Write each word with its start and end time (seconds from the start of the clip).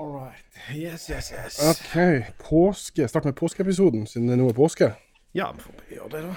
All 0.00 0.08
right. 0.08 0.32
Yes, 0.74 1.10
yes, 1.10 1.32
yes. 1.32 1.60
OK. 1.70 2.24
Påske. 2.48 3.08
Start 3.08 3.24
med 3.24 3.36
påskeepisoden, 3.36 4.06
siden 4.06 4.28
det 4.28 4.38
nå 4.38 4.46
er 4.48 4.54
påske. 4.56 4.86
Ja, 5.34 5.50
vi 5.52 5.60
får 5.60 5.74
gjøre 5.92 6.08
det, 6.14 6.22
da. 6.24 6.34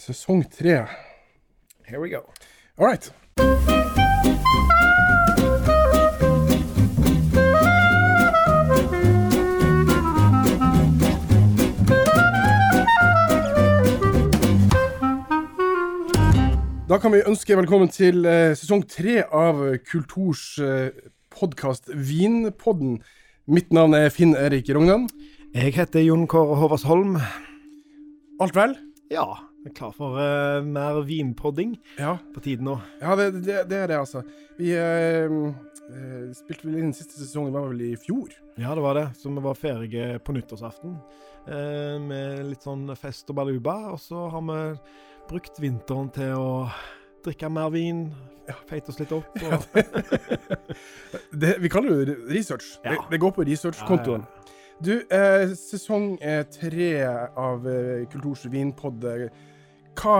Sesong 0.00 0.40
tre. 0.48 0.86
Here 1.84 2.00
we 2.00 2.08
go. 2.08 2.24
All 2.78 2.88
right. 2.88 3.12
Da 16.88 16.98
kan 16.98 17.12
vi 17.12 17.20
ønske 17.26 17.56
velkommen 17.56 17.92
til 17.92 18.24
eh, 18.24 18.56
sesong 18.56 18.88
tre 18.88 19.20
av 19.20 19.60
Kulturs 19.84 20.56
eh, 20.64 20.88
podkast 21.36 21.90
Vinpodden. 21.92 23.00
Mitt 23.46 23.72
navn 23.74 23.94
er 23.94 24.08
Finn 24.14 24.32
Erik 24.38 24.70
Rognan. 24.72 25.04
Jeg 25.54 25.74
heter 25.76 26.00
Jon 26.04 26.24
Kåre 26.30 26.56
Håvardsholm. 26.56 27.18
Alt 28.40 28.56
vel? 28.56 28.72
Ja, 29.12 29.26
jeg 29.62 29.70
er 29.70 29.76
klar 29.76 29.92
for 29.96 30.16
uh, 30.16 30.64
mer 30.64 31.02
vinpodding 31.06 31.76
Ja. 32.00 32.16
på 32.34 32.42
tide 32.44 32.64
nå. 32.64 32.78
Ja, 33.02 33.14
det, 33.20 33.28
det, 33.44 33.58
det 33.70 33.82
er 33.82 33.92
det, 33.92 34.00
altså. 34.00 34.24
Vi 34.58 34.72
uh, 34.72 35.52
spilte 36.36 36.66
vel 36.70 36.80
inn 36.80 36.96
siste 36.96 37.20
sesongen, 37.20 37.52
var 37.54 37.68
vel 37.70 37.84
i 37.90 37.94
fjor. 38.00 38.32
Ja, 38.56 38.72
det 38.74 38.84
var 38.84 38.96
det. 38.98 39.06
Så 39.20 39.30
vi 39.30 39.44
var 39.44 39.60
ferdige 39.60 40.16
på 40.24 40.36
nyttårsaften 40.36 40.98
med 41.46 42.40
litt 42.48 42.64
sånn 42.66 42.88
fest 42.98 43.28
og 43.30 43.36
baluba. 43.38 43.76
Og 43.92 44.00
så 44.02 44.24
har 44.32 44.42
vi 44.48 44.56
brukt 45.30 45.60
vinteren 45.62 46.08
til 46.16 46.32
å 46.34 46.48
drikke 47.26 47.50
mer 47.52 47.70
vin, 47.74 48.06
feite 48.70 48.92
oss 48.92 49.00
litt 49.02 49.12
opp. 49.16 49.36
Det, 51.36 51.56
vi 51.60 51.68
kaller 51.72 52.04
det 52.04 52.14
research. 52.32 52.76
Det, 52.84 52.96
det 53.10 53.18
går 53.20 53.32
på 53.36 53.44
researchkontoen. 53.44 54.24
Du, 54.84 54.92
eh, 55.08 55.52
sesong 55.56 56.18
eh, 56.20 56.42
tre 56.52 56.90
av 57.36 57.64
eh, 57.68 58.04
Kulturs 58.12 58.44
vinpod. 58.52 59.04
Hva 59.96 60.16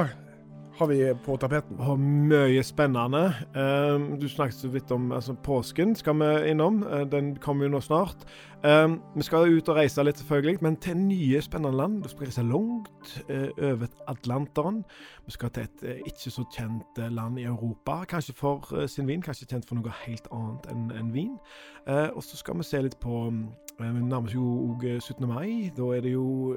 har 0.79 0.87
vi 0.87 1.15
på 1.25 1.37
tapeten? 1.37 1.79
og 1.81 2.01
mye 2.01 2.63
spennende. 2.63 3.25
Eh, 3.57 4.19
du 4.21 4.29
snakket 4.29 4.59
så 4.59 4.69
vidt 4.69 4.91
om 4.93 5.13
altså, 5.13 5.33
påsken 5.33 5.95
skal 5.97 6.19
vi 6.21 6.51
innom. 6.51 6.83
Eh, 6.83 7.07
den 7.09 7.37
kommer 7.37 7.65
jo 7.65 7.71
nå 7.71 7.81
snart. 7.81 8.27
Eh, 8.65 8.89
vi 9.17 9.23
skal 9.23 9.49
ut 9.49 9.69
og 9.69 9.77
reise 9.77 10.05
litt, 10.05 10.19
selvfølgelig, 10.21 10.59
men 10.61 10.77
til 10.77 10.97
nye 10.97 11.41
spennende 11.41 11.77
land. 11.77 12.03
Vi 12.03 12.13
skal 12.13 12.27
reise 12.27 12.45
langt 12.45 13.25
eh, 13.29 13.49
over 13.71 13.89
Atlanteren. 14.07 14.85
Vi 15.25 15.33
skal 15.33 15.51
til 15.51 15.63
et 15.63 15.87
eh, 15.87 16.03
ikke 16.07 16.31
så 16.31 16.45
kjent 16.53 17.01
land 17.11 17.39
i 17.39 17.49
Europa, 17.49 18.03
kanskje 18.05 18.37
for 18.37 18.87
sin 18.87 19.09
vin, 19.09 19.23
kanskje 19.25 19.49
kjent 19.49 19.69
for 19.69 19.81
noe 19.81 19.97
helt 20.05 20.29
annet 20.33 20.69
enn 20.73 21.13
vin. 21.15 21.39
Og 21.87 22.23
så 22.25 22.37
skal 22.37 22.59
vi 22.59 22.67
se 22.67 22.83
litt 22.83 22.99
på 23.01 23.29
eh, 23.31 23.81
Vi 23.81 24.05
nærmer 24.05 24.29
oss 24.29 24.35
jo 24.35 24.77
17. 25.01 25.25
mai. 25.29 25.73
Da 25.77 25.93
er 25.97 26.05
det 26.05 26.13
jo 26.13 26.53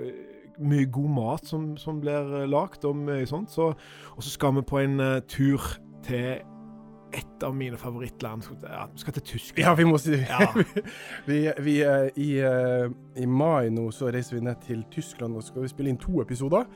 mye 0.60 0.86
god 0.92 1.10
mat 1.16 1.50
som, 1.50 1.74
som 1.78 2.00
blir 2.02 2.34
eh, 2.42 2.48
lagd, 2.50 2.86
og 2.86 2.98
mye 2.98 3.28
sånt. 3.30 3.52
Så 3.52 3.72
og 4.16 4.24
så 4.24 4.30
skal 4.30 4.56
vi 4.58 4.66
på 4.68 4.80
en 4.82 5.00
uh, 5.00 5.20
tur 5.28 5.64
til 6.06 6.40
et 7.16 7.44
av 7.44 7.56
mine 7.56 7.78
favorittland. 7.78 8.44
Ja, 8.64 8.86
vi 8.94 9.02
skal 9.02 9.14
til 9.14 9.24
Tyskland. 9.24 9.66
Ja, 9.66 9.74
vi 9.74 9.86
må 9.90 9.98
si 9.98 10.20
Ja. 10.20 10.48
vi, 11.30 11.40
vi, 11.60 11.76
uh, 11.86 12.08
i, 12.16 12.30
uh, 12.44 12.92
I 13.18 13.26
mai 13.26 13.70
nå 13.74 13.90
så 13.96 14.12
reiser 14.14 14.38
vi 14.38 14.46
ned 14.46 14.62
til 14.66 14.84
Tyskland 14.92 15.36
og 15.36 15.44
skal 15.44 15.66
vi 15.66 15.72
spille 15.72 15.94
inn 15.94 16.02
to 16.02 16.22
episoder. 16.22 16.68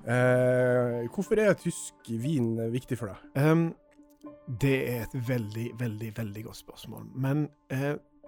Hvorfor 0.00 1.38
er 1.38 1.52
tysk 1.60 2.08
vin 2.08 2.54
viktig 2.72 2.96
for 2.96 3.12
deg? 3.12 3.42
Um, 3.44 3.66
det 4.62 4.78
er 4.88 5.02
et 5.04 5.16
veldig, 5.28 5.66
veldig, 5.78 6.12
veldig 6.16 6.44
godt 6.46 6.56
spørsmål. 6.56 7.04
Men 7.14 7.44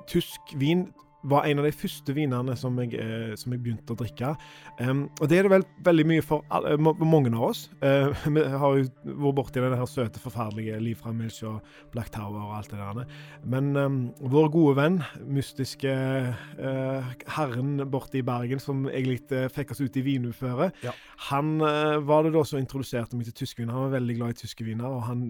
tysk 0.07 0.53
vin 0.61 0.85
var 1.23 1.47
en 1.47 1.61
av 1.63 1.67
de 1.67 1.73
første 1.75 2.15
vinene 2.17 2.55
som 2.59 2.79
jeg, 2.83 2.97
eh, 2.99 3.33
som 3.39 3.55
jeg 3.55 3.63
begynte 3.63 3.95
å 3.95 3.99
drikke. 3.99 4.33
Um, 4.81 5.05
og 5.21 5.29
det 5.31 5.39
er 5.39 5.47
det 5.47 5.53
vel 5.53 5.67
veldig 5.87 6.07
mye 6.11 6.25
for 6.27 6.47
all, 6.51 6.67
eh, 6.67 6.79
mange 6.79 7.31
av 7.31 7.45
oss. 7.51 7.65
Uh, 7.83 8.11
vi 8.35 8.43
har 8.43 8.79
jo 8.79 8.87
vært 9.05 9.37
borti 9.39 9.63
den 9.63 9.77
her 9.79 9.91
søte, 9.91 10.23
forferdelige 10.23 10.81
Liv 10.83 10.99
fra 11.03 11.13
Milch 11.15 11.43
og 11.47 11.61
Black 11.95 12.11
Tower 12.15 12.41
og 12.43 12.57
alt 12.59 12.73
det 12.73 12.81
der. 12.81 13.15
Men 13.55 13.71
um, 13.77 14.01
vår 14.33 14.51
gode 14.55 14.77
venn, 14.81 14.99
mystiske 15.23 15.93
uh, 15.93 17.13
herren 17.37 17.77
borte 17.93 18.19
i 18.19 18.27
Bergen, 18.27 18.63
som 18.63 18.85
egentlig 18.91 19.23
fikk 19.55 19.75
oss 19.75 19.83
ut 19.85 19.97
i 19.97 20.05
vinuføret, 20.07 20.83
Ja. 20.83 20.95
han 21.29 21.61
uh, 21.63 22.01
var 22.03 22.27
det 22.27 22.35
da 22.35 22.43
som 22.47 22.59
introduserte 22.59 23.19
meg 23.19 23.29
til 23.31 23.45
tyske 23.45 23.63
viner. 23.63 23.77
Han 23.77 23.89
var 23.91 23.99
veldig 23.99 24.19
glad 24.19 24.35
i 24.35 24.41
tyske 24.43 24.67
viner, 24.67 24.89
og 24.91 25.07
han 25.07 25.23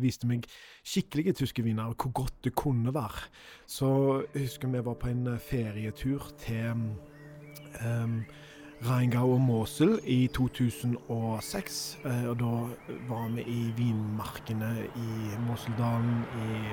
viste 0.00 0.26
meg 0.26 0.44
skikkelige 0.86 1.34
tyske 1.42 1.62
viner, 1.64 1.92
og 1.92 1.96
hvor 2.00 2.12
godt 2.24 2.44
det 2.46 2.54
kunne 2.58 2.92
være. 2.94 3.28
Så 3.70 3.88
jeg 4.34 4.48
husker 4.48 4.70
vi 4.72 4.82
var 4.84 4.96
på 4.98 5.08
en 5.11 5.11
eh, 5.12 5.38
ferietur 5.40 6.30
til 6.40 6.72
um, 7.82 8.24
Rheingau 8.82 9.34
og 9.36 9.40
Mosel 9.40 10.00
i 10.04 10.26
2006. 10.34 11.98
eh, 12.04 12.24
og 12.30 12.36
da 12.40 12.52
var 13.08 13.28
vi 13.36 13.44
i 13.46 13.62
vinmarkene 13.76 14.72
i 14.96 15.36
Moseldalen, 15.46 16.24
i 16.42 16.72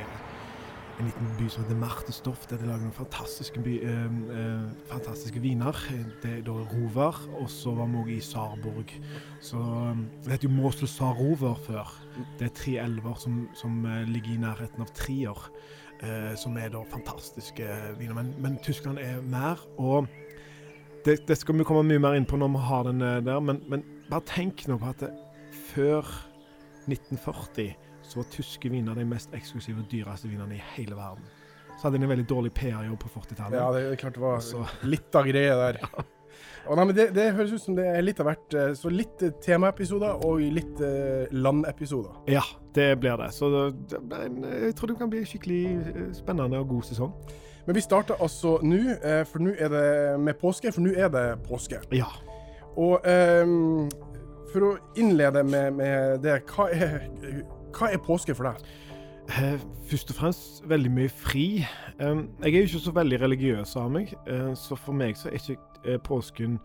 en 1.00 1.08
liten 1.08 1.30
by 1.38 1.48
som 1.48 1.64
heter 1.64 1.78
Martestoff, 1.80 2.48
der 2.50 2.58
de 2.60 2.68
lager 2.68 2.84
noen 2.84 2.96
fantastiske, 2.96 3.62
by, 3.64 3.76
eh, 3.88 4.06
eh, 4.36 4.66
fantastiske 4.90 5.40
viner. 5.40 5.78
Det 6.24 6.32
er 6.40 6.42
da 6.44 6.52
Rover, 6.52 7.22
og 7.40 7.50
så 7.50 7.72
var 7.76 7.88
vi 7.88 8.02
òg 8.02 8.10
i 8.18 8.20
Sarborg. 8.20 8.92
Så 9.42 9.58
eh, 9.58 10.02
Det 10.24 10.32
heter 10.34 10.50
jo 10.50 10.56
Mosel 10.56 10.88
Sarover 10.88 11.56
før. 11.56 11.94
Det 12.40 12.50
er 12.50 12.56
tre 12.56 12.80
elver 12.84 13.16
som, 13.16 13.48
som 13.54 13.86
eh, 13.86 14.04
ligger 14.10 14.34
i 14.34 14.42
nærheten 14.44 14.82
av 14.82 14.92
Trier, 14.92 15.52
eh, 16.04 16.34
som 16.40 16.58
er 16.58 16.72
da 16.74 16.84
fantastiske 16.92 17.68
viner. 18.00 18.16
Men, 18.18 18.34
men 18.44 18.58
Tyskland 18.64 19.02
er 19.02 19.22
mer, 19.22 19.62
og 19.78 20.08
det, 21.06 21.22
det 21.28 21.38
skal 21.40 21.58
vi 21.60 21.68
komme 21.68 21.86
mye 21.88 22.02
mer 22.04 22.18
inn 22.20 22.28
på 22.28 22.40
når 22.40 22.54
vi 22.56 22.64
har 22.70 22.88
den 22.90 23.04
eh, 23.06 23.20
der, 23.26 23.40
men, 23.44 23.62
men 23.72 23.86
bare 24.10 24.26
tenk 24.28 24.66
nå 24.68 24.80
på 24.82 24.92
at 24.92 25.06
det, 25.06 25.14
før 25.72 26.08
1940 26.90 27.76
så 28.10 28.22
var 28.22 28.32
tyske 28.34 28.72
viner 28.74 28.98
de 28.98 29.06
mest 29.06 29.34
eksklusive 29.38 29.84
og 29.84 29.92
dyreste 29.92 30.30
vinene 30.32 30.58
i 30.58 30.64
hele 30.74 30.98
verden. 30.98 31.26
Så 31.78 31.88
hadde 31.88 32.00
de 32.00 32.08
en 32.08 32.12
veldig 32.12 32.26
dårlig 32.28 32.52
PR-jobb 32.58 32.98
på 33.00 33.12
40-tallet. 33.14 33.56
Ja, 33.56 33.68
det 33.72 33.84
er 33.86 34.00
klart 34.02 34.18
det 34.18 34.24
var 34.24 34.74
litt 34.90 35.16
av 35.16 35.30
greia 35.30 35.60
der. 35.60 35.84
Og 36.70 36.78
nei, 36.78 36.86
men 36.90 36.96
det, 36.98 37.08
det 37.16 37.28
høres 37.38 37.54
ut 37.56 37.64
som 37.64 37.76
det 37.78 37.86
er 37.90 38.04
litt 38.06 38.20
av 38.22 38.30
hvert. 38.30 38.54
eh, 38.54 38.72
Så 38.78 38.92
litt 38.94 39.24
eh, 39.26 39.32
temaepisoder 39.42 40.26
og 40.28 40.42
litt 40.42 40.82
eh, 40.86 41.28
landepisoder. 41.32 42.20
Ja, 42.32 42.44
det 42.76 42.92
blir 43.02 43.18
det. 43.22 43.32
Så 43.34 43.50
det, 43.54 43.64
jeg 44.68 44.76
tror 44.78 44.92
det 44.92 44.98
kan 45.00 45.12
bli 45.12 45.24
skikkelig 45.26 45.64
spennende 46.20 46.60
og 46.62 46.70
god 46.76 46.90
sesong. 46.90 47.14
Men 47.66 47.76
vi 47.78 47.82
starter 47.86 48.18
altså 48.24 48.56
nå, 48.66 48.80
for 49.30 49.44
nå 49.46 49.52
er 49.60 49.70
det 49.70 49.88
med 50.24 50.38
påske, 50.42 50.72
for 50.74 50.82
nå 50.82 50.94
er 50.98 51.10
det 51.14 51.26
påske. 51.46 51.78
Ja. 51.94 52.08
Og 52.80 53.04
um, 53.44 53.90
for 54.50 54.66
å 54.66 54.70
innlede 54.98 55.44
med, 55.46 55.76
med 55.78 56.24
det, 56.24 56.40
hva 56.50 56.70
er, 56.74 56.96
hva 57.76 57.92
er 57.94 58.02
påske 58.02 58.34
for 58.38 58.50
deg? 58.50 58.64
Eh, 59.30 59.60
først 59.90 60.10
og 60.10 60.16
fremst 60.16 60.70
veldig 60.70 60.92
mye 60.92 61.10
fri. 61.10 61.58
Eh, 62.02 62.18
jeg 62.42 62.54
er 62.54 62.58
jo 62.58 62.70
ikke 62.70 62.80
så 62.80 62.92
veldig 62.92 63.22
religiøs 63.22 63.76
av 63.78 63.92
meg, 63.92 64.14
eh, 64.28 64.56
så 64.58 64.76
for 64.76 64.94
meg 64.94 65.18
så 65.18 65.30
er 65.30 65.38
ikke 65.38 66.00
påsken 66.04 66.60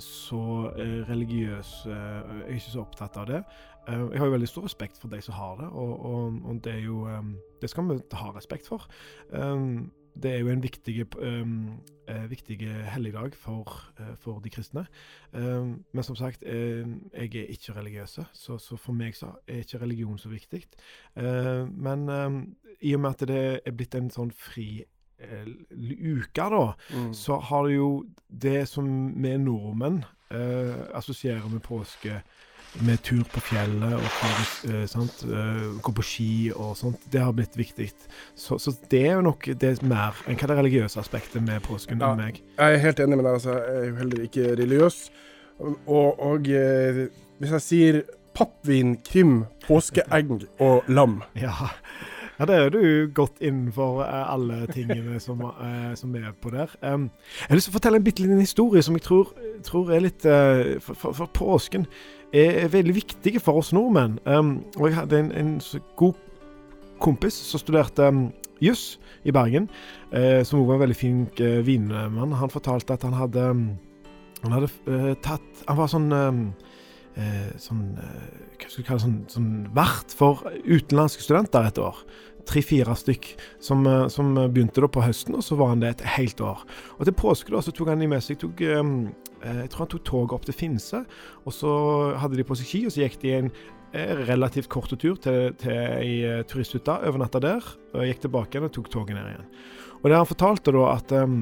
så 0.00 0.68
religiøs 1.08 1.86
Jeg 1.86 2.42
er 2.44 2.52
ikke 2.52 2.60
så 2.60 2.80
opptatt 2.82 3.16
av 3.16 3.26
det. 3.26 3.38
Jeg 3.88 4.18
har 4.18 4.26
jo 4.26 4.32
veldig 4.32 4.48
stor 4.48 4.64
respekt 4.64 4.98
for 5.00 5.08
de 5.08 5.22
som 5.22 5.34
har 5.34 5.54
det, 5.56 5.68
og, 5.72 6.04
og, 6.04 6.34
og 6.44 6.64
det 6.64 6.74
er 6.74 6.82
jo 6.84 7.08
Det 7.62 7.70
skal 7.70 7.88
vi 7.88 7.96
ha 8.12 8.30
respekt 8.36 8.68
for. 8.68 8.84
Det 10.14 10.32
er 10.34 10.38
jo 10.38 10.48
en 10.48 10.62
viktig, 10.62 11.06
um, 11.18 11.80
viktig 12.28 12.58
helligdag 12.92 13.34
for, 13.38 13.90
uh, 14.00 14.14
for 14.18 14.40
de 14.44 14.50
kristne. 14.50 14.86
Um, 15.32 15.84
men 15.92 16.04
som 16.04 16.16
sagt, 16.16 16.42
eh, 16.42 16.86
jeg 17.14 17.34
er 17.34 17.52
ikke 17.52 17.76
religiøs, 17.76 18.18
så, 18.32 18.58
så 18.58 18.76
for 18.76 18.92
meg 18.92 19.16
så 19.16 19.34
er 19.46 19.62
ikke 19.64 19.80
religion 19.80 20.18
så 20.18 20.28
viktig. 20.28 20.64
Uh, 21.16 21.68
men 21.70 22.08
um, 22.08 22.40
i 22.80 22.94
og 22.94 23.00
med 23.00 23.10
at 23.10 23.28
det 23.28 23.60
er 23.66 23.76
blitt 23.76 23.94
en 23.94 24.10
sånn 24.10 24.32
fri 24.34 24.82
uh, 25.22 25.46
uke, 25.70 26.50
da, 26.56 26.64
så 27.12 27.38
har 27.50 27.68
det 27.68 27.76
jo 27.76 27.90
det 28.28 28.64
som 28.68 28.88
vi 29.22 29.36
nordmenn 29.38 30.02
assosierer 30.94 31.48
med 31.50 31.58
påske, 31.66 32.20
med 32.86 33.00
tur 33.02 33.22
på 33.32 33.40
fjellet 33.42 33.96
og? 33.98 34.04
Eh, 34.70 35.80
gå 35.82 35.92
på 35.96 36.04
ski 36.06 36.30
og 36.54 36.76
sånt, 36.78 37.02
det 37.12 37.22
har 37.22 37.32
blitt 37.36 37.56
viktig. 37.58 37.88
Så, 38.38 38.58
så 38.62 38.74
det 38.92 39.02
er 39.08 39.18
jo 39.18 39.24
nok 39.26 39.48
det 39.60 39.72
er 39.72 39.82
mer 39.86 40.18
enn 40.28 40.38
hva 40.38 40.50
det 40.50 40.58
religiøse 40.60 41.00
aspektet 41.02 41.42
med 41.42 41.62
påsken 41.66 42.00
Ja. 42.00 42.12
enn 42.12 42.22
meg. 42.22 42.40
Jeg 42.58 42.78
er 42.78 42.84
helt 42.84 43.02
enig 43.02 43.18
med 43.18 43.26
deg. 43.26 43.34
Altså, 43.40 43.56
jeg 43.58 43.82
er 43.82 43.90
jo 43.90 43.98
heller 44.02 44.22
ikke 44.28 44.46
religiøs. 44.62 45.00
Og, 45.60 46.20
og 46.20 46.48
eh, 46.48 47.02
hvis 47.40 47.56
jeg 47.58 47.66
sier 47.66 48.00
pappvin, 48.36 48.96
krim, 49.04 49.44
påskeegg 49.66 50.46
og 50.60 50.88
lam 50.88 51.22
Ja. 51.36 51.72
Ja, 52.40 52.46
det 52.48 52.54
er 52.56 52.70
du 52.72 53.10
godt 53.12 53.42
innenfor 53.44 53.98
eh, 54.00 54.32
alle 54.32 54.62
tingene 54.72 55.18
som, 55.20 55.42
som 55.94 56.14
er 56.16 56.30
på 56.40 56.48
der. 56.54 56.72
Um, 56.80 57.10
jeg 57.42 57.50
har 57.50 57.58
lyst 57.58 57.68
til 57.68 57.74
å 57.74 57.76
fortelle 57.76 58.00
en 58.00 58.06
bitte 58.06 58.22
liten 58.24 58.40
historie 58.40 58.80
som 58.82 58.96
jeg 58.96 59.04
tror, 59.04 59.34
tror 59.66 59.92
er 59.92 60.06
litt 60.06 60.24
for, 60.24 60.94
for, 60.96 61.12
for 61.12 61.28
påsken 61.36 61.84
er, 62.32 62.68
veldig 62.68 62.94
viktige 62.94 63.40
for 63.40 63.60
oss 63.60 63.72
nordmenn. 63.72 64.18
Um, 64.26 64.60
og 64.76 64.88
jeg 64.88 64.96
hadde 64.96 65.18
en, 65.18 65.32
en 65.32 65.52
god 65.96 66.18
kompis 67.00 67.34
som 67.34 67.62
studerte 67.62 68.08
um, 68.08 68.28
juss 68.62 68.98
i 69.24 69.32
Bergen, 69.34 69.68
uh, 70.12 70.42
som 70.44 70.60
også 70.60 70.66
var 70.68 70.78
en 70.78 70.84
veldig 70.84 70.98
fin 70.98 71.22
uh, 71.40 71.60
vinmann. 71.66 72.36
Han 72.38 72.52
fortalte 72.52 72.96
at 72.96 73.06
han 73.06 73.16
hadde 73.18 73.46
Han 74.40 74.52
hadde 74.56 74.70
uh, 74.88 75.14
tatt 75.20 75.64
Han 75.68 75.76
var 75.76 75.88
sånn 75.92 76.12
sånn 77.60 77.80
Hva 77.98 78.68
skal 78.70 78.78
vi 78.78 78.84
kalle 78.86 79.00
det 79.00 79.02
sånn, 79.02 79.16
sånn 79.28 79.48
vert 79.76 80.12
for 80.14 80.44
utenlandske 80.64 81.24
studenter 81.24 81.66
et 81.66 81.80
år. 81.82 81.98
Tre-fire 82.50 82.96
stykk 82.98 83.32
som, 83.62 83.84
som, 84.10 84.32
begynte 84.50 84.82
da 84.82 84.90
på 84.90 85.04
høsten, 85.04 85.36
og 85.38 85.44
så 85.46 85.58
var 85.60 85.72
han 85.72 85.84
det 85.84 85.94
et 85.94 86.06
helt 86.16 86.40
år. 86.42 86.64
Og 86.98 87.06
til 87.06 87.14
påske 87.14 87.54
da 87.54 87.60
så 87.62 87.74
tok 87.74 87.92
han 87.92 88.02
de 88.02 88.08
med 88.10 88.24
seg 88.26 88.40
tok, 88.42 88.58
Jeg 88.60 89.68
tror 89.70 89.84
han 89.84 89.92
tok 89.92 90.06
toget 90.08 90.34
opp 90.34 90.48
til 90.48 90.56
Finse, 90.56 91.04
og 91.46 91.54
så 91.54 91.74
hadde 92.18 92.40
de 92.40 92.46
på 92.48 92.58
seg 92.58 92.66
ski, 92.66 92.80
og 92.88 92.94
så 92.94 93.04
gikk 93.04 93.20
de 93.22 93.36
en 93.36 93.52
relativt 93.92 94.68
kort 94.68 94.92
tur 94.98 95.16
til, 95.18 95.54
til 95.58 95.74
ei 95.74 96.22
eh, 96.22 96.42
turisthytte, 96.46 97.00
overnatta 97.08 97.40
der. 97.42 97.64
og 97.94 98.06
Gikk 98.06 98.22
tilbake 98.26 98.56
igjen 98.56 98.68
og 98.68 98.74
tok 98.74 98.90
toget 98.90 99.16
ned 99.16 99.26
igjen. 99.32 99.48
Og 100.00 100.08
det 100.08 100.16
Han 100.16 100.26
fortalte 100.30 100.72
da 100.72 100.84
at 100.94 101.12
um, 101.12 101.40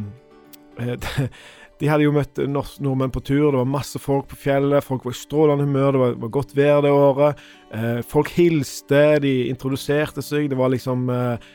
de 1.78 1.88
hadde 1.90 2.06
jo 2.06 2.14
møtt 2.14 2.40
nordmenn 2.42 3.12
på 3.14 3.22
tur, 3.22 3.52
det 3.52 3.60
var 3.60 3.70
masse 3.70 4.00
folk 4.02 4.26
på 4.32 4.38
fjellet, 4.42 4.84
folk 4.84 5.06
var 5.06 5.14
i 5.14 5.20
strålende 5.20 5.66
humør, 5.68 5.92
det 5.94 6.02
var, 6.02 6.16
var 6.24 6.32
godt 6.34 6.54
vær 6.58 6.82
det 6.84 6.90
året. 6.94 7.44
Eh, 7.74 8.00
folk 8.06 8.32
hilste, 8.34 9.02
de 9.22 9.34
introduserte 9.52 10.24
seg, 10.24 10.48
det 10.50 10.58
var 10.58 10.72
liksom 10.74 11.06
eh, 11.14 11.50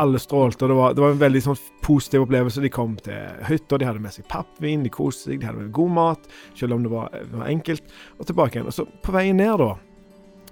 alle 0.00 0.20
strålte. 0.22 0.64
og 0.64 0.72
det 0.72 0.78
var, 0.78 0.94
det 0.96 1.04
var, 1.04 1.14
en 1.14 1.24
veldig 1.24 1.42
sånn 1.44 1.58
positiv 1.84 2.24
opplevelse. 2.24 2.64
De 2.64 2.72
kom 2.72 2.96
til 3.04 3.42
hytta, 3.48 3.78
de 3.78 3.88
hadde 3.88 4.04
med 4.04 4.14
seg 4.16 4.28
pappvin, 4.32 4.86
de 4.86 4.92
koste 4.92 5.30
seg, 5.30 5.42
de 5.42 5.50
hadde 5.50 5.66
med 5.66 5.74
god 5.76 5.92
mat, 5.98 6.30
selv 6.56 6.78
om 6.78 6.86
det 6.86 6.92
var, 6.92 7.12
det 7.12 7.36
var 7.36 7.50
enkelt. 7.50 7.98
Og 8.16 8.30
tilbake 8.30 8.58
igjen. 8.58 8.70
Og 8.70 8.76
så 8.76 8.88
på 9.04 9.14
veien 9.16 9.40
ned, 9.40 9.60
da 9.60 9.74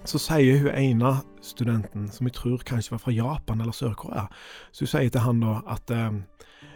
så 0.05 0.21
sier 0.21 0.59
hun 0.61 0.75
ene 0.77 1.15
studenten, 1.45 2.09
som 2.13 2.29
jeg 2.29 2.37
tror 2.37 2.65
kanskje 2.69 2.93
var 2.93 3.01
fra 3.01 3.15
Japan 3.15 3.63
eller 3.65 3.73
Sør-Korea, 3.73 4.27
så 4.73 4.85
hun 4.85 4.91
sier 4.93 5.13
til 5.13 5.25
han 5.25 5.41
da 5.41 5.55
at 5.73 5.93
eh, 5.95 6.19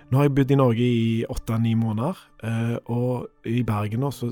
nå 0.09 0.17
har 0.17 0.29
jeg 0.29 0.35
bodd 0.39 0.53
i 0.53 0.59
Norge 0.59 0.85
i 0.85 1.25
åtte-ni 1.29 1.75
måneder, 1.77 2.21
eh, 2.49 2.77
og 2.89 3.49
i 3.49 3.61
Bergen 3.67 4.01
nå, 4.05 4.13
så, 4.15 4.31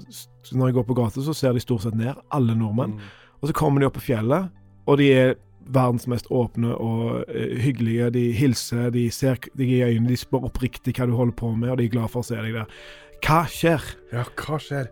når 0.52 0.70
jeg 0.70 0.76
går 0.78 0.87
på 0.88 0.96
gata, 0.96 1.25
så 1.25 1.34
ser 1.37 1.56
de 1.56 1.61
stort 1.61 1.84
sett 1.84 1.99
ned, 1.99 2.17
alle 2.32 2.56
nordmenn. 2.56 2.96
Mm. 2.96 3.11
Og 3.43 3.50
så 3.50 3.56
kommer 3.56 3.82
de 3.82 3.88
opp 3.90 3.99
på 3.99 4.06
fjellet, 4.06 4.49
og 4.87 4.96
de 5.02 5.11
er 5.12 5.34
verdens 5.67 6.06
mest 6.08 6.31
åpne 6.31 6.70
og 6.78 7.26
uh, 7.26 7.56
hyggelige. 7.61 8.11
De 8.14 8.23
hilser, 8.38 8.88
de 8.94 9.08
ser 9.12 9.40
deg 9.58 9.73
i 9.73 9.82
øynene, 9.82 10.12
de 10.12 10.20
spør 10.20 10.46
oppriktig 10.49 10.94
hva 10.96 11.08
du 11.11 11.17
holder 11.19 11.37
på 11.37 11.50
med, 11.56 11.73
og 11.73 11.81
de 11.81 11.88
er 11.88 11.93
glad 11.93 12.12
for 12.12 12.23
å 12.23 12.28
se 12.28 12.38
deg 12.38 12.55
der. 12.55 12.87
Hva 13.26 13.40
skjer? 13.50 13.82
Ja, 14.14 14.23
hva 14.38 14.56
skjer? 14.62 14.87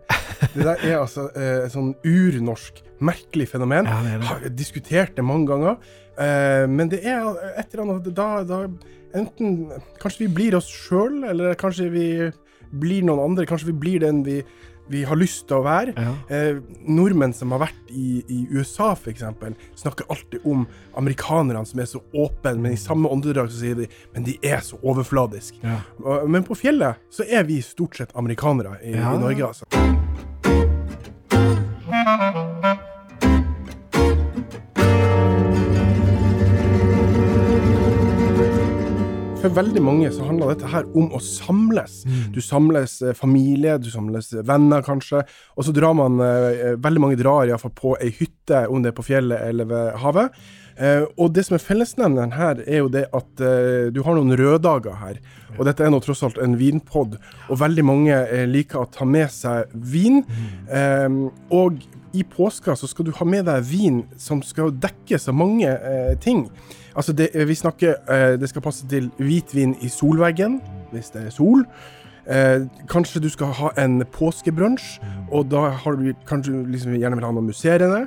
Det 0.56 0.64
der 0.66 0.80
er 0.82 0.96
altså 0.98 1.28
eh, 1.38 1.68
sånn 1.70 1.92
urnorsk, 2.02 2.80
merkelig 3.06 3.46
fenomen. 3.52 3.86
Ja, 3.86 4.00
det 4.02 4.16
det. 4.18 4.26
Har 4.26 4.48
diskutert 4.58 5.12
det 5.14 5.22
mange 5.22 5.46
ganger. 5.52 5.76
Eh, 6.18 6.64
men 6.66 6.90
det 6.90 7.04
er 7.06 7.28
et 7.54 7.70
eller 7.70 7.84
annet 7.84 8.10
da, 8.16 8.28
da 8.42 8.64
Enten 9.14 9.68
Kanskje 10.02 10.24
vi 10.24 10.32
blir 10.34 10.56
oss 10.58 10.66
sjøl, 10.66 11.20
eller 11.30 11.54
kanskje 11.54 11.86
vi 11.92 12.08
blir 12.74 13.06
noen 13.06 13.22
andre. 13.22 13.46
Kanskje 13.46 13.70
vi 13.70 13.76
blir 13.84 14.02
den 14.02 14.24
vi 14.26 14.40
vi 14.90 15.04
har 15.08 15.18
lyst 15.18 15.46
til 15.48 15.60
å 15.60 15.64
være. 15.64 15.94
Ja. 15.96 16.14
Eh, 16.28 16.60
nordmenn 16.88 17.34
som 17.36 17.54
har 17.54 17.64
vært 17.66 17.92
i, 17.94 18.22
i 18.28 18.40
USA, 18.52 18.92
f.eks., 18.92 19.24
snakker 19.80 20.10
alltid 20.12 20.44
om 20.48 20.66
amerikanerne 20.98 21.64
som 21.68 21.80
er 21.80 21.90
så 21.90 22.02
åpne, 22.12 22.56
men 22.60 22.76
i 22.76 22.80
samme 22.80 23.10
åndedrag 23.10 23.50
så 23.52 23.62
sier 23.62 23.78
de 23.84 23.88
men 24.14 24.26
de 24.26 24.36
er 24.44 24.60
så 24.64 24.78
overfladiske. 24.82 25.60
Ja. 25.64 25.80
Men 26.26 26.46
på 26.46 26.58
fjellet 26.58 27.00
så 27.12 27.26
er 27.26 27.46
vi 27.48 27.60
stort 27.64 27.98
sett 27.98 28.14
amerikanere 28.18 28.78
i, 28.82 28.94
i 28.96 29.18
Norge, 29.20 29.52
altså. 29.52 29.83
For 39.44 39.52
veldig 39.58 39.82
mange 39.84 40.08
så 40.14 40.24
handler 40.24 40.54
dette 40.54 40.70
her 40.72 40.86
om 40.96 41.10
å 41.12 41.20
samles. 41.20 42.00
Mm. 42.08 42.20
Du 42.32 42.40
samles 42.44 42.96
eh, 43.04 43.14
familie, 43.16 43.76
du 43.82 43.90
samles 43.92 44.32
venner, 44.46 44.84
kanskje. 44.84 45.24
Og 45.58 45.66
så 45.66 45.74
drar 45.76 45.96
man 45.98 46.20
eh, 46.24 46.74
Veldig 46.80 47.00
mange 47.02 47.18
drar 47.20 47.48
iallfall 47.48 47.72
på 47.76 47.94
ei 48.00 48.10
hytte, 48.16 48.64
om 48.72 48.82
det 48.82 48.92
er 48.92 48.96
på 48.96 49.04
fjellet 49.04 49.44
eller 49.50 49.68
ved 49.68 49.90
havet. 50.00 50.38
Eh, 50.80 51.04
og 51.20 51.34
det 51.36 51.44
som 51.46 51.56
er 51.58 51.62
fellesnevneren 51.62 52.34
her, 52.34 52.62
er 52.64 52.80
jo 52.82 52.90
det 52.92 53.04
at 53.14 53.42
eh, 53.44 53.90
du 53.94 54.00
har 54.06 54.16
noen 54.16 54.36
røddager 54.38 54.96
her. 55.02 55.20
Og 55.58 55.68
dette 55.68 55.84
er 55.84 55.92
nå 55.92 56.00
tross 56.02 56.24
alt 56.26 56.40
en 56.42 56.56
vinpod, 56.58 57.18
og 57.46 57.60
veldig 57.60 57.84
mange 57.86 58.14
eh, 58.24 58.46
liker 58.50 58.82
å 58.82 58.88
ta 58.90 59.06
med 59.06 59.28
seg 59.32 59.74
vin. 59.74 60.22
Mm. 60.24 60.48
Eh, 60.80 61.18
og 61.54 61.84
i 62.14 62.24
påska 62.30 62.78
så 62.78 62.88
skal 62.90 63.08
du 63.08 63.12
ha 63.18 63.26
med 63.28 63.46
deg 63.50 63.68
vin 63.68 64.00
som 64.22 64.40
skal 64.46 64.72
dekkes 64.72 65.28
av 65.30 65.36
mange 65.36 65.70
ting. 66.22 66.44
Altså, 66.96 67.12
det, 67.12 67.28
eh, 67.34 67.48
vi 67.48 67.54
snakker 67.54 67.94
eh, 68.10 68.40
Det 68.40 68.48
skal 68.48 68.62
passe 68.62 68.86
til 68.88 69.10
hvitvin 69.18 69.76
i 69.80 69.88
solveggen, 69.88 70.60
hvis 70.92 71.10
det 71.10 71.26
er 71.26 71.30
sol. 71.30 71.64
Eh, 72.30 72.66
kanskje 72.88 73.20
du 73.20 73.28
skal 73.28 73.46
ha 73.46 73.70
en 73.84 74.04
påskebrunsj, 74.12 75.00
og 75.30 75.50
da 75.50 75.68
har 75.68 75.92
du 75.92 76.12
kanskje 76.26 76.64
liksom 76.72 76.94
gjerne 76.96 77.16
vil 77.16 77.26
ha 77.26 77.32
noe 77.32 77.44
musserende. 77.44 78.06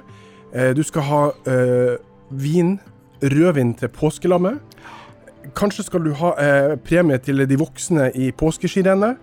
Eh, 0.54 0.74
du 0.76 0.84
skal 0.84 1.02
ha 1.02 1.24
eh, 1.48 1.98
vin, 2.32 2.80
rødvin 3.22 3.74
til 3.74 3.88
påskelammet. 3.88 4.60
Kanskje 5.56 5.84
skal 5.84 6.04
du 6.06 6.14
ha 6.14 6.34
eh, 6.42 6.78
premie 6.78 7.18
til 7.18 7.46
de 7.50 7.60
voksne 7.60 8.12
i 8.16 8.32
påskeskirennet. 8.32 9.18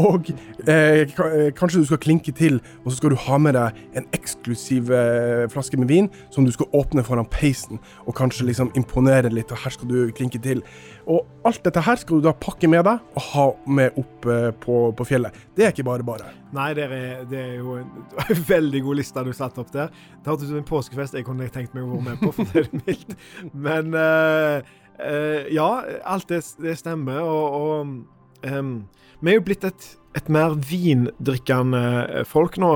Og 0.00 0.30
eh, 0.66 1.04
eh, 1.04 1.50
kanskje 1.54 1.82
du 1.82 1.88
skal 1.88 2.00
klinke 2.02 2.32
til, 2.34 2.60
og 2.84 2.90
så 2.90 2.96
skal 2.98 3.14
du 3.14 3.18
ha 3.26 3.38
med 3.38 3.54
deg 3.56 3.78
en 3.98 4.06
eksklusiv 4.16 4.90
eh, 4.94 5.44
flaske 5.52 5.78
med 5.78 5.90
vin 5.90 6.08
som 6.34 6.46
du 6.46 6.52
skal 6.54 6.70
åpne 6.74 7.04
foran 7.06 7.28
peisen, 7.30 7.80
og 8.06 8.16
kanskje 8.18 8.48
liksom 8.48 8.72
imponere 8.78 9.30
litt, 9.32 9.52
og 9.54 9.62
her 9.62 9.74
skal 9.74 9.90
du 9.90 9.98
klinke 10.16 10.40
til. 10.42 10.64
Og 11.06 11.26
alt 11.46 11.62
dette 11.66 11.82
her 11.84 12.00
skal 12.00 12.18
du 12.18 12.26
da 12.26 12.32
pakke 12.34 12.68
med 12.70 12.86
deg 12.88 13.02
og 13.14 13.28
ha 13.30 13.46
med 13.66 13.98
opp 14.00 14.28
eh, 14.30 14.50
på, 14.64 14.78
på, 14.96 15.08
fjellet. 15.08 15.36
Det 15.54 15.66
er 15.66 15.74
ikke 15.74 15.86
bare 15.86 16.06
bare. 16.06 16.32
Nei, 16.54 16.70
det 16.76 16.86
er, 16.88 17.24
det 17.30 17.42
er 17.42 17.52
jo 17.60 17.78
en, 17.80 17.90
en, 18.24 18.44
veldig 18.48 18.82
god 18.86 19.00
liste 19.02 19.26
du 19.26 19.34
satte 19.36 19.62
opp 19.62 19.72
der. 19.74 19.92
Det 20.22 20.32
hørtes 20.32 20.48
ut 20.48 20.54
som 20.54 20.62
en 20.62 20.70
påskefest 20.72 21.18
jeg 21.18 21.28
kunne 21.28 21.50
tenkt 21.54 21.76
meg 21.76 21.86
å 21.86 21.94
være 21.94 22.08
med 22.08 22.24
på, 22.24 22.32
for 22.34 22.50
det 22.50 22.64
er 22.64 22.82
mildt. 22.82 23.14
Men 23.52 23.94
uh, 23.94 24.58
uh, 24.98 25.40
ja, 25.52 25.70
alt 26.14 26.28
det, 26.32 26.42
det 26.62 26.78
stemmer, 26.80 27.22
og, 27.22 27.58
og 27.60 28.50
um, 28.50 28.76
vi 29.20 29.32
er 29.32 29.38
jo 29.38 29.44
blitt 29.46 29.64
et, 29.66 29.86
et 30.18 30.28
mer 30.32 30.54
vindrikkende 30.68 31.82
eh, 32.04 32.24
folk 32.28 32.58
nå, 32.62 32.70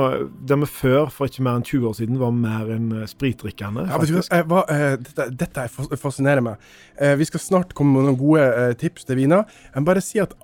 der 0.49 0.61
vi 0.63 0.69
før, 0.71 1.09
for 1.15 1.31
ikke 1.31 1.45
mer 1.47 1.59
enn 1.59 1.67
20 1.67 1.89
år 1.91 1.97
siden, 2.01 2.19
var 2.21 2.35
mer 2.35 2.71
enn 2.75 2.91
eh, 3.01 3.07
spritdrikkende. 3.11 3.87
Ja, 3.89 3.99
men, 4.01 4.11
du, 4.11 4.19
hva, 4.51 4.65
uh, 4.67 4.95
dette, 5.03 5.29
dette 5.45 5.67
fascinerer 6.01 6.45
meg. 6.45 6.63
Uh, 7.01 7.15
vi 7.21 7.29
skal 7.29 7.43
snart 7.43 7.75
komme 7.79 7.97
med 7.97 8.09
noen 8.09 8.21
gode 8.21 8.47
uh, 8.47 8.73
tips 8.79 9.09
til 9.09 9.21
viner. 9.21 9.47
Jeg 9.71 9.85
må 9.85 9.91
bare 9.91 10.05
si 10.05 10.23
at 10.23 10.37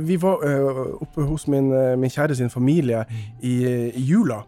vi 0.00 0.14
var 0.22 0.38
oppe 1.02 1.24
hos 1.26 1.42
min, 1.50 1.66
min, 1.98 2.08
kjære 2.08 2.36
sin 2.38 2.48
familie 2.48 3.02
i, 3.42 3.56
i 3.90 4.04
jula. 4.06 4.38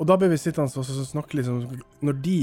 Og 0.00 0.08
da 0.08 0.16
ble 0.18 0.30
vi 0.32 0.38
sittende 0.40 0.80
og 0.80 1.04
snakke 1.06 1.36
liksom 1.38 1.60
Når 2.02 2.16
de 2.24 2.38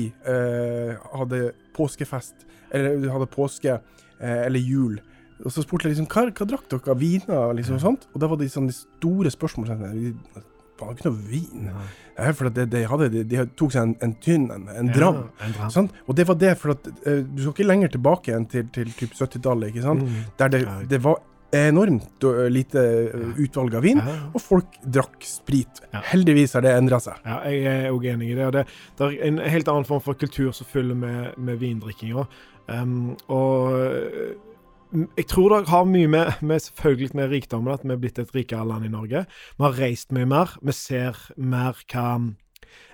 hadde 1.18 1.40
påskefest, 1.76 2.46
eller 2.70 3.10
hadde 3.12 3.28
påske 3.34 3.80
eller 4.22 4.62
jul, 4.62 5.02
og 5.46 5.54
så 5.56 5.64
spurte 5.64 5.88
jeg 5.88 5.96
liksom 5.96 6.10
hva, 6.12 6.28
hva 6.36 6.48
drakk 6.50 6.66
dere 6.72 6.94
av 6.94 7.00
viner, 7.00 7.54
liksom, 7.56 7.80
og 7.80 7.84
sånt. 7.84 8.08
Og 8.12 8.22
da 8.22 8.28
var 8.28 8.40
det 8.40 8.50
sånn 8.52 8.68
de 8.68 8.76
store 8.76 9.32
spørsmålene. 9.32 9.92
Det 10.36 10.44
var 10.82 10.96
ikke 10.96 11.08
noe 11.08 11.30
vin. 11.30 11.70
Ja. 11.70 12.34
for 12.36 12.52
det, 12.52 12.68
de, 12.74 12.84
hadde, 12.88 13.10
de, 13.14 13.24
de, 13.28 13.46
tok 13.60 13.74
seg 13.76 13.88
en, 13.88 13.96
en 14.04 14.16
tynn, 14.24 14.50
en, 14.56 14.68
en 14.74 14.92
dram. 14.92 15.24
Ja, 15.24 15.48
en 15.48 15.56
dram. 15.56 15.74
Sånn? 15.76 15.90
Og 16.08 16.20
det 16.20 16.28
var 16.28 16.40
det, 16.42 16.54
for 16.60 16.76
at 16.76 16.92
uh, 16.92 17.24
du 17.24 17.42
skal 17.44 17.54
ikke 17.54 17.70
lenger 17.70 17.96
tilbake 17.96 18.36
enn 18.36 18.48
til, 18.52 18.68
til 18.76 18.92
typ 19.00 19.16
70-tallet, 19.16 19.72
ikke 19.72 19.86
sant. 19.86 20.04
Mm. 20.04 20.30
Der 20.42 20.54
det, 20.56 20.62
det, 20.92 21.02
var 21.08 21.22
enormt 21.56 22.28
uh, 22.28 22.44
lite 22.52 22.84
uh, 23.16 23.40
utvalg 23.40 23.80
av 23.80 23.88
vin, 23.88 24.04
og 24.34 24.44
folk 24.44 24.76
drakk 24.84 25.24
sprit. 25.28 25.84
Heldigvis 26.12 26.60
har 26.60 26.68
det 26.68 26.76
endra 26.76 27.00
seg. 27.04 27.24
Ja, 27.24 27.40
jeg 27.48 27.88
er 27.88 27.96
òg 27.96 28.12
enig 28.12 28.34
i 28.34 28.38
det. 28.38 28.46
Og 28.50 28.56
det, 28.60 28.68
det, 29.00 29.10
er 29.10 29.32
en 29.32 29.42
helt 29.56 29.72
annen 29.72 29.88
form 29.88 30.04
for 30.04 30.20
kultur 30.20 30.52
som 30.56 30.68
følger 30.68 31.00
med, 31.00 31.40
med 31.40 31.64
vindrikkinga. 31.64 32.28
Um, 32.70 33.16
og 33.34 34.46
jeg 34.92 35.26
tror 35.30 35.54
det 35.54 35.70
har 35.70 35.86
mye 35.86 36.10
med, 36.10 36.40
med 36.42 36.62
selvfølgelig 36.66 37.16
med 37.18 37.30
rikdommen 37.30 37.74
at 37.74 37.84
vi 37.86 37.94
er 37.94 38.02
blitt 38.02 38.20
et 38.22 38.36
rikere 38.36 38.66
land 38.68 38.88
i 38.88 38.94
Norge. 38.94 39.26
Vi 39.58 39.66
har 39.66 39.78
reist 39.78 40.14
mye 40.16 40.30
mer. 40.30 40.56
Vi 40.66 40.74
ser 40.74 41.20
mer 41.38 41.78
hva 41.92 42.08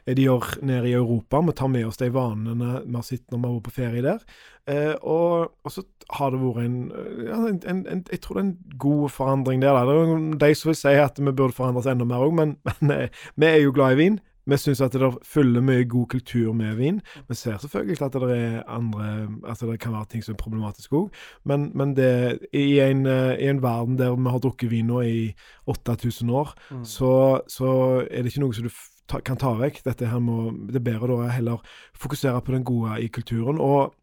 de 0.05 0.25
gjør 0.27 0.59
nede 0.65 0.89
i 0.89 0.97
Europa. 0.97 1.41
Vi 1.41 1.55
tar 1.57 1.71
med 1.71 1.87
oss 1.87 1.97
de 1.97 2.11
vanene 2.13 2.55
vi 2.85 2.95
har 2.95 3.05
sett 3.05 3.25
når 3.31 3.39
vi 3.39 3.47
har 3.47 3.55
vært 3.55 3.67
på 3.67 3.75
ferie 3.75 4.03
der. 4.05 4.27
Eh, 4.69 4.93
og, 5.01 5.55
og, 5.63 5.71
så 5.71 5.85
har 6.17 6.33
det 6.33 6.41
vært 6.41 6.61
en, 6.65 6.77
ja, 7.25 7.39
en, 7.49 7.59
en, 7.69 7.81
en, 7.89 8.05
Jeg 8.11 8.21
tror 8.21 8.37
det 8.37 8.43
er 8.43 8.47
en 8.49 8.77
god 8.81 9.09
forandring 9.13 9.63
der. 9.63 9.81
Det 9.87 9.97
er 9.97 10.39
de 10.45 10.53
som 10.57 10.71
vil 10.71 10.79
si 10.79 10.95
at 11.01 11.19
vi 11.21 11.31
burde 11.31 11.57
forandres 11.57 11.89
enda 11.89 12.07
mer 12.07 12.27
òg, 12.27 12.35
men, 12.37 12.57
men 12.81 12.95
eh, 12.95 13.25
vi 13.35 13.49
er 13.49 13.61
jo 13.63 13.75
glad 13.75 13.95
i 13.95 14.01
vin. 14.03 14.19
Vi 14.45 14.57
syns 14.57 14.81
at 14.81 14.93
det 14.93 15.11
følger 15.25 15.63
mye 15.65 15.85
god 15.89 16.07
kultur 16.13 16.53
med 16.53 16.75
vin. 16.77 17.01
Vi 17.29 17.35
ser 17.35 17.57
selvfølgelig 17.57 18.01
at 18.05 18.13
det 18.13 18.37
er 18.37 18.63
andre 18.67 19.27
Altså 19.47 19.67
det 19.71 19.79
kan 19.79 19.93
være 19.93 20.05
ting 20.11 20.23
som 20.23 20.33
er 20.33 20.41
problematisk 20.41 20.93
òg, 20.93 21.09
men, 21.45 21.71
men 21.73 21.95
det, 21.97 22.39
i, 22.53 22.79
en, 22.79 23.05
eh, 23.05 23.35
i, 23.39 23.47
en, 23.49 23.61
verden 23.63 23.97
der 23.97 24.15
vi 24.15 24.29
har 24.29 24.39
drukket 24.39 24.71
vin 24.71 24.87
nå 24.87 25.01
i 25.01 25.33
8000 25.67 26.29
år, 26.29 26.53
mm. 26.71 26.85
så, 26.85 27.41
så, 27.47 27.69
er 28.11 28.21
det 28.21 28.31
ikke 28.31 28.45
noe 28.45 28.53
som 28.53 28.67
du 28.67 28.73
ta, 29.09 29.19
kan 29.19 29.37
ta 29.37 29.53
vekk. 29.57 29.81
Dette 29.85 30.09
her 30.09 30.19
må, 30.19 30.51
det 30.69 30.81
er 30.81 30.89
bedre 30.91 31.09
da 31.09 31.29
heller 31.33 31.77
fokusere 31.97 32.41
på 32.41 32.53
den 32.55 32.63
gode 32.63 33.01
i 33.01 33.07
kulturen. 33.07 33.59
og 33.59 33.93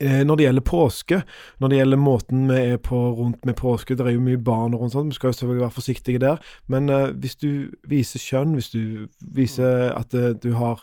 når 0.00 0.38
det 0.38 0.44
gjelder 0.46 0.64
påske, 0.64 1.16
når 1.60 1.68
det 1.68 1.76
gjelder 1.80 2.00
måten 2.00 2.46
vi 2.48 2.58
er 2.72 2.78
på 2.80 2.96
rundt 3.18 3.44
med 3.44 3.56
påske 3.58 3.96
Det 3.96 4.06
er 4.06 4.14
jo 4.14 4.24
mye 4.24 4.40
barn 4.40 4.74
og 4.74 4.90
sånt, 4.90 5.12
vi 5.12 5.18
skal 5.18 5.28
jo 5.28 5.38
selvfølgelig 5.38 5.64
være 5.66 5.76
forsiktige 5.76 6.18
der. 6.18 6.40
Men 6.66 6.88
uh, 6.88 7.10
hvis 7.10 7.36
du 7.36 7.70
viser 7.88 8.22
kjønn, 8.22 8.54
hvis 8.54 8.70
du 8.70 9.06
viser 9.20 9.92
at 9.96 10.14
uh, 10.14 10.30
du 10.42 10.54
har 10.58 10.82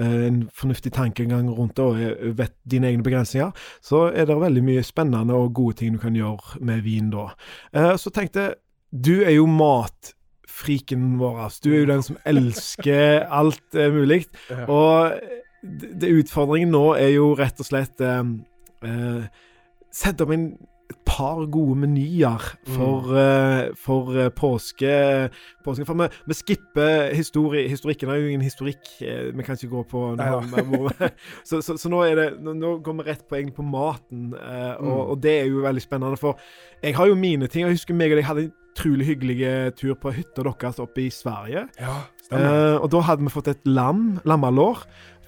uh, 0.00 0.26
en 0.26 0.48
fornuftig 0.54 0.92
tankegang 0.92 1.50
rundt 1.50 1.76
det 1.76 1.84
og 1.84 2.38
vet 2.38 2.54
dine 2.70 2.90
egne 2.90 3.02
begrensninger, 3.02 3.50
så 3.82 4.10
er 4.14 4.26
det 4.26 4.40
veldig 4.40 4.64
mye 4.64 4.82
spennende 4.82 5.34
og 5.34 5.54
gode 5.54 5.80
ting 5.80 5.96
du 5.96 6.02
kan 6.02 6.16
gjøre 6.16 6.60
med 6.60 6.82
vin 6.82 7.10
da. 7.10 7.30
så 7.96 8.10
tenkte 8.10 8.40
jeg, 8.40 8.54
du 8.92 9.22
er 9.22 9.34
jo 9.36 9.46
matfriken 9.46 11.18
vår. 11.18 11.40
Du 11.64 11.72
er 11.72 11.80
jo 11.80 11.88
den 11.90 12.02
som 12.02 12.18
elsker 12.24 13.26
alt 13.40 13.74
mulig. 13.74 14.24
Og 14.68 15.16
det, 15.62 16.10
utfordringen 16.22 16.70
nå 16.70 16.94
er 16.94 17.16
jo 17.16 17.32
rett 17.36 17.60
og 17.60 17.66
slett 17.68 18.00
eh, 18.86 19.44
sette 19.94 20.24
opp 20.24 20.34
en 20.34 20.50
et 20.86 20.98
par 21.06 21.40
gode 21.50 21.74
menyer 21.78 22.42
for, 22.68 23.08
mm. 23.08 23.16
uh, 23.16 23.76
for 23.78 24.10
uh, 24.14 24.28
påske, 24.30 24.90
påske. 25.64 25.86
For 25.86 25.98
vi, 25.98 26.06
vi 26.30 26.36
skipper 26.38 27.14
histori 27.16 27.64
historikken. 27.70 28.10
Det 28.10 28.14
er 28.14 28.22
jo 28.22 28.28
ingen 28.34 28.44
historikk 28.44 28.90
eh, 29.02 29.32
vi 29.34 29.46
kan 29.46 29.58
ikke 29.58 29.72
gå 29.72 29.82
på. 29.90 30.04
Nå, 30.18 30.28
ja. 30.28 31.08
så, 31.48 31.60
så, 31.60 31.74
så, 31.74 31.90
nå, 31.90 32.04
det, 32.18 32.28
nå, 32.42 32.54
nå, 32.58 32.76
går 32.86 33.00
vi 33.00 33.08
rett 33.08 33.26
på, 33.26 33.38
egentlig 33.38 33.56
på 33.58 33.66
maten, 33.66 34.28
mm. 34.36 34.86
og, 34.86 35.00
og, 35.00 35.18
det 35.22 35.34
er 35.40 35.50
jo 35.50 35.64
veldig 35.66 35.82
spennende. 35.82 36.20
For 36.20 36.38
jeg 36.84 36.98
har 36.98 37.10
jo 37.10 37.18
mine 37.18 37.50
ting. 37.50 37.66
Jeg 37.66 37.80
husker 37.80 37.98
meg 37.98 38.14
og 38.14 38.20
deg 38.20 38.30
hadde 38.30 38.46
en 38.46 38.54
utrolig 38.76 39.10
hyggelig 39.10 39.50
tur 39.80 39.96
på 39.98 40.14
hytta 40.14 40.44
deres 40.46 40.80
oppe 40.82 41.06
i 41.06 41.10
Sverige. 41.10 41.66
Ja, 41.80 41.98
og 42.78 42.90
da 42.92 43.04
hadde 43.08 43.24
vi 43.24 43.32
fått 43.32 43.50
et 43.50 43.66
lam, 43.66 44.20
lammelår, 44.28 44.84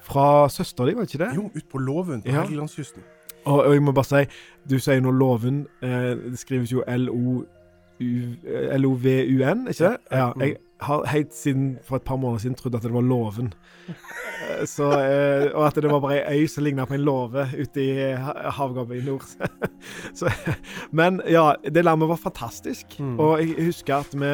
fra 0.09 0.47
søstera 0.49 0.87
di, 0.87 0.95
var 0.97 1.05
det 1.05 1.11
ikke 1.11 1.25
det? 1.25 1.33
Jo, 1.37 1.49
ute 1.53 1.69
på 1.69 1.81
Låven 1.81 2.21
på 2.23 2.31
ja. 2.31 2.43
Helgelandskysten. 2.45 3.03
Og, 3.49 3.65
og, 3.65 3.73
jeg 3.73 3.81
må 3.83 3.91
bare 3.97 4.05
si, 4.05 4.23
du 4.69 4.77
sier 4.79 5.01
nå 5.01 5.11
Loven. 5.15 5.63
Eh, 5.81 6.13
det 6.29 6.39
skrives 6.39 6.71
jo 6.71 6.83
L-O-V-U-N, 6.87 7.47
ikke 9.71 9.83
det? 9.85 9.97
Ja. 10.11 10.31
Jeg 10.39 10.55
har 10.85 11.05
helt 11.11 11.33
siden 11.35 11.77
for 11.83 11.95
et 11.99 12.05
par 12.07 12.15
måneder 12.15 12.39
siden 12.39 12.55
trodd 12.55 12.75
at 12.77 12.83
det 12.85 12.93
var 12.93 13.01
Låven. 13.01 13.53
Eh, 13.89 14.65
så, 14.75 14.91
eh, 15.01 15.49
og 15.51 15.67
at 15.67 15.75
det 15.75 15.91
var 15.91 15.99
bare 15.99 16.21
ei 16.21 16.43
øy 16.43 16.47
som 16.47 16.63
ligna 16.63 16.85
på 16.85 16.93
en 16.93 17.03
låve 17.03 17.47
ute 17.57 17.83
i 17.83 18.15
havgapet 18.59 19.01
i 19.01 19.05
nord. 19.05 19.25
så, 20.19 20.31
men 20.91 21.21
ja, 21.27 21.53
det 21.63 21.85
landet 21.85 22.09
var 22.09 22.15
fantastisk. 22.21 22.99
Mm. 22.99 23.19
Og 23.19 23.39
jeg 23.41 23.65
husker 23.65 23.95
at 23.95 24.13
vi 24.13 24.25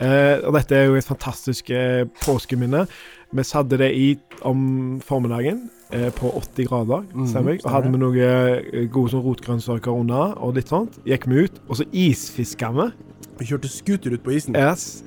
eh, 0.00 0.44
Og 0.44 0.52
dette 0.58 0.76
er 0.76 0.84
jo 0.84 0.94
et 0.94 1.08
fantastisk 1.08 1.70
eh, 1.70 2.06
påskeminne. 2.24 2.86
Vi 3.32 3.42
satte 3.44 3.78
det 3.78 3.94
i 3.96 4.18
om 4.42 5.00
formiddagen 5.00 5.70
eh, 5.70 5.75
på 6.16 6.32
80 6.34 6.66
grader, 6.66 7.04
mm, 7.14 7.36
Og 7.64 7.70
hadde 7.70 7.92
vi 7.92 8.00
noen 8.02 8.18
eh, 8.18 8.88
gode 8.90 9.12
sånn 9.12 9.22
rotgrønnsaker 9.22 9.94
unna, 9.94 10.32
og 10.42 10.56
litt 10.58 10.72
sånt. 10.72 10.98
Gikk 11.06 11.28
vi 11.30 11.46
ut, 11.46 11.62
og 11.68 11.78
så 11.78 11.86
isfiska 11.94 12.72
vi. 12.74 12.90
Vi 13.38 13.48
kjørte 13.52 13.70
scooter 13.70 14.16
ut 14.16 14.24
på 14.24 14.34
isen. 14.34 14.56
Yes. 14.58 15.04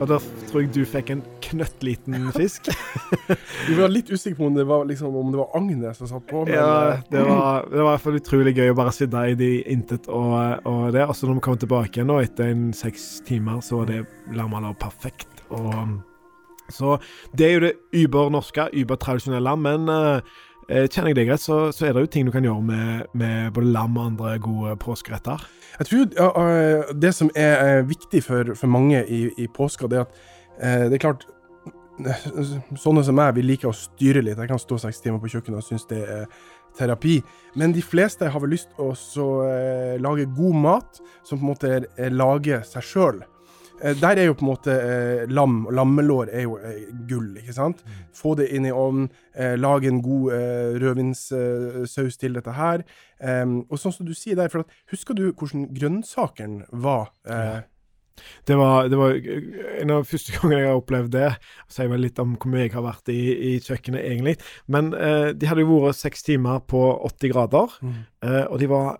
Og 0.00 0.08
da 0.08 0.16
tror 0.48 0.62
jeg 0.62 0.70
du 0.72 0.80
fikk 0.88 1.10
en 1.12 1.20
knøttliten 1.44 2.30
fisk. 2.32 2.70
Vi 3.68 3.74
var 3.76 3.92
litt 3.92 4.08
usikre 4.08 4.38
på 4.38 4.46
om 4.48 4.54
det 4.56 4.64
var, 4.64 4.86
liksom, 4.88 5.12
om 5.12 5.28
det 5.28 5.40
var 5.42 5.50
Agnes 5.58 6.00
som 6.00 6.08
satt 6.08 6.24
på. 6.30 6.46
Men, 6.48 6.54
ja, 6.56 6.70
eh, 6.94 7.02
det 7.12 7.24
var, 7.28 7.66
det 7.68 7.76
var 7.76 7.82
i 7.82 7.88
hvert 7.90 8.04
fall 8.06 8.16
utrolig 8.16 8.54
gøy 8.56 8.72
å 8.72 8.78
bare 8.78 8.94
sitte 8.96 9.26
i 9.28 9.36
det 9.36 9.50
intet 9.68 10.08
og, 10.08 10.64
og 10.64 10.86
det. 10.96 11.04
Altså 11.04 11.28
når 11.28 11.36
vi 11.36 11.44
kom 11.50 11.60
tilbake 11.60 12.00
igjen 12.00 12.08
nå 12.08 12.16
etter 12.24 12.48
en 12.54 12.70
seks 12.76 13.10
timer, 13.28 13.60
så 13.66 13.82
var 13.82 13.92
det 13.92 14.06
lamma 14.32 14.72
perfekt. 14.80 15.44
Og 15.52 15.68
så 16.74 16.98
det 17.36 17.46
er 17.46 17.52
jo 17.52 17.64
det 17.66 17.72
über-norske, 18.02 18.68
über-tradisjonelle. 18.82 19.56
Men 19.60 19.88
uh, 19.90 20.20
kjenner 20.68 21.10
jeg 21.10 21.18
deg 21.20 21.32
rett, 21.32 21.42
så, 21.42 21.58
så, 21.74 21.86
er 21.86 21.96
det 21.96 22.04
jo 22.04 22.12
ting 22.14 22.28
du 22.28 22.34
kan 22.34 22.46
gjøre 22.46 22.62
med, 22.62 23.10
med 23.14 23.50
både 23.56 23.72
lam 23.74 23.98
og 23.98 24.12
andre 24.12 24.36
gode 24.42 24.76
påskeretter. 24.82 25.42
Jeg 25.80 25.90
tror 25.90 26.38
uh, 26.38 26.94
det 26.94 27.14
som 27.16 27.32
er 27.34 27.82
viktig 27.88 28.22
for, 28.26 28.54
for 28.54 28.70
mange 28.70 29.02
i, 29.06 29.26
i, 29.38 29.50
påska, 29.50 29.90
det 29.90 30.02
er 30.02 30.06
at 30.06 30.24
uh, 30.62 30.86
det 30.88 30.98
er 30.98 31.06
klart 31.08 31.28
Sånne 32.80 33.02
som 33.04 33.12
meg, 33.12 33.34
vi 33.36 33.42
liker 33.44 33.68
å 33.68 33.76
styre 33.76 34.22
litt. 34.24 34.38
Jeg 34.40 34.48
kan 34.48 34.60
stå 34.62 34.78
seks 34.80 35.02
timer 35.04 35.20
på 35.20 35.28
kjøkkenet 35.34 35.60
og 35.60 35.66
synes 35.66 35.82
det 35.90 35.98
er 36.00 36.22
terapi. 36.78 37.18
Men 37.60 37.74
de 37.76 37.82
fleste 37.84 38.30
har 38.30 38.40
vel 38.40 38.54
lyst 38.54 38.70
til 38.78 39.20
å 39.20 39.34
lage 40.00 40.24
god 40.32 40.56
mat 40.62 41.02
som 41.26 41.36
på 41.36 41.44
en 41.44 41.50
måte 41.50 41.72
er, 41.76 41.88
er 42.00 42.14
lager 42.14 42.64
seg 42.64 42.86
sjøl. 42.86 43.20
Eh, 43.80 43.96
der 44.00 44.20
er 44.20 44.28
jo 44.28 44.36
på 44.36 44.44
en 44.44 44.50
måte 44.50 44.76
eh, 44.76 45.24
lam 45.30 45.64
og 45.66 45.74
lammelår 45.76 46.32
er 46.32 46.46
jo 46.46 46.58
eh, 46.58 46.86
gull, 47.08 47.32
ikke 47.40 47.56
sant. 47.56 47.82
Mm. 47.86 48.04
Få 48.20 48.34
det 48.38 48.50
inn 48.54 48.68
i 48.68 48.74
ovnen, 48.74 49.08
eh, 49.34 49.56
lage 49.58 49.90
en 49.90 50.02
god 50.04 50.36
eh, 50.36 50.78
rødvinssaus 50.82 52.20
til 52.20 52.38
dette 52.38 52.54
her. 52.56 52.84
Um, 53.20 53.60
og 53.68 53.80
sånn 53.80 53.92
som 53.92 54.08
du 54.08 54.14
sier 54.16 54.38
der, 54.38 54.48
for 54.52 54.64
at, 54.64 54.78
husker 54.92 55.16
du 55.16 55.26
hvordan 55.30 55.68
grønnsakene 55.76 56.68
var? 56.72 57.12
Eh? 57.28 57.60
Det 58.44 58.56
var, 58.56 58.88
det 58.88 58.96
var, 58.96 59.14
en 59.80 59.90
av 59.90 60.02
de 60.02 60.10
første 60.10 60.32
gangene 60.36 60.62
jeg 60.62 60.70
har 60.70 60.80
opplevd 60.80 61.12
det. 61.14 61.28
Sier 61.72 61.90
vel 61.92 62.04
litt 62.04 62.20
om 62.22 62.36
hvor 62.36 62.52
mye 62.52 62.66
jeg 62.66 62.74
har 62.76 62.86
vært 62.86 63.12
i, 63.12 63.20
i 63.50 63.52
kjøkkenet, 63.64 64.02
egentlig. 64.04 64.36
Men 64.72 64.92
eh, 64.96 65.30
de 65.36 65.50
hadde 65.50 65.64
jo 65.64 65.84
vært 65.86 66.00
seks 66.00 66.26
timer 66.26 66.62
på 66.70 66.82
80 67.10 67.34
grader, 67.34 67.78
mm. 67.80 68.02
eh, 68.26 68.44
og 68.46 68.60
de 68.62 68.70
var 68.70 68.98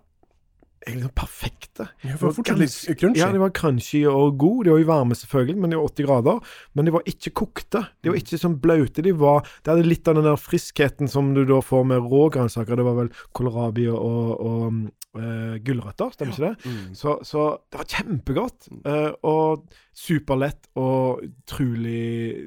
liksom 0.87 1.13
perfekte. 1.15 1.87
Ja, 2.01 2.15
for 2.17 2.33
fortsatt 2.35 2.59
litt 2.59 2.73
crunchy. 2.99 3.21
Ja, 3.21 3.29
de 3.33 3.41
var 3.41 3.53
crunchy 3.55 4.01
og 4.09 4.37
gode. 4.41 4.65
De 4.67 4.73
var 4.73 4.81
jo 4.81 4.87
varme, 4.89 5.17
selvfølgelig, 5.17 5.57
men 5.61 5.73
de 5.73 5.79
var 5.79 5.91
80 5.91 6.07
grader. 6.07 6.55
Men 6.73 6.87
de 6.87 6.93
var 6.95 7.11
ikke 7.11 7.33
kokte. 7.41 7.83
De 8.01 8.11
var 8.11 8.17
mm. 8.17 8.23
ikke 8.23 8.41
sånn 8.41 8.57
blaute. 8.63 9.05
De 9.05 9.13
var 9.17 9.45
De 9.61 9.73
hadde 9.73 9.87
litt 9.87 10.09
av 10.09 10.17
den 10.17 10.27
der 10.27 10.41
friskheten 10.41 11.11
som 11.11 11.33
du 11.37 11.43
da 11.49 11.61
får 11.65 11.85
med 11.91 12.09
rå 12.11 12.23
grønnsaker. 12.33 12.79
Det 12.79 12.87
var 12.87 12.97
vel 13.03 13.11
kålrabi 13.37 13.87
og, 13.91 14.01
og, 14.01 14.31
og 14.41 15.21
uh, 15.21 15.55
gulrøtter, 15.65 16.15
stemmer 16.15 16.35
ikke 16.35 16.49
det? 16.49 16.71
Mm. 16.71 16.97
Så, 16.97 17.17
så, 17.27 17.47
det 17.69 17.83
var 17.83 17.91
kjempegodt. 17.97 18.71
Uh, 18.87 19.11
og 19.27 19.67
superlett 19.97 20.71
og 20.81 21.21
utrolig 21.27 22.41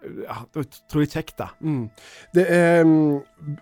ja, 0.00 0.38
utrolig 0.56 1.10
kjekt, 1.12 1.36
da. 1.40 1.50
Mm. 1.60 1.82
Det 2.36 2.46
er 2.48 2.84
um 2.84 3.58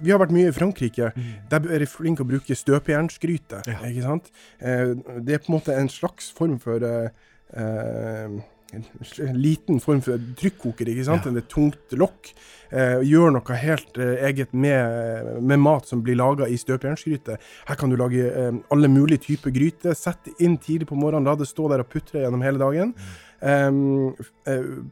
vi 0.00 0.12
har 0.12 0.20
vært 0.20 0.34
mye 0.34 0.50
i 0.50 0.56
Frankrike. 0.56 1.12
Mm. 1.16 1.30
Der 1.52 1.70
er 1.76 1.84
de 1.84 1.88
flinke 1.90 2.24
å 2.24 2.28
bruke 2.28 2.58
støpejernsgryte. 2.58 3.62
Ja. 3.68 3.78
Ikke 3.88 4.04
sant? 4.04 4.28
Eh, 4.60 4.92
det 5.24 5.38
er 5.38 5.44
på 5.44 5.52
en 5.52 5.58
måte 5.58 5.76
en 5.76 5.92
slags 5.92 6.30
form 6.36 6.60
for 6.62 6.84
eh, 6.84 7.08
eh 7.56 8.44
en 8.74 9.36
liten 9.38 9.78
form 9.80 10.00
for 10.02 10.20
trykkoker. 10.38 10.88
ikke 10.90 11.04
sant? 11.06 11.26
Ja. 11.26 11.32
Det 11.32 11.44
er 11.44 11.50
tungt 11.52 11.94
lokk. 11.96 12.32
Eh, 12.74 13.02
gjør 13.06 13.36
noe 13.36 13.58
helt 13.60 13.98
eh, 14.02 14.24
eget 14.26 14.52
med, 14.52 15.28
med, 15.40 15.60
mat 15.62 15.86
som 15.86 16.02
blir 16.02 16.18
laga 16.18 16.48
i 16.50 16.58
støpejernsgryte. 16.58 17.38
Her 17.68 17.78
kan 17.78 17.92
du 17.92 17.96
lage 17.96 18.26
eh, 18.26 18.50
alle 18.74 18.90
mulige 18.90 19.22
typer 19.28 19.54
gryte. 19.54 19.94
Sett 19.94 20.32
inn 20.42 20.58
tidlig 20.58 20.90
på 20.90 20.98
morgenen, 20.98 21.28
la 21.28 21.36
det 21.38 21.48
stå 21.48 21.70
der 21.72 21.84
og 21.84 21.90
putre 21.92 22.24
gjennom 22.24 22.42
hele 22.44 22.60
dagen. 22.62 22.92
Mm. 22.96 23.14
Um, 23.40 24.14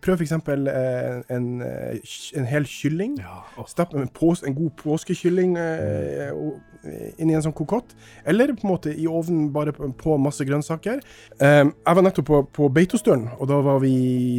prøv 0.05 0.19
f.eks. 0.19 0.35
Uh, 0.37 1.23
en, 1.33 1.49
en 1.63 2.49
hel 2.51 2.69
kylling. 2.69 3.17
Ja, 3.23 3.41
oh. 3.57 3.67
Stapp 3.71 3.95
en, 3.95 4.09
pås, 4.09 4.45
en, 4.45 4.57
god 4.57 4.75
påskekylling 4.83 5.57
uh, 5.57 6.31
inn 7.17 7.33
i 7.33 7.37
en 7.37 7.45
sånn 7.45 7.57
kokott. 7.57 7.97
Eller 8.29 8.53
på 8.53 8.67
en 8.67 8.75
måte 8.75 8.93
i 8.93 9.09
ovnen 9.09 9.51
bare 9.55 9.73
på, 9.73 10.19
masse 10.21 10.45
grønnsaker. 10.45 11.01
Jeg 11.41 11.97
var 11.97 12.05
nettopp 12.05 12.29
på, 12.29 12.41
på 12.61 12.69
Beitostølen, 12.73 13.31
og 13.39 13.49
da 13.49 13.63
var 13.65 13.81
vi 13.85 13.95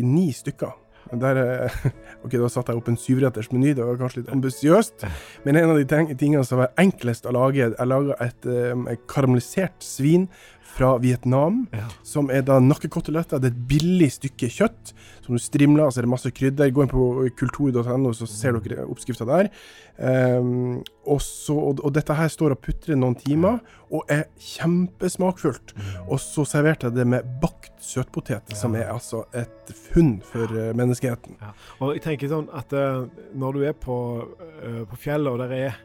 ni 0.05 0.29
stykker. 0.35 0.84
Der, 1.11 1.69
ok, 2.25 2.33
Da 2.41 2.49
satte 2.49 2.73
jeg 2.73 2.81
opp 2.81 2.89
en 2.89 2.99
syvretters 2.99 3.51
meny, 3.53 3.75
det 3.77 3.85
var 3.85 3.99
kanskje 3.99 4.23
litt 4.23 4.33
ambisiøst. 4.33 5.05
Men 5.45 5.59
en 5.61 5.75
av 5.75 5.79
de 5.79 6.17
tingene 6.17 6.43
som 6.47 6.63
var 6.63 6.73
enklest 6.81 7.29
å 7.29 7.35
lage, 7.35 7.61
jeg 7.61 7.89
laga 7.89 8.17
et, 8.25 8.49
um, 8.49 8.87
et 8.91 9.05
karamellisert 9.11 9.85
svin 9.85 10.29
fra 10.75 10.95
Vietnam, 10.99 11.63
ja. 11.71 11.85
som 12.03 12.27
er 12.33 12.43
da 12.47 12.57
nakkekoteletter. 12.59 13.39
Det 13.39 13.51
er 13.51 13.53
et 13.53 13.67
billig 13.69 14.09
stykke 14.17 14.49
kjøtt 14.51 14.91
som 15.25 15.35
du 15.35 15.41
strimler, 15.41 15.89
så 15.89 16.01
er 16.01 16.05
det 16.05 16.11
masse 16.11 16.31
krydder. 16.35 16.71
Gå 16.73 16.85
inn 16.85 16.91
på 16.91 17.05
kultur.no, 17.39 18.13
så 18.13 18.27
ser 18.29 18.59
dere 18.63 18.85
oppskrifta 18.89 19.27
der. 19.29 19.49
Um, 19.97 20.83
og, 21.05 21.21
så, 21.23 21.55
og, 21.55 21.81
og, 21.81 21.93
dette 21.95 22.15
her 22.17 22.29
står 22.31 22.55
og 22.55 22.61
putrer 22.65 22.99
noen 22.99 23.17
timer, 23.19 23.59
og 23.89 24.05
er 24.11 24.27
kjempesmakfullt. 24.41 25.75
Mm. 25.77 25.91
Og 26.05 26.21
så 26.21 26.45
serverte 26.49 26.89
jeg 26.89 26.99
det 26.99 27.07
med 27.15 27.27
bakt 27.41 27.73
søtpotet, 27.85 28.53
ja. 28.53 28.59
som 28.59 28.77
er 28.77 28.91
altså 28.93 29.23
et 29.35 29.73
funn 29.91 30.17
for 30.25 30.51
uh, 30.51 30.71
menneskeheten. 30.77 31.39
Ja. 31.41 31.53
Og 31.79 31.95
jeg 31.95 32.05
tenker 32.05 32.31
sånn 32.31 32.49
at 32.55 32.73
uh, 32.75 33.05
når 33.37 33.57
du 33.57 33.67
er 33.71 33.77
på, 33.77 33.99
uh, 34.25 34.83
på 34.91 35.01
fjellet, 35.07 35.31
og 35.33 35.41
der 35.41 35.55
er, 35.57 35.79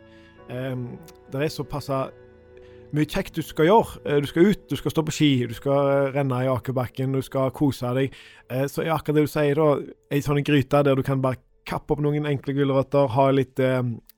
um, 0.72 0.90
der 1.32 1.46
er 1.46 1.54
såpass 1.54 1.92
mye 2.96 3.08
kjekt 3.08 3.38
du 3.38 3.44
skal 3.46 3.68
gjøre. 3.68 4.00
Eh, 4.04 4.20
du 4.22 4.30
skal 4.30 4.50
ut, 4.50 4.64
du 4.70 4.78
skal 4.78 4.94
stå 4.94 5.04
på 5.06 5.14
ski, 5.14 5.30
du 5.50 5.54
skal 5.56 5.92
eh, 5.92 6.08
renne 6.16 6.44
i 6.44 6.50
akebakken, 6.50 7.14
du 7.16 7.22
skal 7.24 7.52
kose 7.56 7.92
deg. 7.96 8.16
Eh, 8.50 8.66
så 8.70 8.84
er 8.84 8.94
akkurat 8.96 9.20
det 9.20 9.28
du 9.28 9.30
sier, 9.30 9.60
da, 9.60 9.94
ei 10.10 10.24
sånn 10.24 10.42
gryte 10.46 10.84
der 10.86 10.98
du 10.98 11.06
kan 11.06 11.22
bare 11.22 11.42
kappe 11.70 11.94
opp 11.94 12.00
noen 12.02 12.24
enkle 12.26 12.54
gulrøtter, 12.56 13.10
ha 13.14 13.24
litt, 13.30 13.60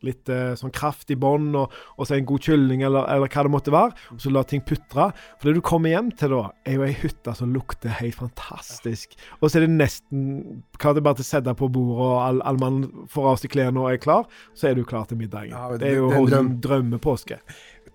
litt 0.07 0.31
sånn 0.57 0.73
kraft 0.73 1.11
i 1.12 1.17
bånn, 1.21 1.50
og, 1.59 1.75
og 1.99 2.07
så 2.09 2.14
en 2.17 2.25
god 2.25 2.47
kylling, 2.47 2.85
eller, 2.87 3.05
eller, 3.12 3.29
hva 3.29 3.43
det 3.45 3.52
måtte 3.52 3.75
være. 3.75 3.99
Og 4.14 4.23
så 4.23 4.33
la 4.33 4.45
ting 4.49 4.62
putre. 4.64 5.09
For 5.37 5.50
det 5.50 5.59
du 5.59 5.61
kommer 5.67 5.93
hjem 5.93 6.09
til 6.17 6.33
da, 6.33 6.47
er 6.64 6.79
jo 6.79 6.87
ei 6.87 6.95
hytte 7.02 7.35
som 7.37 7.52
lukter 7.52 7.93
helt 7.99 8.17
fantastisk. 8.23 9.19
Og 9.41 9.50
så 9.50 9.59
er 9.59 9.67
det 9.67 9.75
nesten 9.75 10.62
hva 10.79 10.95
det 10.97 11.05
bare 11.05 11.19
til 11.19 11.26
å 11.26 11.29
sette 11.29 11.57
på 11.59 11.69
bordet, 11.75 11.99
og 12.07 12.14
all, 12.23 12.41
all 12.49 12.62
mann 12.62 12.81
får 13.12 13.29
av 13.35 13.43
seg 13.43 13.52
klærne 13.59 13.85
og 13.85 13.91
er 13.91 14.00
klar, 14.07 14.25
så 14.57 14.71
er 14.71 14.79
du 14.79 14.87
klar 14.88 15.11
til 15.11 15.21
middagen. 15.21 15.52
Ja, 15.52 15.75
det, 15.75 15.83
det, 15.83 15.93
er 15.93 16.00
jo 16.00 16.14
en 16.14 16.31
drøm. 16.31 16.52
drømmepåske 16.62 17.43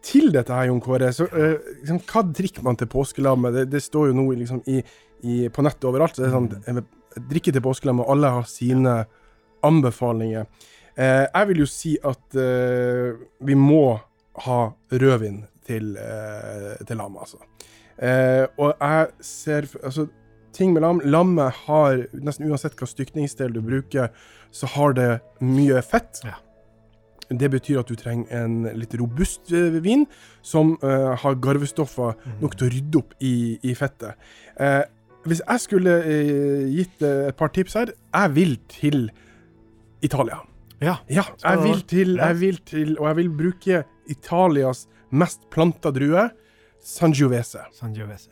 til 0.05 0.31
dette 0.33 0.53
her, 0.53 0.69
Jon 0.69 0.81
Kåre, 0.83 1.09
så 1.15 1.27
uh, 1.31 1.57
liksom, 1.81 2.01
hva 2.09 2.23
drikker 2.39 2.65
man 2.65 2.77
til 2.79 2.89
påskelammet? 2.91 3.55
Det, 3.55 3.65
det, 3.73 3.83
står 3.83 4.11
jo 4.11 4.17
nå 4.17 4.27
liksom, 4.37 4.61
i, 4.69 4.81
i, 5.23 5.37
på 5.53 5.65
nettet 5.65 5.89
overalt. 5.89 6.15
så 6.15 6.23
det 6.23 6.29
er 6.29 6.35
sånn, 6.37 6.49
mm. 6.65 6.83
Drikke 7.31 7.53
til 7.53 7.63
påskelammet, 7.65 8.05
og 8.05 8.13
alle 8.13 8.33
har 8.35 8.49
sine 8.49 8.97
anbefalinger. 9.65 10.45
Uh, 10.97 11.25
jeg 11.25 11.49
vil 11.51 11.63
jo 11.63 11.69
si 11.69 11.95
at 12.05 12.37
uh, 12.37 13.17
vi 13.45 13.57
må 13.57 13.97
ha 14.45 14.61
rødvin 14.93 15.41
til, 15.67 15.97
til 16.87 16.95
lammet, 16.95 17.25
altså. 17.25 17.39
og 18.61 18.69
jeg 18.77 19.07
ser 19.25 19.65
altså, 19.83 20.05
ting 20.55 20.73
med 20.73 20.85
lam. 20.85 21.01
Lammet 21.03 21.63
har, 21.65 22.03
nesten 22.13 22.47
uansett 22.47 22.77
hva 22.77 22.87
stykningsdel 22.87 23.55
du 23.55 23.59
bruker, 23.65 24.13
så 24.53 24.69
har 24.77 24.95
det 24.95 25.09
mye 25.43 25.81
fett. 25.83 26.21
Ja. 26.23 26.37
Det 27.29 27.49
betyr 27.51 27.81
at 27.81 27.89
du 27.89 27.97
trenger 27.99 28.29
en 28.39 28.61
litt 28.79 28.93
robust 28.99 29.51
eh, 29.51 29.79
vin 29.83 30.05
som 30.45 30.75
uh, 30.79 31.11
har 31.19 31.39
garvestoffer 31.43 32.15
mm. 32.15 32.37
nok 32.43 32.55
til 32.55 32.67
å 32.67 32.71
rydde 32.71 33.01
opp 33.01 33.15
i, 33.19 33.57
i 33.67 33.73
fettet. 33.75 34.15
Uh, 34.55 34.83
hvis 35.27 35.41
jeg 35.43 35.63
skulle 35.65 35.95
uh, 36.05 36.63
gitt 36.71 37.03
et 37.03 37.35
par 37.35 37.51
tips 37.51 37.75
her 37.75 37.91
Jeg 37.91 38.33
vil 38.37 38.55
til 38.71 39.09
Italia. 40.01 40.39
Ja. 40.79 40.99
ja 41.11 41.25
jeg, 41.43 41.63
vil 41.65 41.83
til, 41.89 42.15
jeg 42.21 42.39
vil 42.39 42.57
til 42.69 42.91
Og 42.99 43.07
jeg 43.09 43.17
vil 43.17 43.31
bruke 43.33 43.83
Italias 44.07 44.85
mest 45.11 45.47
planta 45.51 45.91
drue, 45.91 46.29
Sangiovese. 46.83 47.65
Sangiovese. 47.75 48.29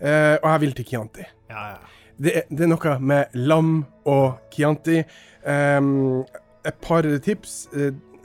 og 0.00 0.46
jeg 0.46 0.60
vil 0.60 0.72
til 0.76 0.86
Chianti. 0.86 1.24
Ja, 1.50 1.64
ja. 1.74 1.80
Det, 2.20 2.32
er, 2.36 2.44
det 2.48 2.64
er 2.64 2.70
noe 2.72 2.94
med 3.00 3.36
lam 3.36 3.72
og 4.08 4.52
Chianti. 4.52 5.02
Um, 5.44 6.24
et 6.64 6.76
par 6.84 7.04
tips. 7.24 7.66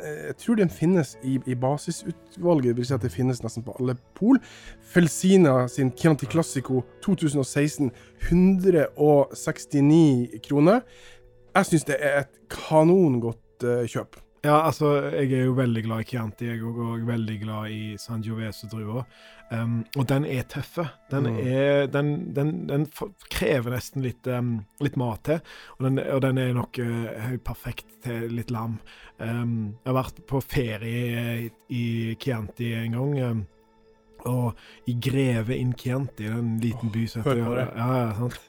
Eh, 0.03 0.25
jeg 0.27 0.35
tror 0.41 0.55
den 0.59 0.69
finnes 0.69 1.17
i, 1.23 1.39
i 1.45 1.55
basisutvalget. 1.55 2.69
Det 2.73 2.77
vil 2.77 2.85
si 2.89 2.93
at 2.93 3.01
det 3.05 3.11
finnes 3.13 3.43
nesten 3.43 3.63
på 3.65 3.75
alle 3.79 3.95
pol. 4.17 4.39
Felsina 4.93 5.67
sin 5.71 5.91
Chianti 5.97 6.25
Classico 6.31 6.75
2016, 7.05 7.91
169 8.31 10.29
kroner. 10.47 10.79
Jeg 11.55 11.65
syns 11.65 11.83
det 11.87 11.97
er 11.99 12.19
et 12.25 12.33
kanongodt 12.51 13.63
uh, 13.63 13.85
kjøp. 13.87 14.24
Ja, 14.45 14.59
altså, 14.61 14.91
jeg 15.09 15.31
er 15.33 15.47
jo 15.47 15.55
veldig 15.57 15.81
glad 15.87 16.03
i 16.03 16.05
Chianti. 16.11 16.45
Jeg 16.45 16.59
er 16.59 16.81
og 16.83 17.07
veldig 17.07 17.37
glad 17.41 17.71
i 17.73 17.95
San 17.97 18.21
Giovese-drua. 18.21 19.01
Um, 19.49 19.79
og 19.97 20.05
den 20.09 20.27
er 20.29 20.45
tøffe. 20.49 20.85
Den, 21.09 21.25
mm. 21.31 21.39
er, 21.49 21.87
den, 21.89 22.11
den, 22.35 22.51
den 22.69 22.85
krever 23.33 23.73
nesten 23.73 24.05
litt, 24.05 24.29
um, 24.29 24.59
litt 24.85 24.99
mat 25.01 25.23
til. 25.25 25.41
Og 25.79 25.87
den, 25.87 25.97
og 26.03 26.21
den 26.27 26.41
er 26.43 26.53
nok 26.53 26.77
uh, 26.77 27.33
perfekt 27.45 27.89
til 28.05 28.37
litt 28.37 28.53
lam. 28.53 28.77
Um, 29.17 29.73
jeg 29.81 29.89
har 29.89 29.99
vært 30.03 30.21
på 30.29 30.43
ferie 30.45 31.25
i, 31.47 31.49
i 31.73 31.85
Chianti 32.21 32.69
en 32.83 32.99
gang. 32.99 33.17
Um, 33.25 33.43
og 34.29 34.61
i 34.89 34.97
Greve 35.01 35.57
in 35.57 35.73
Chianti, 35.77 36.29
en 36.29 36.55
liten 36.61 36.93
by 36.93 37.09
som 37.09 37.25
heter 37.25 37.63
ja, 37.65 37.67
ja, 37.73 38.07
sant? 38.21 38.39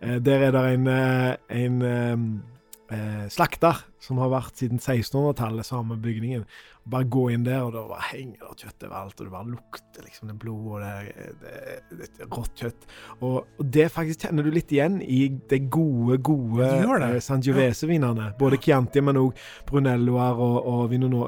uh, 0.00 0.16
Der 0.16 0.48
er 0.48 0.56
det 0.56 0.66
en, 0.78 0.92
en, 0.92 1.80
en 1.84 1.88
um, 2.88 3.26
slakter 3.32 3.91
som 4.02 4.18
har 4.18 4.32
vært 4.32 4.58
siden 4.58 4.80
1600-tallet, 4.82 5.66
samme 5.66 5.96
bygningen. 6.02 6.44
Bare 6.90 7.06
gå 7.06 7.28
inn 7.30 7.44
der, 7.46 7.60
og 7.62 7.76
da 7.76 7.84
bare 7.86 8.08
henger 8.08 8.40
det 8.42 8.64
kjøtt 8.64 8.86
overalt, 8.88 9.20
og 9.20 9.28
du 9.28 9.30
bare 9.30 9.52
lukter 9.52 10.02
liksom 10.02 10.32
det 10.32 10.36
blod 10.42 10.64
og 10.72 10.82
det, 10.82 11.28
det, 11.42 11.76
det, 11.92 12.08
det 12.18 12.26
rått 12.32 12.64
kjøtt. 12.64 12.88
Og, 13.20 13.36
og, 13.44 13.62
det 13.76 13.86
faktisk 13.94 14.26
kjenner 14.26 14.42
du 14.42 14.50
litt 14.50 14.74
igjen 14.74 14.98
i 15.06 15.20
de 15.52 15.60
gode, 15.70 16.18
gode 16.26 16.66
eh, 16.66 17.20
Sangiovese-vinene. 17.22 18.32
Både 18.40 18.58
Chianti, 18.62 19.04
men 19.04 19.22
òg 19.22 19.38
Brunelloer 19.70 20.42
og, 20.42 20.58
og 20.74 20.84
Vino, 20.90 21.24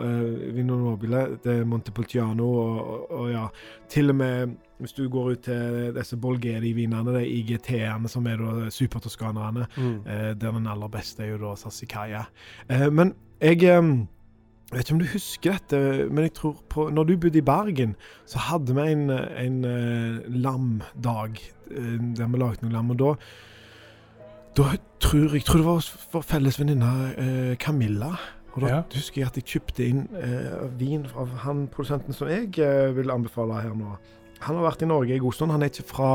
Vino 0.58 0.80
Nobile, 0.82 1.26
det 1.46 1.60
Montepulciano 1.70 2.50
og, 2.50 2.78
og, 2.82 3.08
og, 3.20 3.26
ja, 3.30 3.48
til 3.94 4.10
og 4.10 4.22
med 4.24 4.56
hvis 4.82 4.92
du 4.96 5.04
går 5.08 5.30
ut 5.30 5.42
til 5.46 5.92
disse 5.94 6.16
Bolgeri-vinene, 6.20 7.14
de 7.14 7.22
IGT-ene 7.38 8.10
som 8.10 8.26
er 8.28 8.40
da 8.42 8.70
supertoskanerne, 8.74 9.68
mm. 9.76 9.94
eh, 10.02 10.30
der 10.34 10.56
den 10.56 10.66
aller 10.70 10.90
beste 10.92 11.24
er 11.24 11.30
jo 11.30 11.38
da 11.44 11.54
Sassicaia. 11.58 12.24
Eh, 12.70 12.90
men 12.92 13.14
jeg 13.42 13.62
eh, 13.68 13.94
jeg 14.72 14.81
vet 14.81 14.88
ikke 14.88 14.94
om 14.94 15.00
du 15.03 15.11
husker 15.12 15.53
dette, 15.55 15.81
men 16.11 16.24
jeg 16.24 16.33
tror 16.35 16.55
på 16.72 16.88
Når 16.90 17.05
du 17.05 17.16
bodde 17.20 17.38
i 17.38 17.46
Bergen, 17.46 17.92
så 18.27 18.40
hadde 18.48 18.74
vi 18.74 18.87
en, 18.90 19.11
en 19.11 19.59
uh, 19.64 20.24
lamdag 20.27 21.38
uh, 21.70 21.98
der 22.16 22.31
vi 22.33 22.40
lagde 22.40 22.64
noe 22.64 22.72
lam. 22.72 22.90
Og 22.90 22.98
da, 22.98 23.12
da 24.59 24.72
tror 24.98 25.37
jeg 25.37 25.44
tror 25.46 25.62
det 25.62 25.68
var 25.68 25.92
vår 26.16 26.27
felles 26.27 26.59
venninne 26.59 27.55
Camilla. 27.62 28.16
Og 28.55 28.64
da 28.64 28.72
ja. 28.72 28.83
husker 28.96 29.20
jeg 29.20 29.31
at 29.31 29.38
jeg 29.38 29.46
kjøpte 29.53 29.87
inn 29.87 30.03
vin 30.79 31.07
av 31.14 31.31
han 31.44 31.68
produsenten 31.70 32.14
som 32.14 32.31
jeg 32.31 32.50
vil 32.96 33.14
anbefale 33.14 33.61
her 33.62 33.79
nå. 33.79 33.94
Han 34.44 34.59
har 34.59 34.66
vært 34.66 34.85
i 34.85 34.88
Norge 34.88 35.14
i 35.14 35.22
god 35.22 35.35
stund. 35.37 35.55
Han 35.55 35.62
er 35.64 35.70
ikke 35.72 35.87
fra 35.88 36.11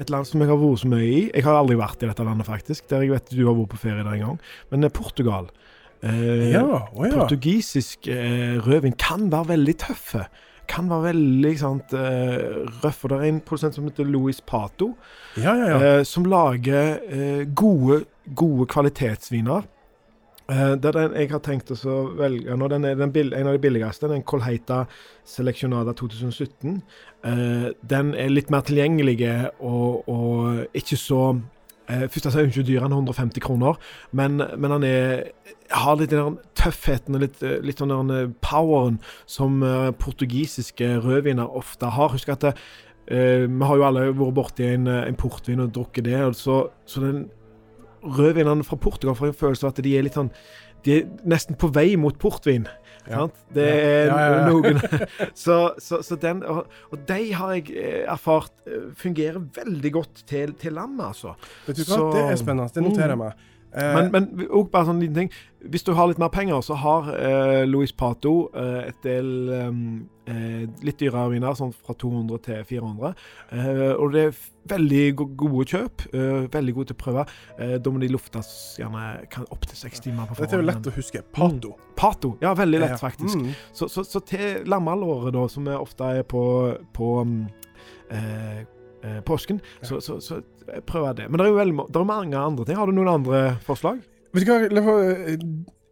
et 0.00 0.10
land 0.12 0.28
som 0.28 0.42
jeg 0.42 0.50
har 0.50 0.60
vært 0.60 0.84
så 0.84 0.90
mye 0.90 1.08
i. 1.08 1.20
Jeg 1.32 1.46
har 1.46 1.58
aldri 1.58 1.76
vært 1.80 2.04
i 2.04 2.08
dette 2.10 2.26
landet, 2.26 2.48
faktisk. 2.48 2.86
Der 2.90 3.04
jeg 3.04 3.14
vet 3.14 3.32
du 3.32 3.44
har 3.46 3.56
vært 3.58 3.72
på 3.74 3.82
ferie 3.82 4.04
der 4.04 4.16
en 4.16 4.26
gang. 4.26 4.40
Men 4.70 4.90
Portugal. 4.94 5.50
Eh, 6.02 6.50
ja, 6.50 6.88
oh 6.94 7.06
ja. 7.06 7.12
Portugisisk 7.14 8.08
eh, 8.10 8.58
rødvin 8.66 8.96
kan 8.98 9.28
være 9.32 9.52
veldig 9.54 9.74
tøffe. 9.78 10.24
Kan 10.70 10.88
være 10.90 11.12
veldig 11.12 11.52
sant, 11.58 11.94
eh, 11.94 12.66
røff. 12.82 13.04
Og 13.04 13.12
det 13.12 13.18
er 13.18 13.28
en 13.28 13.40
produsent 13.40 13.78
som 13.78 13.86
heter 13.86 14.08
Louis 14.08 14.40
Pato, 14.40 14.92
ja, 15.36 15.54
eh, 15.54 16.02
som 16.02 16.26
lager 16.26 16.98
eh, 17.06 17.44
gode, 17.54 18.04
gode 18.34 18.66
kvalitetsviner. 18.66 19.68
Uh, 20.50 20.74
det 20.74 20.88
er 20.90 20.96
den 20.96 21.12
jeg 21.16 21.30
har 21.30 21.40
tenkt 21.40 21.70
å 21.70 21.96
velge 22.18 22.56
nå. 22.58 22.66
Den 22.68 22.84
er 22.84 22.96
den 22.98 23.14
en 23.14 23.46
av 23.46 23.54
de 23.54 23.60
billigste. 23.62 24.08
Den 24.10 24.24
Colheita 24.26 24.82
Seleccionada 25.24 25.94
2017. 25.96 26.82
Uh, 27.24 27.70
den 27.88 28.10
er 28.18 28.28
litt 28.28 28.50
mer 28.50 28.66
tilgjengelig 28.66 29.22
og, 29.62 30.02
og 30.10 30.76
ikke 30.76 30.98
så 30.98 31.22
Eh, 31.38 31.61
først 31.88 32.26
altså, 32.26 32.40
er 32.40 32.50
ikke 32.50 32.66
dyr, 32.66 32.80
han 32.84 32.92
er 32.92 33.00
150 33.00 33.42
kroner, 33.42 33.78
men, 34.12 34.42
men 34.58 34.70
han 34.70 34.84
er, 34.86 35.24
har 35.74 35.98
litt 35.98 36.12
den 36.12 36.38
tøffheten 36.58 37.16
og 37.16 37.24
litt, 37.24 37.42
eh, 37.42 37.58
litt 37.64 37.82
sånn 37.82 37.92
den 37.92 38.14
eh, 38.14 38.32
poweren 38.44 38.98
som 39.30 39.62
uh, 39.64 39.90
portugisiske 39.98 40.88
rødviner 41.02 41.56
ofte 41.58 41.90
har. 41.96 42.12
Husk 42.14 42.32
at 42.32 42.46
det, 42.46 42.52
eh, 43.08 43.46
vi 43.48 43.68
har 43.68 43.80
jo 43.80 43.86
alle 43.88 44.08
vært 44.10 44.36
borti 44.38 44.68
en, 44.68 44.86
en 44.86 45.18
portvin 45.18 45.64
og 45.64 45.72
drukket 45.74 46.06
det, 46.08 46.18
og 46.22 46.36
så, 46.38 46.58
så 46.86 47.04
den 47.04 47.24
rødvinene 48.02 48.66
fra 48.66 48.76
Portugal 48.76 49.16
får 49.18 49.30
en 49.30 49.40
følelse 49.44 49.66
av 49.66 49.74
at 49.74 49.84
de 49.84 49.96
er 49.96 50.06
litt 50.06 50.18
sånn 50.18 50.32
De 50.82 50.96
er 50.96 51.10
nesten 51.30 51.54
på 51.54 51.68
vei 51.70 51.92
mot 51.94 52.16
portvin. 52.18 52.64
Ja. 53.10 53.26
Det 53.54 53.66
er 53.66 54.10
ja, 54.12 54.42
noen 54.46 54.78
så, 55.44 55.72
så, 55.82 55.98
så, 56.06 56.16
den 56.22 56.44
Og, 56.46 56.68
og 56.94 57.00
de 57.08 57.32
har 57.34 57.54
jeg 57.56 57.72
eh, 57.74 58.02
erfart 58.06 58.52
eh, 58.68 58.90
fungerer 58.98 59.40
veldig 59.56 59.92
godt 59.92 60.22
til, 60.28 60.54
til 60.60 60.76
landet, 60.78 61.04
altså. 61.08 61.34
Vet 61.66 61.80
du 61.80 61.82
hva, 61.82 61.96
så, 61.96 62.04
det 62.14 62.22
er 62.28 62.38
spennende. 62.40 62.70
Det 62.74 62.84
noterer 62.86 63.16
jeg 63.16 63.22
meg. 63.24 63.48
Eh, 63.74 63.94
men, 63.94 64.10
men 64.12 64.48
også 64.50 64.70
bare 64.72 64.88
sånn 64.90 65.00
liten 65.00 65.22
ting. 65.22 65.36
Hvis 65.72 65.86
du 65.86 65.92
har 65.96 66.08
litt 66.10 66.20
mer 66.20 66.32
penger, 66.34 66.60
så 66.64 66.76
har 66.80 67.12
eh, 67.14 67.62
Louis 67.68 67.92
Pato 67.94 68.50
eh, 68.58 68.88
et 68.90 68.98
del 69.06 69.28
um, 69.48 69.78
eh, 70.28 70.64
litt 70.84 70.98
dyrere 71.00 71.30
viner, 71.32 71.54
sånn 71.56 71.72
fra 71.72 71.94
200 71.96 72.42
til 72.48 72.66
400. 72.68 73.12
Eh, 73.54 73.84
og 73.94 74.12
det 74.16 74.26
er 74.26 74.42
veldig 74.74 75.04
gode 75.22 75.64
kjøp. 75.72 76.06
Eh, 76.10 76.50
veldig 76.52 76.76
gode 76.76 76.90
til 76.90 76.98
å 76.98 77.02
prøve. 77.04 77.26
da 77.82 77.94
må 77.94 78.02
de 78.02 78.10
luftes 78.12 78.50
gjerne 78.80 79.06
opptil 79.54 79.78
seks 79.78 80.04
timer 80.04 80.28
på 80.28 80.36
forhånd. 80.36 80.44
Dette 80.44 80.58
er 80.58 80.64
jo 80.64 80.68
lett 80.68 80.90
å 80.90 80.96
huske. 80.98 81.24
Pato. 81.32 81.72
Mm. 81.72 81.88
Pato, 82.02 82.34
ja, 82.42 82.52
veldig 82.58 82.82
lett, 82.82 82.98
faktisk. 83.00 83.38
Mm. 83.38 83.56
Så, 83.72 83.88
så, 83.92 84.04
så, 84.04 84.22
til 84.26 84.66
lammelåret, 84.68 85.32
da, 85.36 85.46
som 85.52 85.68
ofte 85.78 86.12
er 86.18 86.26
på, 86.28 86.44
på 86.96 87.14
um, 87.22 87.36
eh, 89.02 89.20
påsken. 89.26 89.60
Ja. 89.80 89.88
Så, 89.88 90.00
så, 90.00 90.20
så 90.20 90.40
prøver 90.86 91.12
det. 91.12 91.28
Men 91.28 91.38
det 91.38 91.46
er 91.46 91.52
jo 91.52 91.60
veldig, 91.60 91.86
det 91.88 92.00
er 92.00 92.08
mange 92.08 92.38
andre 92.38 92.64
ting. 92.64 92.80
Har 92.80 92.90
du 92.90 92.96
noen 92.96 93.14
andre 93.18 93.44
forslag? 93.66 94.02
Vet 94.32 94.48
du 94.48 94.80
hva, 94.80 94.98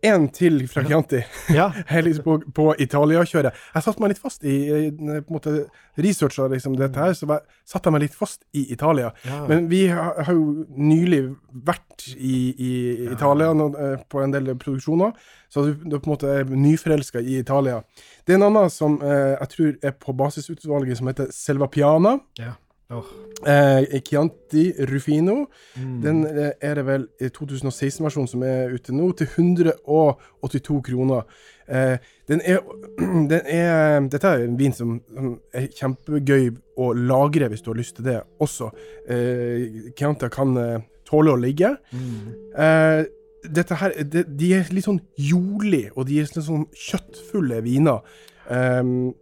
en 0.03 0.29
til 0.33 0.63
fra 0.69 0.85
Chianti. 0.85 1.21
Ja. 1.55 1.73
liksom 1.91 2.25
på, 2.25 2.37
på 2.55 2.67
Italia-kjøret. 2.79 3.57
Jeg 3.75 3.85
satte 3.85 4.03
meg 4.03 4.15
litt 4.15 4.23
fast 4.23 4.45
i, 4.49 4.57
på 4.91 5.11
en 5.11 5.25
måte 5.29 5.55
researcha 6.01 6.47
liksom 6.53 6.77
dette 6.79 7.01
her, 7.01 7.13
så 7.17 7.29
jeg 7.29 7.43
satte 7.69 7.91
jeg 7.91 7.97
meg 7.97 8.05
litt 8.07 8.17
fast 8.17 8.47
i 8.57 8.65
Italia. 8.73 9.11
Ja. 9.27 9.43
Men 9.51 9.69
vi 9.73 9.87
har, 9.93 10.23
har, 10.25 10.37
jo 10.37 10.65
nylig 10.77 11.23
vært 11.51 12.09
i, 12.17 12.37
i. 12.55 12.73
Italia 13.11 13.51
eh, 13.53 14.01
på 14.09 14.23
en 14.25 14.33
del 14.35 14.55
produksjoner, 14.55 15.13
så 15.53 15.67
du, 15.67 15.75
du 15.85 15.99
på 15.99 16.09
en 16.09 16.15
måte 16.15 16.33
er 16.41 16.49
nyforelska 16.49 17.21
i 17.21 17.41
Italia. 17.43 17.83
Det 18.25 18.35
er 18.35 18.41
en 18.41 18.49
annen 18.49 18.73
som 18.73 18.99
eh, 19.05 19.37
jeg 19.37 19.55
tror 19.57 19.77
er 19.91 19.97
på 20.07 20.17
basisutvalget, 20.17 21.01
som 21.01 21.13
heter 21.13 21.33
Selva 21.35 21.69
Piana. 21.69 22.17
Ja. 22.41 22.57
Oh. 22.91 23.05
Eh, 23.47 24.01
Chianti 24.03 24.73
Rufino. 24.79 25.47
Mm. 25.77 26.01
Den 26.03 26.25
eh, 26.27 26.51
er 26.61 26.75
det 26.75 26.85
vel 26.89 27.07
2016-versjonen 27.23 28.29
som 28.29 28.43
er 28.45 28.75
ute 28.75 28.93
nå, 28.93 29.13
til 29.17 29.29
182 29.31 30.81
kroner. 30.89 31.23
Eh, 31.71 31.97
den 32.29 32.43
er, 32.43 32.59
den 33.31 33.47
er 33.47 34.09
Dette 34.11 34.33
er 34.35 34.43
en 34.45 34.59
vin 34.59 34.75
som, 34.75 34.99
som, 35.15 35.37
er 35.55 35.69
kjempegøy 35.71 36.51
å 36.83 36.91
lagre 36.97 37.49
hvis 37.53 37.63
du 37.63 37.71
har 37.71 37.79
lyst 37.79 38.01
til 38.01 38.11
det 38.11 38.19
også. 38.43 38.73
Eh, 39.07 39.95
Chianti 39.95 40.33
kan 40.35 40.59
eh, 40.59 40.83
tåle 41.09 41.37
å 41.37 41.41
ligge. 41.41 41.77
Mm. 41.95 42.35
Eh, 42.59 43.05
dette 43.47 43.79
her, 43.81 43.95
de, 44.03 44.27
de 44.27 44.51
er 44.59 44.75
litt 44.75 44.85
sånn 44.85 45.01
jordlige, 45.17 45.95
og 45.95 46.11
de 46.11 46.19
er 46.19 46.27
litt 46.27 46.43
sånn 46.45 46.67
kjøttfulle 46.77 47.63
viner. 47.65 48.03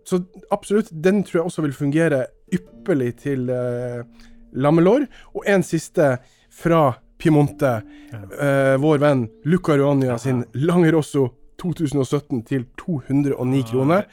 Så 0.08 0.16
absolutt, 0.54 0.88
den 1.04 1.20
tror 1.26 1.42
jeg 1.42 1.50
også 1.50 1.62
vil 1.66 1.74
fungere 1.76 2.22
ypperlig 2.54 3.14
til 3.24 3.48
uh, 3.50 4.02
lammelår. 4.52 5.06
Og 5.34 5.44
en 5.46 5.62
siste 5.66 6.16
fra 6.50 6.84
Piemonte. 7.18 7.74
Ja. 8.12 8.22
Uh, 8.38 8.74
vår 8.82 9.02
venn 9.02 9.26
Luca 9.44 9.76
Ruania 9.78 10.18
sin 10.22 10.44
Lange 10.54 10.92
Rosso 10.94 11.28
2017 11.58 12.44
til 12.46 12.66
209 12.78 13.62
kroner. 13.72 14.06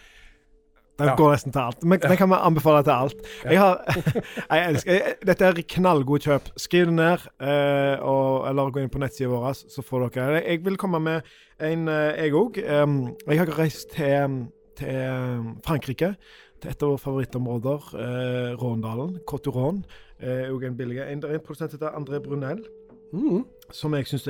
Den 0.96 1.08
Ja. 1.12 1.16
går 1.20 1.32
nesten 1.34 1.52
til 1.52 1.60
alt. 1.60 1.84
Men 1.84 2.00
den 2.00 2.16
kan 2.18 2.30
vi 2.30 2.36
anbefale 2.40 2.84
til 2.84 2.92
alt. 2.92 3.26
Jeg 3.44 3.60
har, 3.60 3.82
jeg 4.52 4.70
elsker, 4.70 4.92
jeg, 4.94 5.16
dette 5.28 5.46
er 5.46 5.58
knallgod 5.76 6.24
kjøp. 6.24 6.48
Skriv 6.56 6.86
det 6.88 6.94
ned, 6.96 7.26
eh, 7.44 8.00
og, 8.00 8.48
eller 8.48 8.72
gå 8.72 8.80
inn 8.80 8.90
på 8.94 9.02
nettsida 9.04 9.28
vår, 9.28 9.52
så 9.76 9.84
får 9.84 10.06
dere 10.16 10.40
Jeg 10.46 10.64
vil 10.64 10.78
komme 10.80 11.02
med 11.04 11.28
en, 11.60 11.88
eh, 11.92 12.24
jeg 12.24 12.32
òg. 12.40 12.62
jeg 12.64 13.38
har 13.42 13.52
reist 13.60 13.92
til, 13.92 14.40
til 14.80 15.52
Frankrike, 15.68 16.14
til 16.62 16.72
et 16.72 16.84
av 16.84 16.90
våre 16.90 17.02
favorittområder, 17.04 17.90
eh, 18.00 18.56
Råndalen. 18.62 19.20
Coturon. 19.28 19.84
Eh, 20.20 20.48
en 20.50 20.78
billig 20.78 21.00
en, 21.02 21.20
det 21.20 21.30
er 21.30 21.34
en 21.36 21.40
produsent 21.46 21.72
heter 21.72 21.92
André 21.96 22.20
Brunel 22.24 22.64
Mm. 23.14 23.46
som 23.72 23.94
jeg 23.94 24.06
syns 24.08 24.28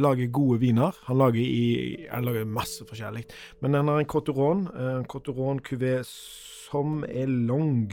lager 0.00 0.26
gode 0.32 0.58
viner. 0.60 0.92
Han 1.06 1.18
lager, 1.18 1.40
i, 1.40 2.06
han 2.10 2.24
lager 2.24 2.44
masse 2.44 2.82
forskjellig. 2.84 3.24
Men 3.60 3.74
han 3.74 3.86
har 3.88 3.98
en 4.00 4.06
Coturon, 4.06 4.66
eh, 4.74 4.98
en 4.98 5.04
Coturon 5.04 5.60
Cuvée 5.60 6.02
som 6.04 7.04
er 7.04 7.26
long 7.26 7.90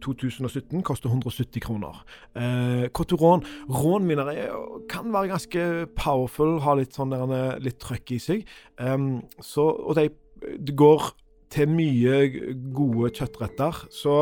2017, 0.00 0.82
koster 0.82 1.08
170 1.08 1.60
kroner. 1.60 2.04
Eh, 2.36 2.88
Coturon 2.88 3.42
rånvinnere 3.68 4.36
er- 4.36 4.86
kan 4.88 5.10
være 5.12 5.28
ganske 5.28 5.86
powerful, 5.96 6.60
ha 6.60 6.74
litt 6.74 6.92
sånn 6.94 7.10
der, 7.10 7.54
er 7.56 7.58
litt 7.60 7.78
trøkk 7.80 8.12
i 8.12 8.18
seg. 8.18 8.44
Um, 8.78 9.22
så, 9.40 9.62
og 9.88 9.96
de, 9.96 10.10
det 10.58 10.76
går 10.76 11.12
til 11.50 11.68
mye 11.74 12.20
gode 12.74 13.10
kjøttretter. 13.16 13.84
Så 13.90 14.16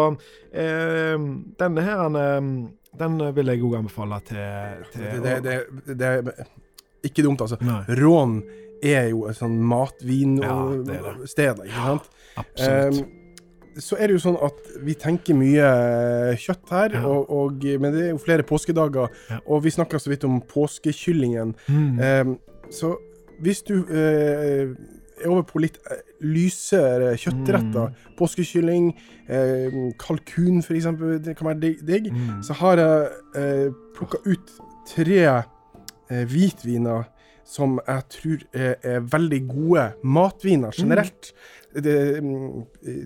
eh, 0.53 1.17
denne 1.61 1.85
her 1.85 2.07
eh, 2.23 2.41
den 2.99 3.19
vil 3.37 3.53
jeg 3.53 3.63
òg 3.63 3.77
anbefale 3.83 4.19
til, 4.27 4.87
til 4.95 5.21
Det, 5.23 5.35
det, 5.45 5.59
det, 5.87 5.99
det 6.01 6.09
er 6.09 6.49
ikke 7.07 7.23
dumt, 7.27 7.41
altså. 7.45 7.59
Nei, 7.63 7.83
Rån 8.01 8.41
er 8.83 9.09
jo 9.13 9.27
et 9.29 9.37
sånn 9.39 9.59
matvinsted, 9.69 10.43
Ja, 10.49 11.55
ikke 11.65 11.85
sant? 11.85 12.11
absolutt. 12.39 12.99
Um, 12.99 13.15
så 13.79 13.95
er 13.95 14.11
det 14.11 14.17
jo 14.17 14.23
sånn 14.25 14.39
at 14.43 14.57
vi 14.83 14.95
tenker 14.99 15.37
mye 15.39 15.63
eh, 15.63 16.33
kjøtt 16.43 16.71
her, 16.75 16.97
Ja. 16.99 17.03
og, 17.07 17.29
og, 17.31 17.63
men 17.79 17.93
det 17.95 18.01
er 18.09 18.11
jo 18.11 18.19
flere 18.19 18.43
påskedager. 18.43 19.13
Ja. 19.31 19.39
Og 19.47 19.63
vi 19.63 19.71
snakka 19.71 20.01
så 20.03 20.11
vidt 20.11 20.25
om 20.27 20.41
påskekyllingen. 20.43 21.53
Mm. 21.71 22.01
Um, 22.03 22.33
så 22.75 22.97
hvis 23.39 23.63
du 23.69 23.77
eh, 23.87 24.35
er 24.49 24.73
over 25.27 25.43
på 25.43 25.59
litt 25.61 25.79
eh, 25.91 26.01
lysere 26.23 27.15
kjøttretter, 27.17 27.89
Mm. 27.91 28.17
påskekylling, 28.19 28.89
eh, 29.29 29.79
kalkun 29.99 30.59
f.eks., 30.63 30.85
det 31.25 31.37
kan 31.37 31.47
være 31.49 31.75
digg, 31.87 32.13
Mm. 32.13 32.43
så 32.43 32.53
har 32.55 32.77
jeg 32.77 33.09
eh, 33.37 33.71
plukka 33.97 34.19
ut 34.27 34.51
tre 34.87 35.23
eh, 36.11 36.25
hvitviner 36.25 37.05
som 37.45 37.79
jeg 37.87 38.03
tror 38.11 38.39
er, 38.53 38.75
er 38.83 39.01
veldig 39.01 39.49
gode 39.49 39.93
matviner 40.05 40.71
generelt. 40.77 41.33
Det, 41.75 42.23
mm, 42.23 42.65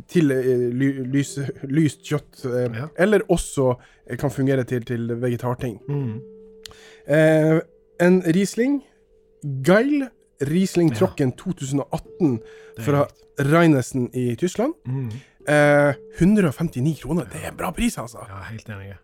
til 0.08 0.30
eh, 0.30 0.68
ly, 0.72 0.88
lys, 1.12 1.38
lyst 1.64 2.02
kjøtt. 2.02 2.44
Eh, 2.46 2.74
Ja. 2.74 2.86
Eller 2.98 3.20
også 3.28 3.76
eh, 4.06 4.16
kan 4.16 4.30
fungere 4.30 4.64
til, 4.64 4.82
til 4.84 5.08
vegetarting. 5.20 5.78
Mm. 5.88 6.20
Eh, 7.08 7.60
en 8.00 8.22
Riesling. 8.22 8.82
Geil. 9.66 10.08
Riesling 10.48 10.90
Ja. 10.92 10.98
Trocken 11.02 11.32
2018 11.38 12.40
er 12.78 12.82
fra 12.82 13.06
Reinesen 13.38 14.10
i 14.14 14.36
Tyskland. 14.36 14.74
Mm. 14.86 15.10
Eh, 15.48 15.94
159 16.18 17.00
kroner. 17.02 17.26
Det 17.32 17.44
er 17.44 17.56
bra 17.56 17.72
pris, 17.72 17.96
altså. 17.98 18.22
Ja, 18.28 18.42
helt 18.50 18.68
enig. 18.68 18.94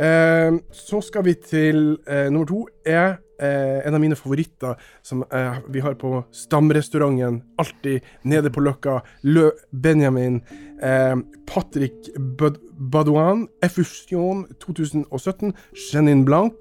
Eh, 0.00 0.58
så 0.72 1.00
skal 1.02 1.24
vi 1.26 1.34
til 1.34 1.98
eh, 2.06 2.28
nummer 2.30 2.46
to. 2.46 2.60
Er 2.86 3.18
eh, 3.40 3.80
en 3.86 3.94
av 3.94 4.00
mine 4.00 4.16
favoritter 4.16 4.78
som 5.02 5.24
eh, 5.32 5.58
vi 5.68 5.80
har 5.80 5.96
på 5.98 6.24
stamrestauranten. 6.32 7.42
Alltid 7.58 8.00
nede 8.24 8.52
på 8.54 8.62
Løkka. 8.62 9.00
Le 9.24 9.50
Benjamin. 9.72 10.40
Eh, 10.82 11.16
Patrick 11.46 12.12
Bad 12.16 12.60
Badouin. 12.78 13.48
Effusion 13.62 14.46
2017. 14.62 15.52
Chenin 15.90 16.24
Blanc. 16.24 16.54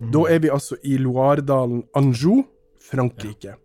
Mm. 0.00 0.12
Da 0.14 0.26
er 0.30 0.38
vi 0.38 0.52
altså 0.54 0.78
i 0.84 0.96
Loiredalen 1.02 1.82
Anjou, 1.98 2.44
Frankrike. 2.90 3.56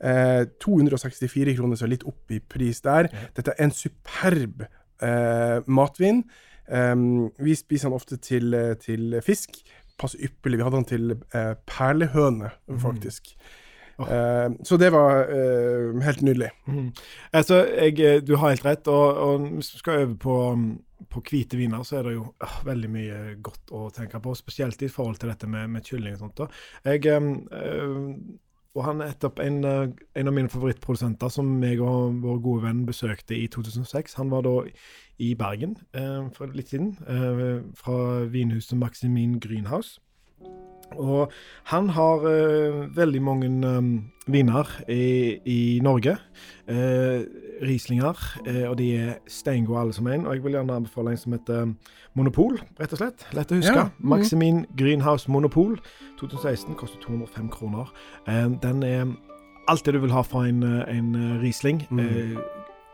Eh, 0.00 0.44
264 0.62 1.56
kroner, 1.58 1.78
så 1.78 1.88
litt 1.90 2.06
opp 2.08 2.30
i 2.34 2.40
pris 2.40 2.82
der. 2.84 3.10
Dette 3.36 3.54
er 3.56 3.64
en 3.66 3.74
superb 3.74 4.66
eh, 5.02 5.58
matvin. 5.66 6.24
Um, 6.68 7.30
vi 7.40 7.54
spiser 7.56 7.88
den 7.88 7.96
ofte 7.96 8.18
til, 8.20 8.52
eh, 8.54 8.74
til 8.76 9.16
fisk. 9.24 9.56
Passer 9.98 10.20
ypperlig. 10.28 10.58
Vi 10.60 10.66
hadde 10.66 10.76
den 10.76 10.90
til 10.90 11.16
eh, 11.34 11.54
perlehøne, 11.66 12.52
faktisk. 12.82 13.32
Åh. 13.98 14.10
Eh, 14.12 14.50
så 14.62 14.76
det 14.76 14.90
var 14.94 15.30
eh, 15.34 16.02
helt 16.02 16.20
nydelig. 16.22 16.50
Mm. 16.66 16.92
Altså, 17.32 17.64
jeg, 17.66 18.00
eh, 18.00 18.20
du 18.22 18.36
har 18.36 18.52
helt 18.52 18.66
rett. 18.66 18.88
Og, 18.88 19.16
og 19.16 19.48
hvis 19.56 19.72
vi 19.74 19.80
skal 19.80 20.04
øve 20.04 20.18
på, 20.22 20.36
mm, 20.54 20.68
på 21.10 21.22
hvite 21.30 21.58
viner, 21.58 21.82
så 21.82 21.98
er 21.98 22.06
det 22.06 22.14
jo 22.14 22.26
ah, 22.44 22.60
veldig 22.68 22.90
mye 22.94 23.18
godt 23.42 23.72
å 23.74 23.88
tenke 23.94 24.20
på. 24.22 24.36
Spesielt 24.38 24.82
i 24.82 24.90
forhold 24.92 25.18
til 25.18 25.32
dette 25.32 25.50
med, 25.50 25.70
med 25.74 25.86
kylling 25.86 26.14
og 26.14 26.22
sånt. 26.26 26.44
da. 26.44 26.46
Jeg, 26.92 27.06
eh, 27.10 27.32
eh, 27.62 27.96
og 28.76 28.84
han 28.84 29.00
er 29.00 29.12
nettopp 29.12 29.40
en, 29.42 29.64
eh, 29.64 29.88
en 30.20 30.28
av 30.28 30.34
mine 30.34 30.50
favorittprodusenter 30.52 31.30
som 31.32 31.62
jeg 31.64 31.80
og 31.80 32.20
vår 32.22 32.42
gode 32.44 32.62
venn 32.66 32.84
besøkte 32.86 33.36
i 33.36 33.46
2006. 33.46 34.14
Han 34.20 34.30
var 34.30 34.42
da 34.46 34.54
i 35.18 35.34
Bergen 35.34 35.76
eh, 35.94 36.28
for 36.36 36.52
litt 36.54 36.68
siden, 36.68 36.92
eh, 37.08 37.62
fra 37.74 38.24
vinhuset 38.28 38.78
Maximin 38.78 39.40
Greenhouse. 39.40 40.00
Og 40.98 41.32
han 41.68 41.90
har 41.92 42.24
uh, 42.24 42.96
veldig 42.96 43.20
mange 43.22 43.48
um, 43.68 43.90
viner 44.26 44.70
i, 44.88 45.36
i 45.44 45.80
Norge. 45.84 46.16
Uh, 46.70 47.28
Rieslinger. 47.62 48.16
uh, 48.48 48.70
og 48.70 48.78
de 48.78 48.96
er 48.96 49.12
steingode 49.28 49.80
alle 49.80 49.92
som 49.92 50.06
en. 50.06 50.26
Og 50.26 50.34
jeg 50.34 50.44
vil 50.44 50.56
gjerne 50.56 50.80
anbefale 50.80 51.12
en 51.12 51.20
som 51.20 51.36
heter 51.36 51.74
Monopol, 52.18 52.58
rett 52.80 52.92
og 52.92 53.02
slett. 53.02 53.26
Lett 53.36 53.52
å 53.52 53.60
huske. 53.60 53.76
Ja, 53.76 53.88
mhm. 53.90 54.08
Maximin 54.14 54.64
Greenhouse 54.78 55.30
Monopol. 55.30 55.78
2016 56.18 56.74
koster 56.74 56.98
205 57.04 57.50
kroner. 57.52 57.92
Eh, 58.26 58.48
den 58.62 58.82
er 58.82 59.04
alt 59.68 59.84
det 59.86 59.94
du 59.94 60.00
vil 60.02 60.14
ha 60.16 60.24
fra 60.26 60.46
en, 60.48 60.62
eh, 60.62 60.96
en 60.96 61.14
eh, 61.14 61.42
Riesling. 61.42 61.86
Mm. 61.90 61.98
Eh, 62.00 62.38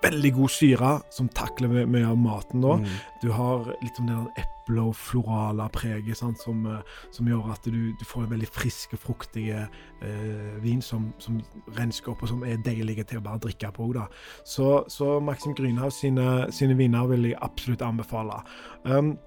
veldig 0.05 0.33
god 0.35 0.49
syre, 0.53 1.01
som 1.11 1.29
takler 1.29 1.87
mye, 1.87 2.05
av 2.07 2.19
maten 2.19 2.61
da. 2.61 2.77
Mm. 2.77 2.99
Du 3.23 3.31
har 3.33 3.71
litt 3.81 3.97
sånn 3.97 4.11
den 4.11 4.27
eple- 4.65 4.83
og 4.83 4.97
florale 4.97 5.69
preget 5.73 6.17
som, 6.17 6.67
eh, 6.67 6.81
som 7.13 7.27
gjør 7.27 7.53
at 7.53 7.65
du, 7.65 7.93
du 8.01 8.05
får 8.05 8.31
veldig 8.31 8.49
frisk 8.49 8.93
og 8.93 8.99
fruktig 8.99 9.51
eh, 9.51 10.63
vin 10.63 10.83
som, 10.83 11.13
som 11.19 11.41
rensker 11.79 12.13
opp, 12.13 12.23
og 12.23 12.29
som 12.29 12.45
er 12.45 12.57
deilige 12.57 13.05
til 13.05 13.19
å 13.19 13.25
bare 13.25 13.39
drikke 13.39 13.73
på. 13.73 13.93
Da. 13.93 14.07
Så, 14.45 14.85
så 14.89 15.21
Maxim 15.21 15.55
Grünhaus 15.55 16.01
sine, 16.01 16.47
sine 16.51 16.77
viner 16.77 17.07
vil 17.07 17.25
jeg 17.31 17.39
absolutt 17.43 17.83
anbefale. 17.83 18.43
Um, 18.85 19.19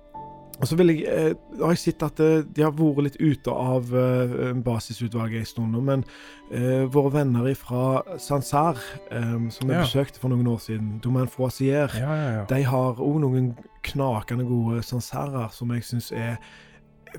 og 0.59 0.65
så 0.67 0.75
vil 0.79 0.89
jeg, 0.89 1.03
eh, 1.05 1.33
har 1.61 1.73
jeg 1.75 1.77
sett 1.83 2.03
at 2.03 2.19
eh, 2.19 2.41
de 2.41 2.63
har 2.65 2.71
vært 2.73 3.03
litt 3.05 3.17
ute 3.21 3.51
av 3.53 3.91
eh, 3.93 4.53
basisutvalget 4.65 5.39
en 5.43 5.45
stund 5.45 5.71
nå, 5.75 5.81
men 5.85 6.03
eh, 6.51 6.85
våre 6.89 7.11
venner 7.19 7.49
fra 7.59 8.01
Sansar, 8.17 8.79
eh, 9.11 9.35
som 9.53 9.69
jeg 9.69 9.77
Ja. 9.77 9.83
besøkte 9.85 10.19
for 10.19 10.29
noen 10.33 10.47
år 10.49 10.59
siden, 10.63 10.99
Domaine 11.03 11.29
Froisier, 11.29 11.89
Ja, 11.93 12.13
ja, 12.15 12.29
ja. 12.39 12.45
de 12.49 12.63
har 12.63 12.95
òg 12.97 13.19
noen 13.21 13.51
knakende 13.83 14.47
gode 14.49 14.81
sansarer 14.83 15.51
som 15.53 15.69
jeg 15.71 15.83
syns 15.83 16.11
er 16.11 16.37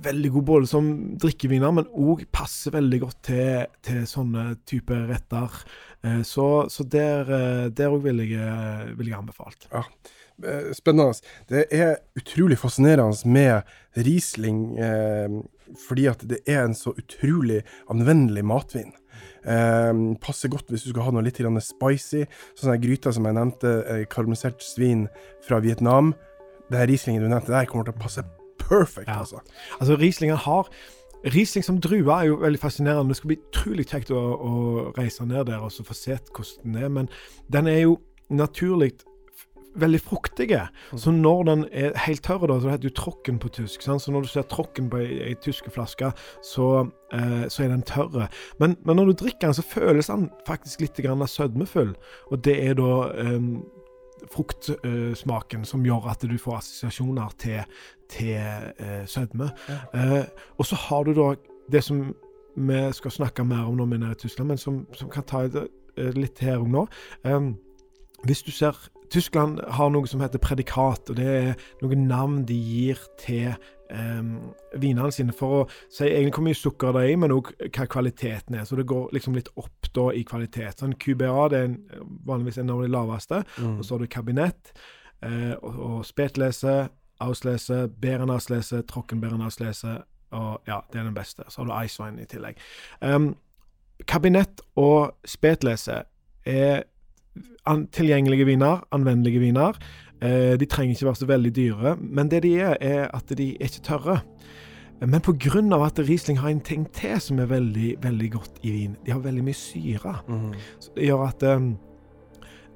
veldig 0.02 0.30
gode 0.34 0.44
både 0.46 0.66
som 0.68 0.88
drikkeviner, 1.18 1.72
men 1.74 1.86
òg 1.96 2.26
passer 2.30 2.70
veldig 2.74 3.00
godt 3.00 3.22
til, 3.22 3.66
til 3.82 4.02
sånne 4.06 4.58
type 4.68 4.94
retter. 5.08 5.48
Eh, 6.04 6.20
Så, 6.22 6.68
så 6.70 6.84
der 6.88 7.24
òg 7.88 8.02
ville 8.02 8.26
jeg, 8.28 8.96
vil 8.98 9.06
jeg 9.08 9.16
anbefalt. 9.18 9.66
Eh, 9.72 9.82
Spennende. 10.72 11.18
Det 11.50 11.64
er 11.74 11.96
utrolig 12.18 12.58
fascinerende 12.60 13.26
med 13.26 13.62
Riesling, 13.96 14.78
eh, 14.78 15.28
fordi 15.88 16.06
at 16.06 16.22
det 16.30 16.38
er 16.46 16.64
en 16.64 16.76
så 16.78 16.92
utrolig 16.94 17.64
anvendelig 17.90 18.44
matvin. 18.46 18.92
Eh, 19.44 19.92
passer 20.22 20.48
godt 20.52 20.70
hvis 20.70 20.84
du 20.86 20.92
skal 20.92 21.08
ha 21.08 21.10
noe 21.10 21.24
litt 21.26 21.40
spicy. 21.62 22.24
Sånn 22.54 22.80
gryter 22.80 23.12
som 23.12 23.24
jeg 23.24 23.34
nevnte, 23.34 23.72
eh, 23.88 24.04
karamellisert 24.06 24.62
svin 24.62 25.08
fra 25.46 25.58
Vietnam. 25.60 26.14
Det 26.70 26.78
her 26.78 26.86
Rieslingen 26.86 27.22
du 27.22 27.28
nevnte 27.28 27.48
der, 27.48 27.66
kommer 27.66 27.84
til 27.84 27.94
å 27.94 28.02
passe 28.02 28.24
perfect, 28.58 29.08
Ja. 29.08 29.20
altså. 29.20 29.40
Altså, 29.80 29.96
Rieslingen 29.96 30.36
har 30.36 30.68
Riesling 31.24 31.64
som 31.64 31.80
drue 31.80 32.12
er 32.14 32.26
jo 32.28 32.36
veldig 32.36 32.60
fascinerende. 32.60 33.08
Det 33.08 33.16
skal 33.16 33.28
bli 33.28 33.40
utrolig 33.50 33.86
kjekt 33.88 34.10
å, 34.10 34.20
å 34.38 34.96
reise 34.96 35.26
ned 35.26 35.46
der 35.46 35.58
og 35.58 35.72
så 35.72 35.82
få 35.82 35.94
sett 35.94 36.30
hvordan 36.30 36.62
den 36.74 36.82
er. 36.84 36.88
Men 36.88 37.08
den 37.50 37.66
er 37.66 37.80
jo 37.80 37.98
naturlig 38.30 38.92
veldig 39.80 40.00
fruktige. 40.02 40.66
Så 40.96 41.12
når 41.14 41.42
den 41.48 41.64
er 41.72 41.96
helt 42.06 42.22
tørr, 42.26 42.46
da, 42.50 42.58
så 42.60 42.72
heter 42.72 42.88
det 42.88 42.96
tråkken 42.98 43.38
på 43.42 43.50
tysk. 43.60 43.82
Sant? 43.82 44.02
Så 44.02 44.12
når 44.14 44.26
du 44.26 44.30
ser 44.32 44.46
tråkken 44.50 44.90
på 44.90 45.00
ei, 45.04 45.34
tysk 45.42 45.70
flaske, 45.74 46.12
så, 46.44 46.68
eh, 47.14 47.46
så 47.48 47.64
er 47.64 47.72
den 47.72 47.82
tørr. 47.86 48.28
Men, 48.60 48.76
men 48.84 49.00
når 49.00 49.12
du 49.12 49.24
drikker 49.24 49.48
den, 49.48 49.58
så 49.58 49.66
føles 49.66 50.10
den 50.10 50.30
faktisk 50.48 50.84
litt 50.84 51.02
grann 51.04 51.26
sødmefull. 51.28 51.94
Og 52.30 52.44
det 52.44 52.56
er 52.68 52.78
da 52.78 52.92
eh, 53.24 53.50
fruktsmaken 54.32 55.64
som 55.64 55.84
gjør 55.86 56.10
at 56.10 56.24
du 56.26 56.38
får 56.38 56.58
assosiasjoner 56.58 57.34
til, 57.38 57.60
til 58.10 58.34
eh, 58.34 59.04
sødme. 59.06 59.50
Eh, 59.94 60.24
og 60.58 60.66
så 60.66 60.78
har 60.88 61.04
du 61.04 61.14
da 61.16 61.34
det 61.72 61.84
som 61.84 62.08
vi 62.58 62.92
skal 62.92 63.10
snakke 63.10 63.44
mer 63.44 63.68
om 63.68 63.76
når 63.76 63.86
vi 63.86 63.94
er 63.94 63.98
nede 63.98 64.12
i 64.16 64.22
Tyskland, 64.22 64.48
men 64.48 64.58
som, 64.58 64.86
som 64.92 65.10
kan 65.10 65.22
ta 65.22 65.46
det 65.46 65.68
eh, 65.96 66.12
litt 66.16 66.38
her 66.42 66.58
og 66.58 66.70
nå. 66.72 66.86
Um, 67.24 67.54
hvis 68.24 68.42
du 68.42 68.50
ser 68.50 68.74
Tyskland 69.12 69.60
har 69.78 69.90
noe 69.92 70.08
som 70.10 70.22
heter 70.22 70.40
predikat, 70.42 71.10
og 71.10 71.18
det 71.18 71.28
er 71.28 71.66
noen 71.82 72.06
navn 72.10 72.42
de 72.48 72.56
gir 72.56 73.00
til 73.20 73.54
um, 73.90 74.34
vinene 74.76 75.10
sine 75.14 75.34
for 75.36 75.62
å 75.62 75.62
si 75.92 76.06
egentlig 76.06 76.36
hvor 76.36 76.46
mye 76.48 76.58
sukker 76.58 76.94
det 76.96 77.04
er 77.04 77.14
i, 77.14 77.16
men 77.20 77.34
òg 77.34 77.50
hva 77.66 77.88
kvaliteten 77.90 78.58
er. 78.58 78.66
Så 78.68 78.78
det 78.78 78.88
går 78.90 79.14
liksom 79.16 79.36
litt 79.38 79.50
opp 79.56 79.90
da 79.96 80.08
i 80.14 80.24
kvalitet. 80.28 80.82
Sånn 80.82 80.96
QBA 81.00 81.48
det 81.52 81.62
er 81.62 81.70
en, 81.70 81.80
vanligvis 82.28 82.60
en 82.62 82.74
av 82.74 82.84
de 82.84 82.92
laveste, 82.92 83.42
og 83.64 83.82
så 83.82 83.96
har 83.96 84.04
du 84.04 84.12
kabinett 84.12 84.72
eh, 85.24 85.54
og, 85.56 85.82
og 85.88 85.98
spetlese, 86.08 86.76
auslese, 87.24 87.86
Berenauslese, 88.00 88.84
Trockenberenauslese, 88.88 89.96
og 90.36 90.68
ja, 90.68 90.82
det 90.92 91.00
er 91.00 91.08
den 91.08 91.16
beste. 91.16 91.48
Så 91.48 91.62
har 91.62 91.68
du 91.70 91.74
Icewein 91.80 92.20
i 92.20 92.28
tillegg. 92.28 92.60
Um, 93.00 93.32
kabinett 94.06 94.60
og 94.78 95.16
spetlese 95.26 96.02
er 96.48 96.84
tilgjengelige 97.92 98.46
viner, 98.48 98.84
anvendelige 98.92 99.40
viner. 99.40 99.78
Eh, 100.22 100.56
de 100.60 100.66
trenger 100.66 100.96
ikke 100.96 101.06
være 101.06 101.20
så 101.20 101.26
veldig 101.26 101.56
dyre, 101.56 101.96
men 102.00 102.30
det 102.30 102.42
de 102.42 102.56
er, 102.60 102.76
er 102.80 103.08
at 103.14 103.30
de 103.38 103.50
er 103.54 103.68
ikke 103.68 103.84
tørre. 103.86 104.20
Men 105.00 105.20
pga. 105.20 105.84
at 105.84 105.98
Riesling 105.98 106.38
har 106.38 106.48
en 106.48 106.60
ting 106.60 106.86
til 106.92 107.20
som 107.20 107.38
er 107.38 107.46
veldig, 107.46 107.96
veldig 108.02 108.30
godt 108.32 108.58
i 108.62 108.70
vin. 108.70 108.96
De 109.06 109.12
har 109.12 109.20
veldig 109.20 109.44
mye 109.44 109.54
syre. 109.54 110.16
Mm. 110.28 110.54
Så 110.80 110.90
det 110.96 111.04
gjør 111.04 111.28
at 111.28 111.42
um, 111.42 111.76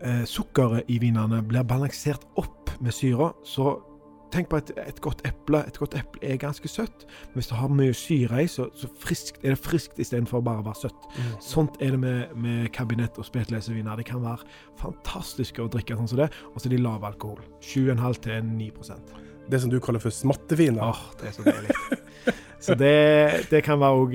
eh, 0.03 0.25
sukkeret 0.25 0.83
i 0.88 0.98
vinene 0.98 1.42
blir 1.42 1.62
balansert 1.62 2.22
opp 2.37 2.70
med 2.81 2.92
syra. 2.92 3.33
Så 3.44 3.81
tenk 4.33 4.49
på 4.53 4.61
et, 4.61 4.73
et 4.81 5.01
godt 5.05 5.23
eple. 5.29 5.62
Et 5.68 5.79
godt 5.79 5.97
eple 5.99 6.23
er 6.27 6.40
ganske 6.40 6.68
søtt, 6.68 7.07
men 7.31 7.40
hvis 7.40 7.51
det 7.53 7.59
har 7.61 7.73
mye 7.73 7.97
syre 7.97 8.45
i, 8.45 8.51
så, 8.51 8.68
så 8.79 8.90
friskt, 9.03 9.40
er 9.42 9.55
det 9.55 9.61
friskt 9.62 10.01
istedenfor 10.03 10.45
bare 10.45 10.64
å 10.64 10.68
være 10.68 10.87
søtt. 10.87 11.11
Sånt 11.45 11.79
er 11.81 11.97
det 11.97 12.03
med, 12.03 12.37
med 12.37 12.71
kabinett 12.77 13.18
og 13.21 13.29
spetleseviner. 13.29 14.01
Det 14.01 14.09
kan 14.09 14.25
være 14.25 14.49
fantastisk 14.81 15.62
å 15.62 15.68
drikke 15.73 15.99
sånn 15.99 16.11
som 16.14 16.23
det, 16.25 16.31
og 16.53 16.61
så 16.61 16.68
er 16.71 16.77
de 16.77 16.83
lav 16.83 17.05
alkohol. 17.09 17.42
7,5 17.61 18.25
til 18.27 18.51
9 18.55 19.32
Det 19.50 19.61
som 19.61 19.70
du 19.70 19.81
kaller 19.81 19.98
for 20.00 20.11
smattevin. 20.14 20.76
da. 20.78 20.90
Åh, 20.92 21.02
det 21.20 21.28
er 21.28 21.33
så 21.37 21.42
deilig. 21.46 21.76
Så 22.62 22.76
det, 22.78 22.90
det 23.50 23.64
kan 23.66 23.81
være 23.83 24.02
òg 24.05 24.12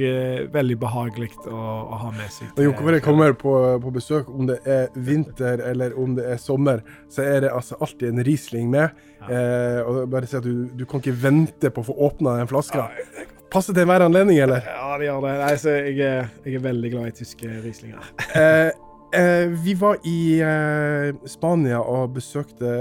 veldig 0.54 0.76
behagelig 0.80 1.34
å, 1.52 1.52
å 1.52 1.98
ha 2.00 2.12
med 2.16 2.30
seg. 2.32 2.54
Når 2.56 2.64
Jon 2.70 3.02
kommer 3.04 3.34
på, 3.36 3.52
på 3.84 3.92
besøk, 3.92 4.30
om 4.32 4.48
det 4.48 4.62
er 4.64 4.86
vinter 4.96 5.60
eller 5.68 5.92
om 6.00 6.14
det 6.16 6.24
er 6.32 6.40
sommer, 6.40 6.80
så 7.12 7.26
er 7.28 7.42
det 7.44 7.50
altså 7.52 7.76
alltid 7.84 8.08
en 8.14 8.24
Riesling 8.24 8.70
med. 8.72 8.96
Eh, 9.28 9.82
og 9.84 10.06
bare 10.14 10.30
si 10.32 10.38
at 10.40 10.48
du, 10.48 10.70
du 10.80 10.86
kan 10.88 11.04
ikke 11.04 11.18
vente 11.26 11.74
på 11.76 11.84
å 11.84 11.88
få 11.90 11.98
åpna 12.08 12.38
den 12.40 12.48
flaska. 12.48 12.88
Passer 13.52 13.76
til 13.76 13.84
enhver 13.84 14.06
anledning, 14.08 14.40
eller? 14.46 14.64
Ja, 14.64 14.94
det 15.00 15.10
gjør 15.10 15.22
det. 15.28 15.34
Nei, 15.44 15.52
så 15.60 15.76
jeg, 15.76 15.98
er- 16.08 16.32
jeg 16.48 16.56
er 16.62 16.64
veldig 16.70 16.94
glad 16.96 17.12
i 17.12 17.16
tyske 17.20 17.52
Rieslinger. 17.66 18.08
Eh, 18.32 18.72
eh, 19.12 19.44
vi 19.68 19.76
var 19.84 20.00
i 20.08 20.18
eh, 20.40 21.12
Spania 21.28 21.84
og 21.84 22.16
besøkte 22.16 22.72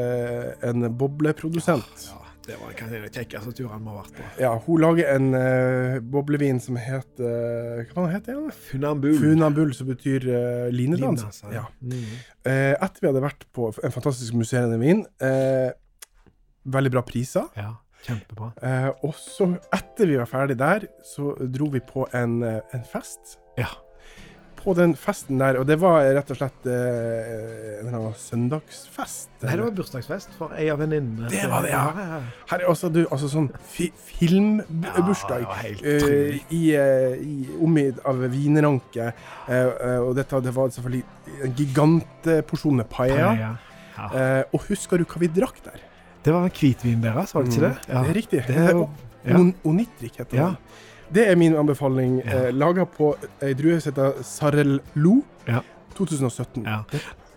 en 0.63 0.87
bobleprodusent. 0.95 2.07
Ja, 2.13 2.23
det 2.47 2.57
var 2.61 2.73
en 2.73 2.85
av 2.87 3.07
de 3.07 3.11
kjekkeste 3.11 3.55
turene 3.59 3.81
vi 3.83 3.91
har 3.91 3.97
vært 4.03 4.19
på. 4.19 4.27
Ja, 4.43 4.53
hun 4.67 4.83
lager 4.83 5.09
en 5.15 5.31
uh, 5.35 5.97
boblevin 6.15 6.61
som 6.63 6.79
heter 6.81 7.87
Hva 7.93 8.07
heter 8.13 8.37
den? 8.39 8.53
Funambul. 8.69 9.17
Funambul, 9.21 9.73
som 9.75 9.91
betyr 9.91 10.29
uh, 10.29 10.69
linedans. 10.75 11.25
Linas, 11.27 11.43
Ja. 11.55 11.65
Mm. 11.81 12.05
Uh, 12.47 12.75
etter 12.77 13.03
vi 13.03 13.11
hadde 13.11 13.25
vært 13.25 13.49
på 13.57 13.73
en 13.75 13.95
fantastisk 13.95 14.37
musserende 14.39 14.79
vin, 14.83 15.03
uh, 15.25 15.73
veldig 16.67 16.95
bra 16.95 17.03
priser. 17.07 17.51
ja, 17.57 17.73
kjempebra. 18.07 18.53
Eh, 18.63 18.89
og 19.07 19.15
så, 19.19 19.49
etter 19.75 20.11
vi 20.11 20.19
var 20.21 20.31
ferdig 20.31 20.59
der, 20.61 20.87
så 21.07 21.35
dro 21.41 21.71
vi 21.73 21.83
på 21.83 22.07
en, 22.15 22.43
eh, 22.43 22.61
en 22.75 22.85
fest. 22.87 23.39
Ja. 23.59 23.71
På 24.67 24.75
den 24.75 24.97
festen 24.99 25.39
der, 25.39 25.61
og 25.61 25.67
det 25.69 25.77
var 25.79 26.03
rett 26.17 26.31
og 26.35 26.39
slett 26.41 26.65
eh, 26.67 27.77
eller 27.79 27.93
annen 27.95 28.15
søndagsfest. 28.19 29.29
Nei, 29.45 29.53
det 29.55 29.63
var 29.63 29.75
bursdagsfest 29.79 30.33
for 30.35 30.55
ei 30.59 30.67
av 30.73 30.81
venninnene. 30.83 31.29
Det 31.31 31.45
var 31.53 31.63
det, 31.63 31.71
ja. 31.71 32.19
Her 32.51 32.65
er 32.65 32.71
også 32.73 32.91
du, 32.91 33.05
altså 33.07 33.29
sånn 33.31 33.47
fi, 33.71 33.87
filmbursdag. 34.09 35.45
Ja, 35.47 35.57
det 35.71 35.95
var 36.03 36.11
eh, 36.11 36.41
i, 36.51 36.63
eh, 36.75 37.15
i, 37.23 37.37
omgitt 37.63 38.01
av 38.07 38.25
vinranke. 38.33 39.13
Eh, 39.47 39.55
eh, 39.55 39.99
og 40.03 40.15
dette 40.19 40.41
det 40.45 40.55
var 40.57 40.73
selvfølgelig 40.75 41.05
en 41.47 41.55
gigantporsjon 41.61 42.81
med 42.83 42.91
paella. 42.91 43.33
Ja. 43.39 43.53
Ja. 43.97 44.09
Eh, 44.11 44.43
og 44.53 44.67
husker 44.69 45.01
du 45.01 45.07
hva 45.09 45.23
vi 45.23 45.31
drakk 45.33 45.63
der? 45.65 45.85
Det 46.27 46.35
var 46.35 46.51
hvitvin 46.51 47.05
deres, 47.05 47.33
var 47.37 47.47
det 47.47 47.55
ikke 47.55 47.69
det? 47.69 47.75
Ja. 47.87 48.03
Det 48.03 48.11
er 48.11 48.19
riktig. 48.19 48.43
Det 48.49 48.57
er 48.67 48.73
jo- 48.75 48.91
ja. 49.27 49.39
On 49.39 49.55
Onitrik 49.65 50.19
heter 50.21 50.37
Ja. 50.37 50.51
Det 51.15 51.29
er 51.31 51.37
min 51.37 51.55
anbefaling. 51.57 52.23
Ja. 52.25 52.47
Eh, 52.49 52.55
Laga 52.55 52.85
på 52.85 53.15
ei 53.43 53.53
drue 53.55 53.81
som 53.81 53.93
heter 53.93 54.23
Sarello 54.27 55.23
Ja. 55.49 55.61
2017. 55.97 56.65
Ja. 56.67 56.81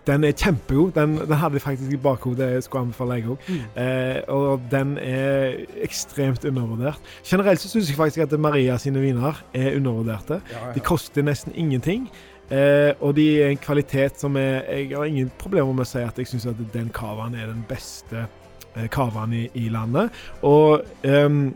Den 0.08 0.24
er 0.24 0.32
kjempegod. 0.32 0.92
Den, 0.96 1.18
den 1.18 1.38
hadde 1.38 1.60
jeg 1.60 1.62
faktisk 1.62 1.92
i 1.94 1.98
bakhodet. 2.02 2.52
Jeg 2.52 2.64
skulle 2.64 2.82
anbefale 2.88 3.14
jeg 3.20 3.30
òg. 3.30 3.38
Eh, 3.78 4.22
og 4.34 4.62
den 4.72 4.98
er 4.98 5.60
ekstremt 5.86 6.46
undervurdert. 6.50 7.00
Generelt 7.24 7.62
så 7.62 7.70
syns 7.70 7.90
jeg 7.92 7.98
faktisk 8.00 8.26
at 8.26 8.40
Maria 8.40 8.78
sine 8.82 9.00
viner 9.04 9.44
er 9.54 9.76
undervurderte. 9.78 10.42
Ja, 10.52 10.66
ja. 10.68 10.74
De 10.74 10.80
koster 10.80 11.22
nesten 11.24 11.54
ingenting. 11.56 12.10
Eh, 12.50 12.94
og 13.00 13.14
de 13.16 13.28
er 13.44 13.52
en 13.54 13.58
kvalitet 13.62 14.18
som 14.18 14.36
er 14.36 14.64
Jeg 14.74 14.96
har 14.98 15.06
ingen 15.06 15.30
problemer 15.38 15.74
med 15.74 15.86
å 15.86 15.90
si 15.92 16.00
at 16.02 16.18
jeg 16.18 16.28
syns 16.32 16.48
at 16.50 16.58
den 16.74 16.90
cavaen 16.90 17.36
er 17.38 17.46
den 17.52 17.62
beste 17.70 18.24
eh, 18.76 18.88
cavaen 18.90 19.34
i, 19.34 19.44
i 19.54 19.68
landet. 19.70 20.10
Og 20.42 20.82
ehm, 21.06 21.52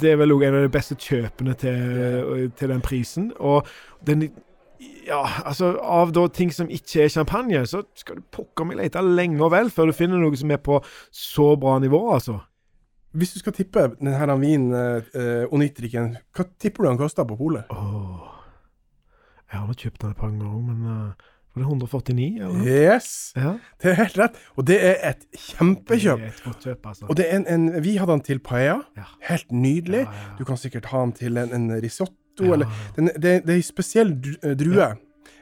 det 0.00 0.12
er 0.12 0.20
vel 0.20 0.34
òg 0.34 0.44
en 0.46 0.58
av 0.58 0.66
de 0.66 0.72
beste 0.72 0.96
kjøpene 1.00 1.56
til, 1.60 2.46
til 2.58 2.72
den 2.72 2.84
prisen. 2.84 3.32
Og 3.38 3.66
den 4.06 4.30
Ja, 5.04 5.26
altså 5.44 5.74
Av 5.82 6.12
da 6.16 6.22
ting 6.32 6.52
som 6.54 6.70
ikke 6.72 7.02
er 7.04 7.10
champagne, 7.12 7.66
så 7.68 7.82
skal 7.98 8.16
du 8.16 8.22
pokker 8.32 8.64
meg 8.64 8.78
lete 8.78 9.02
lenge 9.04 9.42
og 9.44 9.50
vel 9.52 9.68
før 9.68 9.90
du 9.90 9.96
finner 9.96 10.22
noe 10.22 10.38
som 10.40 10.50
er 10.54 10.62
på 10.64 10.78
så 11.12 11.50
bra 11.60 11.78
nivå, 11.82 12.00
altså. 12.14 12.38
Hvis 13.12 13.34
du 13.34 13.40
skal 13.42 13.52
tippe 13.52 13.88
denne 13.98 14.36
vinen, 14.40 14.72
eh, 14.72 15.44
Onitriken, 15.52 16.14
hva 16.32 16.46
tipper 16.62 16.86
du 16.86 16.88
den 16.88 17.00
koster 17.00 17.26
på 17.28 17.36
polet? 17.36 17.68
Oh. 17.74 18.30
Jeg 19.50 19.58
har 19.58 19.66
nå 19.66 19.74
kjøpt 19.74 20.00
den 20.00 20.12
et 20.14 20.20
par 20.20 20.30
ganger, 20.30 20.58
men 20.62 20.82
uh, 20.86 21.30
var 21.54 21.62
det 21.62 21.66
149, 21.66 22.40
eller? 22.40 22.66
Yes! 22.66 23.32
Ja. 23.36 23.52
Det 23.82 23.90
er 23.90 23.94
helt 23.98 24.18
rett. 24.18 24.36
Og 24.54 24.66
det 24.66 24.76
er 24.86 24.94
et 25.08 25.24
kjempekjøp. 25.34 26.18
Det 26.20 26.28
er 26.28 26.36
et 26.36 26.42
godt 26.44 26.66
kjøp, 26.66 26.86
altså. 26.86 27.06
Og 27.08 27.16
det 27.18 27.26
en, 27.34 27.46
en 27.50 27.82
Vi 27.82 27.96
hadde 27.98 28.12
den 28.12 28.20
til 28.28 28.38
paella. 28.38 28.84
Ja. 28.96 29.02
Helt 29.26 29.50
nydelig. 29.52 30.04
Ja. 30.06 30.12
Du 30.38 30.44
kan 30.46 30.56
sikkert 30.56 30.86
ha 30.92 31.00
den 31.02 31.12
til 31.18 31.36
en, 31.36 31.52
en 31.54 31.82
risotto, 31.82 32.52
eller 32.52 32.66
den, 32.96 33.10
det, 33.16 33.42
det 33.46 33.50
er 33.50 33.58
en 33.58 33.62
spesiell 33.66 34.14
eh, 34.44 34.54
drue 34.56 34.92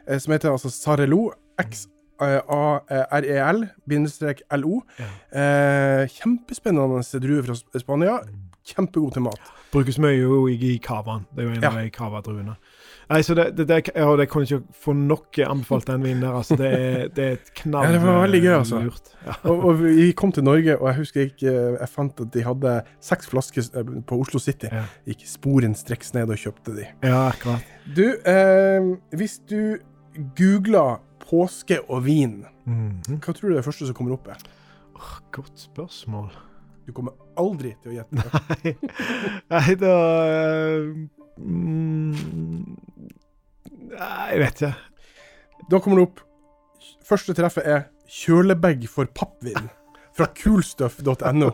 eh, 0.08 0.18
som 0.18 0.32
heter 0.32 0.50
altså 0.52 0.70
Sarelo. 0.72 1.30
X-A-R-E-L 1.58 3.66
bindestrek 3.90 4.40
L-O. 4.56 4.80
Ja. 4.98 5.04
Eh, 5.42 6.08
kjempespennende 6.16 7.02
drue 7.20 7.42
fra 7.44 7.54
Spania. 7.78 8.18
Mm. 8.24 8.48
Kjempegod 8.68 9.12
til 9.12 9.22
mat. 9.28 9.52
Brukes 9.72 9.98
mye 10.00 10.24
i, 10.48 10.56
i 10.72 10.76
cavaen. 10.80 11.26
Det 11.34 11.44
er 11.44 11.48
jo 11.48 11.54
en 11.56 11.64
av 11.68 11.80
de 11.82 11.90
cava-druene. 11.92 12.54
Nei, 13.08 13.22
så 13.24 13.34
det, 13.34 13.46
det, 13.56 13.64
det, 13.70 13.76
ja, 13.96 14.08
det 14.20 14.26
kan 14.28 14.44
ikke 14.44 14.58
få 14.84 14.92
nok 14.92 15.38
anbefalt 15.40 15.86
den 15.88 16.02
vinen 16.04 16.26
der. 16.26 16.34
Altså, 16.36 16.58
det, 16.60 16.68
er, 16.76 17.06
det 17.16 17.24
er 17.24 17.36
et 17.38 17.50
knall 17.62 17.88
Ja, 17.88 17.94
det 17.94 18.02
var 18.02 18.18
veldig 18.26 18.40
gøy, 18.44 18.50
altså. 18.58 18.80
Ja. 19.24 19.36
Og, 19.48 19.64
og 19.70 19.80
vi 19.80 20.10
kom 20.16 20.32
til 20.36 20.44
Norge, 20.44 20.76
og 20.76 20.90
jeg 20.90 20.98
husker 20.98 21.20
jeg, 21.24 21.32
Jeg 21.48 21.88
fant 21.88 22.20
at 22.20 22.32
de 22.34 22.44
hadde 22.44 22.74
seks 23.08 23.30
flasker 23.32 23.70
eh, 23.80 23.94
på 24.08 24.20
Oslo 24.20 24.42
City. 24.42 24.68
Ja. 24.72 24.84
Gikk 25.08 25.24
sporenstreks 25.30 26.12
ned 26.18 26.34
og 26.34 26.42
kjøpte 26.42 26.76
de. 26.76 26.88
ja, 27.08 27.22
akkurat. 27.30 27.64
Du, 27.96 28.04
eh, 28.28 28.92
hvis 29.16 29.38
du 29.48 29.78
googler 30.36 31.00
påske 31.24 31.80
og 31.88 32.04
vin, 32.04 32.42
mm. 32.68 33.16
hva 33.16 33.32
tror 33.32 33.48
du 33.48 33.56
det 33.56 33.64
første 33.64 33.88
som 33.88 33.96
kommer 33.96 34.18
opp 34.18 34.28
er? 34.34 34.44
Oh, 34.98 35.14
godt 35.32 35.64
spørsmål. 35.64 36.28
Du 36.84 36.92
kommer 36.96 37.16
aldri 37.40 37.72
til 37.82 37.94
å 37.94 38.02
gjette 38.02 38.20
det. 38.20 38.74
Nei, 39.52 39.56
Nei 39.56 39.78
da 39.80 39.94
eh, 40.28 41.08
mm, 41.38 42.76
Nei, 43.88 44.26
jeg 44.32 44.40
vet 44.42 44.62
ikke. 44.62 44.74
Da 45.68 45.80
kommer 45.82 46.00
det 46.00 46.08
opp 46.08 46.24
Første 47.08 47.34
treffet 47.36 47.66
er 47.66 47.86
kjølebag 48.08 48.84
for 48.92 49.08
pappvin 49.16 49.68
fra 50.18 50.26
coolstuff.no. 50.34 51.50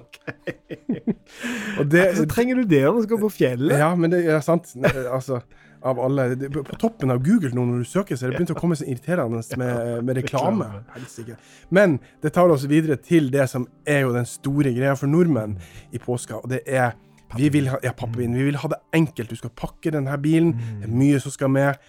og 1.78 1.90
det 1.92 2.04
Så 2.16 2.24
trenger 2.30 2.60
du 2.60 2.64
det 2.68 2.80
når 2.86 2.96
du 2.96 3.06
skal 3.06 3.20
på 3.22 3.30
fjellet? 3.36 3.76
Ja, 3.78 3.92
men 3.98 4.14
det 4.14 4.24
er 4.24 4.40
sant. 4.44 4.72
Altså, 5.04 5.42
av 5.84 6.00
alle 6.00 6.28
det, 6.34 6.48
På 6.50 6.76
toppen 6.80 7.12
av 7.12 7.20
Google 7.24 7.52
nå 7.54 7.66
når 7.68 7.84
du 7.84 7.88
søker, 7.88 8.16
så 8.16 8.26
er 8.26 8.32
det 8.32 8.40
begynt 8.40 8.54
å 8.54 8.58
komme 8.58 8.78
så 8.78 8.86
irriterende 8.88 9.42
med, 9.60 10.04
med 10.08 10.20
reklame. 10.22 10.70
Men 11.68 11.98
det 12.24 12.32
tar 12.36 12.52
oss 12.52 12.64
videre 12.70 12.96
til 12.96 13.28
det 13.34 13.46
som 13.52 13.66
er 13.84 14.06
jo 14.06 14.14
den 14.16 14.28
store 14.28 14.72
greia 14.76 14.96
for 14.98 15.12
nordmenn 15.12 15.58
i 15.92 16.00
påska, 16.00 16.40
og 16.40 16.48
det 16.54 16.64
er 16.64 16.94
vi 17.36 17.50
vil 17.54 17.70
ha, 17.72 17.78
ja, 17.84 17.94
pappavin. 17.96 18.36
Vi 18.36 18.48
vil 18.50 18.60
ha 18.60 18.70
det 18.72 18.80
enkelt. 18.96 19.30
Du 19.30 19.40
skal 19.40 19.54
pakke 19.56 19.92
denne 19.94 20.18
bilen. 20.22 20.54
Det 20.82 20.88
er 20.88 20.98
mye 21.02 21.22
som 21.22 21.34
skal 21.34 21.52
med. 21.54 21.80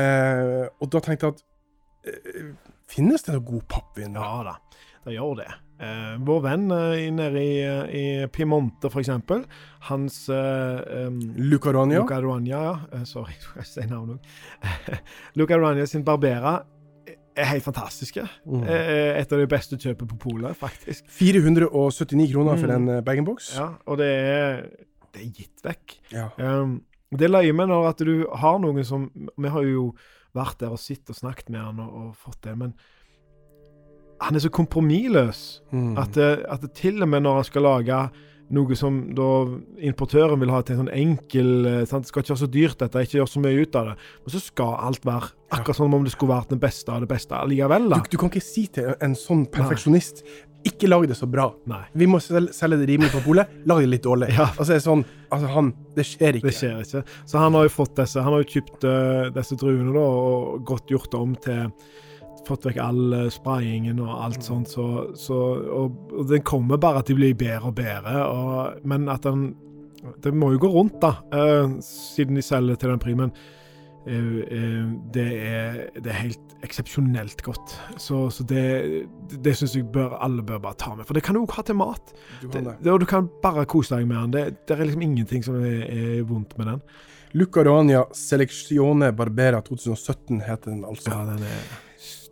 Eh, 0.00 0.64
og 0.80 0.92
da 0.92 1.02
tenkte 1.04 1.30
jeg 1.30 1.36
at 1.36 1.44
eh, 2.12 2.54
Finnes 2.94 3.24
det 3.24 3.32
noe 3.32 3.42
god 3.48 3.62
pappvin? 3.72 4.16
Ja 4.20 4.42
da, 4.44 4.58
det 5.06 5.14
gjør 5.16 5.38
det. 5.38 5.46
Eh, 5.82 6.12
vår 6.22 6.42
venn 6.44 6.68
eh, 6.70 7.06
nede 7.10 7.40
i, 7.42 7.54
i 7.98 8.04
Piemonte, 8.30 8.90
f.eks. 8.92 9.10
Hans 9.88 10.20
eh, 10.30 11.08
um, 11.08 11.18
Lucarania. 11.50 12.04
Lucarania, 12.04 12.60
ja. 12.60 12.76
Eh, 12.92 13.02
sorry, 13.08 13.34
jeg 13.58 13.70
sier 13.70 13.90
navnet 13.90 14.20
òg. 14.20 15.00
Lucarania 15.40 15.88
sin 15.90 16.06
Barbera 16.06 16.60
er 17.34 17.50
helt 17.50 17.66
fantastiske. 17.66 18.22
Mm. 18.46 18.62
Eh, 18.62 19.18
et 19.18 19.32
av 19.34 19.42
de 19.42 19.48
beste 19.50 19.78
kjøpene 19.80 20.12
på 20.14 20.20
polet, 20.28 20.54
faktisk. 20.58 21.08
479 21.18 22.30
kroner 22.30 22.60
for 22.60 22.70
mm. 22.70 22.76
en 22.76 23.04
bag-in-box. 23.04 23.54
Ja, 23.58 23.72
og 23.90 23.98
det 23.98 24.10
er, 24.14 24.62
det 25.14 25.22
er 25.22 25.38
gitt 25.40 25.64
vekk. 25.64 25.96
Ja. 26.14 26.28
Um, 26.38 26.82
det 27.14 27.30
løyer 27.30 27.54
meg 27.56 27.70
når 27.70 27.88
at 27.92 28.02
du 28.02 28.26
har 28.42 28.58
noen 28.58 28.86
som 28.86 29.06
Vi 29.14 29.52
har 29.52 29.66
jo 29.68 29.92
vært 30.34 30.58
der 30.64 30.74
og 30.74 30.82
sittet 30.82 31.14
og 31.14 31.20
snakket 31.20 31.52
med 31.54 31.62
han 31.62 31.82
og, 31.84 31.90
og 31.94 32.14
fått 32.18 32.40
det, 32.42 32.56
men 32.58 32.74
han 34.24 34.34
er 34.34 34.42
så 34.42 34.50
kompromissløs 34.50 35.40
mm. 35.70 35.92
at, 36.00 36.16
at 36.18 36.62
det 36.64 36.72
til 36.78 37.02
og 37.04 37.10
med 37.10 37.22
når 37.22 37.38
han 37.38 37.46
skal 37.46 37.66
lage 37.66 37.98
noe 38.54 38.76
som 38.76 38.98
da 39.16 39.28
importøren 39.84 40.40
vil 40.42 40.52
ha 40.52 40.60
til 40.62 40.76
en 40.76 40.82
sånn 40.84 40.94
enkel 40.94 41.68
eh, 41.68 41.82
sant? 41.88 42.04
Det 42.04 42.12
skal 42.12 42.24
ikke 42.24 42.34
være 42.34 42.42
så 42.42 42.50
dyrt, 42.52 42.78
dette, 42.82 43.04
ikke 43.06 43.18
gjøre 43.20 43.32
så 43.32 43.42
mye 43.44 43.62
ut 43.62 43.78
av 43.80 43.90
det. 43.90 43.94
Men 44.24 44.34
så 44.34 44.42
skal 44.44 44.74
alt 44.88 45.06
være 45.08 45.30
akkurat 45.54 45.78
sånn 45.78 45.96
om 45.96 46.04
det 46.04 46.12
skulle 46.14 46.34
vært 46.34 46.52
den 46.52 46.62
beste 46.62 46.92
av 46.92 47.04
det 47.04 47.10
beste 47.10 47.38
allikevel. 47.38 47.88
Du, 47.94 48.10
du, 48.12 48.18
kan 48.20 48.32
ikke 48.32 48.44
si 48.44 48.66
til 48.74 48.92
en 49.04 49.16
sånn 49.18 49.46
perfeksjonist 49.54 50.24
ikke 50.68 50.88
lag 50.88 51.04
det 51.08 51.16
så 51.18 51.26
bra. 51.30 51.48
Nei. 51.70 51.82
Vi 51.92 52.06
må 52.08 52.20
selge 52.22 52.78
det 52.80 52.88
rimelig 52.88 53.12
på 53.12 53.22
polet. 53.26 53.50
Lag 53.68 53.82
det 53.84 53.90
litt 53.92 54.06
dårlig. 54.06 54.30
Ja. 54.38 54.48
Altså, 54.58 54.78
sånn, 54.82 55.04
altså 55.32 55.50
han, 55.52 55.70
det 55.96 56.06
skjer 56.08 56.38
ikke. 56.38 56.48
Det 56.48 56.56
skjer 56.56 56.80
ikke. 56.82 57.02
Så 57.30 57.40
han 57.40 57.56
har 57.56 57.66
jo 57.66 57.72
fått 57.72 57.94
disse 58.00 58.22
Han 58.24 58.34
har 58.34 58.42
jo 58.42 58.48
kjøpt 58.56 58.86
uh, 58.88 59.28
disse 59.34 59.58
druene 59.60 59.92
da, 59.94 60.04
og 60.04 60.64
godt 60.66 60.90
gjort 60.92 61.10
det 61.12 61.20
om 61.20 61.36
til 61.44 61.68
fått 62.44 62.66
vekk 62.68 62.80
all 62.84 63.02
uh, 63.14 63.26
sprayingen 63.32 64.00
og 64.04 64.10
alt 64.12 64.42
mm. 64.42 64.44
sånt, 64.44 64.72
så, 64.72 64.86
så 65.16 65.38
og, 65.62 65.94
og, 66.12 66.24
den 66.28 66.44
kommer 66.44 66.80
bare 66.80 67.00
at 67.00 67.08
de 67.08 67.16
blir 67.16 67.36
bedre 67.38 67.70
og 67.70 67.76
bedre. 67.78 68.24
Og, 68.24 68.80
men 68.88 69.08
at 69.12 69.28
den 69.28 69.52
Det 70.20 70.34
må 70.36 70.50
jo 70.52 70.58
gå 70.60 70.68
rundt, 70.68 70.98
da, 71.00 71.14
uh, 71.32 71.78
siden 71.84 72.36
de 72.36 72.42
selger 72.44 72.76
til 72.76 72.92
den 72.92 73.00
primen. 73.00 73.32
Uh, 74.04 74.90
det, 75.14 75.24
er, 75.40 75.78
det, 75.96 76.10
er, 76.10 76.18
helt 76.18 76.54
eksepsjonelt 76.66 77.40
godt. 77.44 77.76
Så, 77.96 78.26
så 78.34 78.44
det, 78.48 78.64
det 79.44 79.54
syns 79.56 79.76
jeg 79.78 79.88
bør, 79.94 80.18
alle 80.24 80.44
bør 80.44 80.60
bare 80.66 80.78
ta 80.80 80.92
med. 80.94 81.06
For 81.08 81.16
det 81.16 81.24
kan 81.24 81.38
du 81.38 81.44
òg 81.44 81.56
ha 81.56 81.64
til 81.64 81.78
mat. 81.80 82.14
Du 82.42 82.48
det, 82.52 82.66
det, 82.82 82.92
og 82.92 83.00
du 83.00 83.08
kan 83.08 83.30
bare 83.42 83.66
kose 83.70 83.96
deg 83.96 84.08
med 84.10 84.20
den. 84.26 84.36
Det, 84.36 84.68
det 84.68 84.76
er 84.76 84.88
liksom 84.88 85.06
ingenting 85.08 85.46
som 85.46 85.56
er, 85.60 85.82
er 85.88 86.22
vondt 86.28 86.56
med 86.60 86.72
den. 86.72 86.84
Lucarania 87.34 88.04
Selezione 88.14 89.10
Barbera 89.12 89.58
2017 89.64 90.44
heter 90.46 90.70
den 90.70 90.84
altså. 90.86 91.10
Ja, 91.10 91.24
den 91.32 91.42
er 91.42 91.64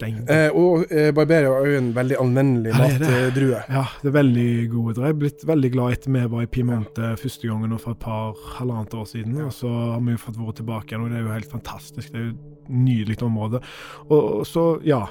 Eh, 0.02 0.48
og 0.58 0.90
eh, 0.90 1.10
Barberia 1.14 1.52
er 1.54 1.68
jo 1.70 1.78
en 1.78 1.90
veldig 1.94 2.16
anvendelig 2.20 2.72
matdrue. 2.74 3.60
Ja, 3.70 3.84
det 4.02 4.10
er 4.10 4.16
veldig 4.16 4.48
gode 4.72 4.96
druer. 4.96 5.06
Jeg 5.06 5.14
er 5.14 5.20
blitt 5.20 5.44
veldig 5.46 5.70
glad 5.76 5.96
etter 5.96 6.14
vi 6.16 6.24
var 6.34 6.44
i 6.44 6.50
Piemonte 6.50 7.12
ja. 7.12 7.18
første 7.20 7.50
gangen 7.50 7.76
for 7.78 7.94
et 7.94 8.02
par 8.02 8.38
halvannet 8.58 8.96
år 8.98 9.08
siden. 9.12 9.38
Ja. 9.38 9.48
Og 9.48 9.56
så 9.56 9.70
har 9.70 10.02
vi 10.02 10.16
jo 10.16 10.22
fått 10.24 10.40
vært 10.40 10.60
tilbake 10.62 10.92
igjen, 10.92 11.06
og 11.06 11.12
det 11.12 11.20
er 11.20 11.26
jo 11.26 11.34
helt 11.36 11.54
fantastisk. 11.54 12.12
Det 12.12 12.20
er 12.20 12.26
jo 12.26 12.32
et 12.34 12.72
nydelig 12.82 13.18
område. 13.22 13.62
Og 14.10 14.46
så, 14.48 14.66
ja. 14.86 15.04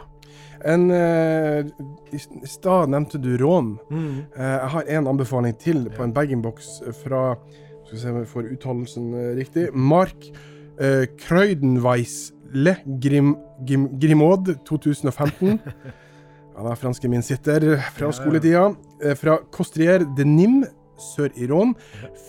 En, 0.67 0.91
eh, 0.93 1.65
I 2.13 2.47
stad 2.47 2.91
nevnte 2.93 3.21
du 3.21 3.31
rån. 3.41 3.77
Mm. 3.89 4.19
Eh, 4.35 4.57
jeg 4.57 4.71
har 4.75 4.93
en 4.97 5.09
anbefaling 5.13 5.57
til 5.57 5.87
på 5.95 6.05
en 6.05 6.13
bag-in-box 6.13 6.81
fra 7.01 7.31
Skal 7.85 7.95
vi 7.97 8.01
se 8.01 8.11
om 8.11 8.19
jeg 8.21 8.29
får 8.29 8.51
uttalelsen 8.53 9.07
eh, 9.13 9.31
riktig. 9.39 9.65
Mark 9.73 10.29
eh, 10.79 11.07
Kreudenweis 11.19 12.31
Le 12.53 12.75
Grim, 12.85 13.35
Grim, 13.67 13.87
Grimaud 13.99 14.53
2015. 14.67 15.59
Han 16.57 16.67
er 16.67 16.77
franske 16.79 17.09
min 17.09 17.23
sitter 17.23 17.77
fra 17.95 18.11
skoletida. 18.15 18.69
Eh, 19.03 19.15
fra 19.17 19.39
Costrier 19.53 20.05
de 20.17 20.25
Nim 20.27 20.61
sør 21.01 21.31
i 21.35 21.47
Rån. 21.49 21.73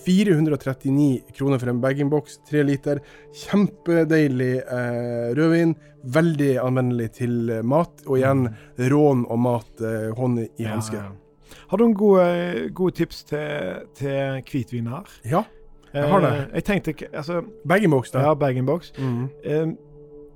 439 0.06 1.34
kroner 1.36 1.60
for 1.60 1.72
en 1.72 1.80
bag-in-box, 1.82 2.38
tre 2.48 2.62
liter. 2.66 3.02
Kjempedeilig 3.44 4.52
eh, 4.62 5.32
rødvin. 5.38 5.74
Veldig 6.14 6.52
anvendelig 6.62 7.10
til 7.20 7.50
eh, 7.50 7.64
mat. 7.66 8.04
Og 8.06 8.20
igjen 8.20 8.46
mm. 8.48 8.86
rån 8.92 9.26
og 9.28 9.42
mat 9.42 9.84
eh, 9.84 10.10
hånd 10.18 10.44
i 10.46 10.68
hanske. 10.68 11.02
Ja, 11.02 11.58
Har 11.70 11.80
du 11.80 11.86
noen 11.86 11.98
gode, 11.98 12.70
gode 12.74 12.96
tips 13.02 13.24
til, 13.28 13.82
til 13.98 14.40
hvitviner? 14.48 15.10
Ja, 15.28 15.44
jeg 15.92 16.08
har 16.08 16.24
det. 16.24 16.32
Eh, 16.32 16.44
jeg 16.54 16.68
tenkte 16.68 17.08
altså, 17.12 17.42
Bag-in-box, 17.68 18.14
da. 18.14 18.28
Ja, 18.28 18.34
bag-in-box. 18.38 18.94
Mm. 18.98 19.76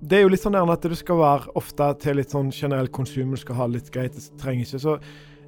Det 0.00 0.18
er 0.18 0.26
jo 0.26 0.32
litt 0.32 0.42
sånn 0.42 0.56
at 0.58 0.84
det 0.84 0.98
skal 0.98 1.20
være 1.20 1.54
ofte 1.58 1.88
til 2.02 2.18
litt 2.20 2.34
sånn 2.34 2.50
generell 2.54 2.90
konsum. 2.92 3.32
Du 3.32 3.40
skal 3.40 3.60
ha 3.60 3.68
litt 3.70 3.88
greit, 3.94 4.16
det 4.16 4.40
trenger 4.40 4.66
ikke. 4.66 4.82
Så 4.82 4.98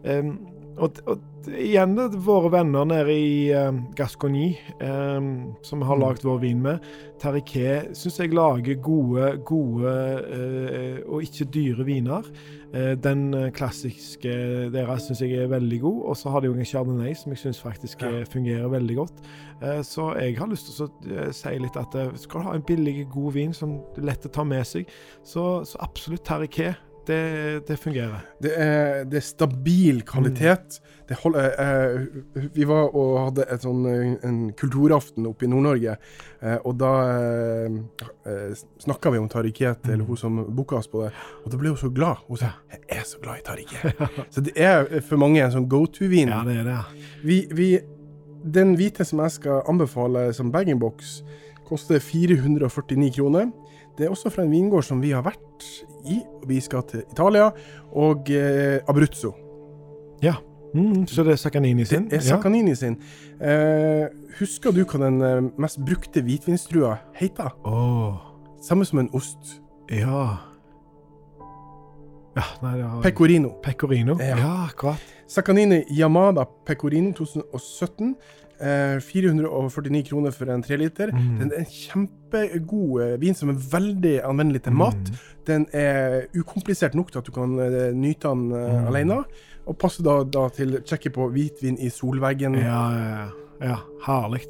um, 0.09 0.33
og, 0.79 0.99
og, 1.11 1.25
igjen 1.49 1.95
våre 2.23 2.51
venner 2.53 2.87
nede 2.89 3.15
i 3.15 3.33
uh, 3.57 3.73
Gascogny, 3.97 4.51
um, 4.85 5.55
som 5.65 5.81
vi 5.81 5.89
har 5.89 5.99
mm. 5.99 6.03
lagd 6.03 6.27
vår 6.27 6.41
vin 6.43 6.63
med, 6.65 6.87
Tariquet, 7.19 7.91
syns 7.99 8.19
jeg 8.21 8.35
lager 8.37 8.79
gode, 8.85 9.33
gode 9.49 9.93
uh, 10.29 10.99
og 11.09 11.25
ikke 11.25 11.49
dyre 11.55 11.87
viner. 11.89 12.27
Uh, 12.75 12.93
den 13.01 13.31
klassiske 13.57 14.33
deres 14.75 15.09
syns 15.09 15.23
jeg 15.25 15.39
er 15.41 15.53
veldig 15.53 15.81
god. 15.83 16.03
Og 16.13 16.19
så 16.21 16.35
har 16.35 16.45
de 16.45 16.51
jo 16.51 16.57
en 16.57 16.69
chardonnay 16.69 17.17
som 17.17 17.33
jeg 17.35 17.43
syns 17.47 17.63
faktisk 17.65 18.05
ja. 18.05 18.25
fungerer 18.29 18.69
veldig 18.73 18.99
godt. 19.01 19.23
Uh, 19.63 19.81
så 19.87 20.13
jeg 20.21 20.37
har 20.39 20.53
lyst 20.53 20.71
til 20.71 20.87
å 20.89 21.31
si 21.35 21.55
litt 21.59 21.81
at 21.81 21.97
skal 22.21 22.45
du 22.45 22.51
ha 22.51 22.59
en 22.59 22.67
billig, 22.69 23.01
god 23.15 23.33
vin 23.39 23.57
som 23.57 23.81
er 23.97 24.13
lett 24.13 24.29
å 24.29 24.35
ta 24.35 24.47
med 24.47 24.69
seg, 24.69 24.93
så, 25.27 25.65
så 25.67 25.81
absolutt 25.87 26.27
Tariquet 26.29 26.88
det, 27.09 27.67
det 27.67 27.77
fungerer. 27.81 28.21
Det 28.43 28.53
er, 28.55 29.05
det 29.09 29.19
er, 29.21 29.25
stabil 29.25 30.03
kvalitet. 30.07 30.79
Mm. 31.09 31.15
Hold, 31.23 31.37
eh, 31.41 32.43
vi 32.53 32.67
var 32.69 32.91
og 32.93 33.15
hadde 33.23 33.57
sånn, 33.63 33.87
en 34.29 34.41
kulturaften 34.59 35.27
oppe 35.31 35.47
i 35.47 35.49
Nord-Norge, 35.49 35.95
eh, 36.45 36.59
og 36.69 36.77
da 36.83 36.93
eh, 37.15 37.79
eh 38.29 38.53
snakka 38.85 39.15
vi 39.15 39.23
om 39.23 39.29
Tariket, 39.33 39.81
mm. 39.87 39.93
eller 39.95 40.05
hun 40.05 40.21
som 40.21 40.43
booka 40.55 40.77
oss 40.83 40.91
på 40.93 41.07
det, 41.07 41.13
og 41.45 41.53
da 41.53 41.61
ble 41.61 41.73
hun 41.73 41.81
så 41.81 41.89
glad. 41.89 42.25
Hun 42.29 42.37
sa 42.37 42.53
'Jeg 42.69 42.85
er 43.01 43.05
så 43.09 43.21
glad 43.25 43.41
i 43.41 43.47
Tariket'. 43.49 44.09
så 44.35 44.45
det 44.45 44.53
er 44.57 45.01
for 45.01 45.17
mange 45.17 45.41
en 45.41 45.53
sånn 45.53 45.69
go 45.69 45.87
to-vin. 45.87 46.29
Ja, 46.29 46.45
det 46.45 46.61
er 46.61 46.65
det. 46.69 46.79
Vi, 47.25 47.47
vi, 47.51 47.71
den 48.45 48.77
hvite 48.77 49.05
som 49.05 49.25
jeg 49.25 49.31
skal 49.31 49.63
anbefale 49.69 50.33
som 50.33 50.53
bag-in-box, 50.53 51.23
koster 51.69 51.99
449 52.01 53.13
kroner. 53.17 53.49
Det 53.99 54.07
er 54.07 54.11
også 54.15 54.31
fra 54.31 54.45
en 54.47 54.51
vingård 54.51 54.85
som 54.87 55.01
vi 55.03 55.11
har 55.11 55.25
vært 55.27 55.65
i. 56.07 56.21
Vi 56.47 56.61
skal 56.63 56.85
til 56.87 57.03
Italia, 57.03 57.51
og 57.93 58.31
eh, 58.31 58.79
Abruzzo. 58.89 59.33
Ja. 60.23 60.37
Mm, 60.75 61.07
så 61.07 61.25
det 61.25 61.33
er 61.33 61.37
Sacanini 61.37 61.85
sin? 61.85 62.11
Det 62.11 62.21
er 62.21 62.21
Sacanini 62.21 62.71
ja. 62.71 62.75
sin. 62.75 62.99
Eh, 63.41 64.07
husker 64.39 64.71
du 64.71 64.85
hva 64.85 65.01
den 65.03 65.21
eh, 65.25 65.41
mest 65.59 65.81
brukte 65.85 66.23
hvitvinstrua 66.23 66.95
heter? 67.19 67.51
Oh. 67.67 68.21
Samme 68.63 68.85
som 68.85 69.03
en 69.03 69.11
ost. 69.13 69.59
Ja. 69.91 70.25
ja 72.37 72.49
nei, 72.63 72.75
har... 72.83 73.03
Pecorino. 73.03 73.57
Pecorino, 73.65 74.19
ja, 74.21 74.37
ja 74.37 74.53
akkurat. 74.69 75.03
Sacanini 75.29 75.83
Yamada 75.91 76.47
Pecorino 76.67 77.13
2017. 77.13 78.15
449 78.59 79.99
eh, 79.99 80.05
kroner 80.09 80.35
for 80.35 80.51
en 80.51 80.63
treliter. 80.63 81.13
Mm. 81.15 81.35
Den 81.41 81.53
er 81.53 81.63
en 81.63 81.71
kjempegod 81.71 83.03
eh, 83.05 83.17
vin 83.23 83.37
som 83.39 83.53
er 83.53 83.61
veldig 83.73 84.15
anvendelig 84.27 84.65
til 84.67 84.77
mat. 84.79 85.13
Mm. 85.13 85.21
Den 85.49 85.67
er 85.73 86.27
ukomplisert 86.37 86.97
nok 86.99 87.13
til 87.13 87.23
at 87.23 87.29
du 87.29 87.33
kan 87.33 87.55
uh, 87.57 87.89
nyte 87.97 88.29
den 88.29 88.51
mm. 88.51 88.89
alene. 88.91 89.23
Og 89.69 89.77
passer 89.79 90.05
da, 90.05 90.21
da 90.25 90.49
til 90.55 90.79
å 90.79 90.83
sjekke 90.85 91.13
på 91.15 91.29
hvitvin 91.33 91.79
i 91.81 91.91
solveggen. 91.93 92.57
Ja, 92.61 92.83
ja, 92.97 93.25
ja. 93.63 93.81
Herlig. 94.07 94.45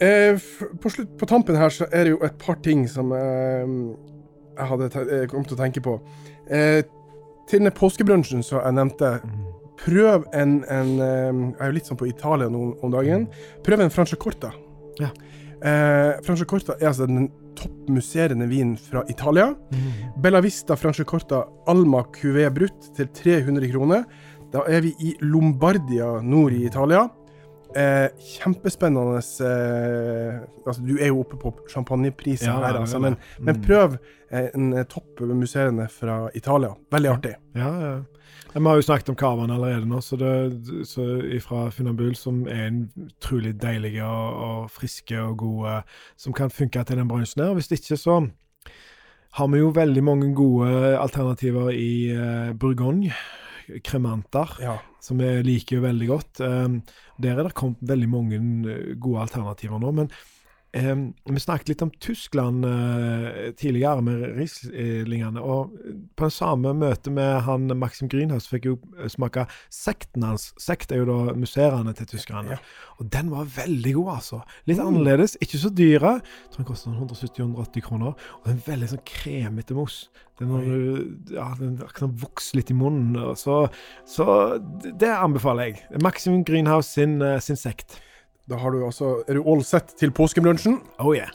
Eh, 0.00 0.38
på, 0.82 0.90
slutt, 0.90 1.18
på 1.18 1.26
tampen 1.26 1.58
her 1.58 1.72
så 1.74 1.88
er 1.90 2.06
det 2.06 2.14
jo 2.14 2.20
et 2.22 2.36
par 2.38 2.60
ting 2.62 2.84
som 2.90 3.10
eh, 3.12 3.66
jeg 4.58 4.68
hadde 4.70 4.90
kommet 5.30 5.50
til 5.50 5.58
å 5.58 5.60
tenke 5.60 5.82
på. 5.82 5.98
Eh, 6.50 6.82
til 7.48 7.64
den 7.64 7.74
påskebrunsjen 7.74 8.44
som 8.46 8.60
jeg 8.62 8.76
nevnte, 8.76 9.16
mm. 9.24 9.47
Prøv 9.78 10.24
en, 10.34 10.64
en, 10.68 10.94
Jeg 10.98 11.60
er 11.60 11.70
jo 11.70 11.76
litt 11.76 11.86
sånn 11.90 11.98
på 12.00 12.08
Italia 12.10 12.48
nå 12.50 12.62
om 12.82 12.90
dagen. 12.94 13.28
Prøv 13.66 13.80
en 13.84 13.92
Franciacorta. 13.94 14.50
Ja. 14.98 15.10
Eh, 15.62 16.16
Franciacorta 16.26 16.76
er 16.80 16.90
altså 16.90 17.06
den 17.06 17.28
toppmusserende 17.58 18.46
vinen 18.50 18.76
fra 18.78 19.04
Italia. 19.10 19.52
Mm. 19.74 20.18
Bella 20.22 20.40
Vista 20.44 20.76
Franciacorta 20.78 21.44
Alma 21.70 22.04
Cuvé 22.14 22.48
Brutt 22.54 22.90
til 22.96 23.08
300 23.14 23.70
kroner. 23.72 24.04
Da 24.52 24.62
er 24.70 24.80
vi 24.86 24.94
i 25.04 25.14
Lombardia 25.20 26.20
nord 26.22 26.54
i 26.56 26.64
Italia. 26.66 27.06
Eh, 27.76 28.06
kjempespennende 28.38 29.18
eh, 29.44 30.38
altså 30.64 30.80
Du 30.86 30.94
er 30.96 31.10
jo 31.10 31.18
oppe 31.20 31.36
på 31.36 31.50
champagneprisen 31.68 32.48
Ja, 32.48 32.54
her, 32.62 32.78
er 32.78 32.78
altså, 32.80 32.98
men, 32.98 33.18
men, 33.38 33.44
men 33.44 33.58
Mm. 33.58 33.66
prøv 33.66 33.98
eh, 34.32 34.46
en 34.54 34.72
eh, 34.72 34.86
topp 34.88 35.20
museene 35.20 35.88
fra 35.92 36.30
Italia. 36.34 36.70
Veldig 36.90 37.10
artig. 37.12 37.34
Ja, 37.54 37.72
ja. 37.82 37.92
Vi 38.58 38.66
har 38.66 38.74
jo 38.80 38.82
snakket 38.82 39.08
om 39.12 39.16
Kavan 39.18 39.50
allerede 39.54 39.86
nå, 39.86 40.00
så 40.02 40.16
det, 40.18 40.32
så 40.88 41.04
fra 41.44 41.68
Finnambul, 41.70 42.16
som 42.18 42.40
er 42.50 42.66
en 42.66 42.80
utrolig 43.06 43.52
deilige 43.62 44.04
og, 44.04 44.38
og 44.48 44.70
friske 44.74 45.18
og 45.22 45.36
gode, 45.38 45.76
som 46.18 46.34
kan 46.34 46.50
funke 46.50 46.82
til 46.84 46.98
den 46.98 47.08
bransjen 47.10 47.44
her. 47.44 47.54
Hvis 47.54 47.70
ikke, 47.70 47.96
så 47.96 48.18
har 49.38 49.50
vi 49.52 49.60
jo 49.60 49.70
veldig 49.76 50.02
mange 50.04 50.32
gode 50.34 50.70
alternativer 50.98 51.70
i 51.70 51.90
uh, 52.16 52.54
Bourgogne. 52.58 53.12
Kremanter, 53.84 54.56
Ja. 54.64 54.78
som 55.04 55.18
vi 55.20 55.28
liker 55.44 55.82
veldig 55.84 56.06
godt. 56.08 56.40
Um, 56.40 56.80
der 57.20 57.36
er 57.36 57.44
det 57.44 57.54
kommet 57.54 57.76
veldig 57.84 58.08
mange 58.08 58.38
gode 58.96 59.20
alternativer 59.26 59.78
nå. 59.78 59.90
Men 59.92 60.08
um, 60.76 61.14
vi 61.24 61.40
snakket 61.40 61.68
litt 61.68 61.82
om 61.82 61.90
Tyskland 62.02 62.64
eh, 62.64 63.50
tidligere, 63.56 64.02
med 64.04 64.22
Rieslingene. 64.36 65.40
Og 65.40 65.72
på 66.16 66.28
det 66.28 66.34
samme 66.34 66.74
møte 66.76 67.10
med 67.14 67.42
han 67.46 67.66
Maxim 67.78 68.08
Grünhaus 68.10 68.48
fikk 68.50 68.68
jo 68.68 68.76
smake 69.08 69.46
sekten 69.72 70.26
hans. 70.26 70.50
Sekt 70.60 70.92
er 70.92 71.02
jo 71.02 71.08
da 71.08 71.34
museene 71.38 71.94
til 71.98 72.06
tyskerne. 72.12 72.58
Ja. 72.58 72.60
Og 72.98 73.10
den 73.14 73.30
var 73.30 73.48
veldig 73.56 73.94
god, 74.00 74.10
altså. 74.18 74.42
Litt 74.66 74.78
Mm. 74.78 74.86
annerledes, 74.88 75.36
ikke 75.40 75.58
så 75.58 75.70
dyre. 75.74 76.14
Jeg 76.22 76.50
tror 76.52 76.62
den 76.64 76.68
koster 76.72 76.90
sånn 76.90 77.08
170-180 77.08 77.82
kroner. 77.82 78.14
Og 78.40 78.44
den 78.50 78.58
er 78.58 78.72
veldig 78.72 78.88
sånn 78.94 79.04
kremete 79.06 79.74
mos. 79.74 80.08
Den, 80.38 80.50
har, 80.54 80.66
ja, 81.34 81.54
den 81.58 81.78
kan 81.94 82.12
vokse 82.14 82.54
litt 82.54 82.70
i 82.70 82.74
munnen. 82.78 83.16
Så, 83.36 83.68
så 84.06 84.58
det 84.82 84.98
det 85.00 85.08
anbefaler 85.14 85.72
jeg. 85.72 86.02
Maxim 86.02 86.44
Grünhaus 86.44 86.92
sin, 86.94 87.20
eh, 87.22 87.38
sin 87.40 87.56
sekt. 87.56 88.00
Da 88.48 88.56
har 88.56 88.72
du 88.72 88.84
altså, 88.86 89.18
er 89.28 89.36
du 89.36 89.44
all 89.44 89.64
set 89.66 89.92
til 90.00 90.12
påskebrunsjen. 90.14 90.78
Oh 91.04 91.12
yeah. 91.16 91.28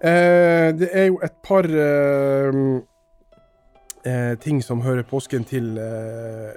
Eh, 0.00 0.70
det 0.72 0.88
er 0.96 1.10
jo 1.10 1.18
et 1.24 1.36
par 1.44 1.66
eh, 1.68 2.60
eh, 4.08 4.32
ting 4.40 4.62
som 4.64 4.80
hører 4.80 5.04
påsken 5.04 5.44
til 5.44 5.76
eh, 5.76 6.56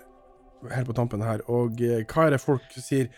helt 0.71 0.87
på 0.87 0.95
tampen 0.95 1.25
her. 1.25 1.43
Og 1.51 1.81
eh, 1.83 2.05
hva 2.07 2.29
er 2.29 2.37
det 2.37 2.43
folk 2.43 2.71
sier? 2.77 3.11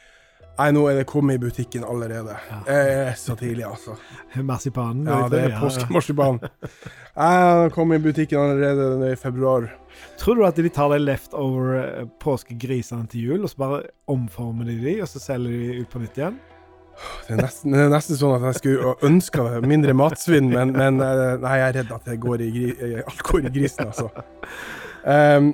Nei, 0.55 0.69
nå 0.71 0.85
er 0.87 1.01
det 1.01 1.07
kommet 1.09 1.35
i 1.35 1.41
butikken 1.43 1.83
allerede. 1.83 2.33
Ja. 2.47 2.57
Eh, 2.71 3.09
så 3.19 3.35
tidlig, 3.35 3.65
altså. 3.67 3.97
Marsipanen. 4.39 5.03
Ja, 5.05 5.25
det 5.29 5.41
er 5.49 5.57
påskemarsipan. 5.59 6.39
Eh, 7.15 7.65
kom 7.75 7.91
i 7.93 7.99
butikken 7.99 8.39
allerede 8.39 9.11
i 9.11 9.19
februar. 9.19 9.67
Tror 10.17 10.39
du 10.39 10.45
at 10.47 10.55
de 10.55 10.71
tar 10.71 10.95
de 10.95 11.01
leftover 11.03 11.75
eh, 11.81 12.09
påskegrisene 12.23 13.05
til 13.11 13.29
jul, 13.29 13.43
og 13.43 13.51
så 13.51 13.61
bare 13.61 13.81
omformer 14.11 14.71
de 14.71 14.79
de, 14.79 14.97
og 15.03 15.11
så 15.11 15.21
selger 15.21 15.51
de 15.59 15.83
ut 15.83 15.91
på 15.91 16.01
nytt 16.01 16.23
igjen? 16.23 16.39
Det 17.27 17.35
er 17.35 17.41
nesten, 17.41 17.73
det 17.75 17.83
er 17.83 17.91
nesten 17.91 18.17
sånn 18.19 18.37
at 18.37 18.47
jeg 18.49 18.59
skulle 18.61 18.95
ønska 19.05 19.45
mindre 19.65 19.93
matsvinn, 19.97 20.47
men, 20.53 20.71
men 20.75 21.01
eh, 21.03 21.35
nei, 21.43 21.57
jeg 21.59 21.67
er 21.67 21.77
redd 21.81 21.93
at 21.97 22.09
det 22.09 22.17
går 22.23 22.43
i, 22.45 22.49
gri- 22.55 22.75
eh, 22.79 23.03
alt 23.03 23.23
går 23.27 23.49
i 23.49 23.53
grisen, 23.57 23.91
altså. 23.91 24.09
Um, 25.05 25.51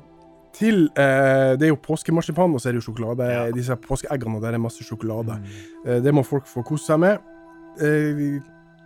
til 0.56 0.84
uh, 0.94 1.58
Det 1.58 1.66
er 1.66 1.72
jo 1.72 1.80
påskemarsipan, 1.82 2.54
og 2.54 2.62
så 2.62 2.70
er 2.70 2.76
det 2.76 2.82
jo 2.84 2.89
sjokolade. 2.92 3.28
Ja. 3.32 3.44
Disse 3.56 3.76
påskeeggene, 3.80 4.42
der 4.44 4.54
er 4.56 4.62
masse 4.62 4.84
sjokolade. 4.86 5.39
Mm. 5.42 5.52
Uh, 5.88 5.98
det 6.04 6.14
må 6.14 6.24
folk 6.28 6.48
få 6.48 6.64
kose 6.68 6.92
seg 6.92 7.02
med. 7.02 7.24
Uh, 7.82 8.38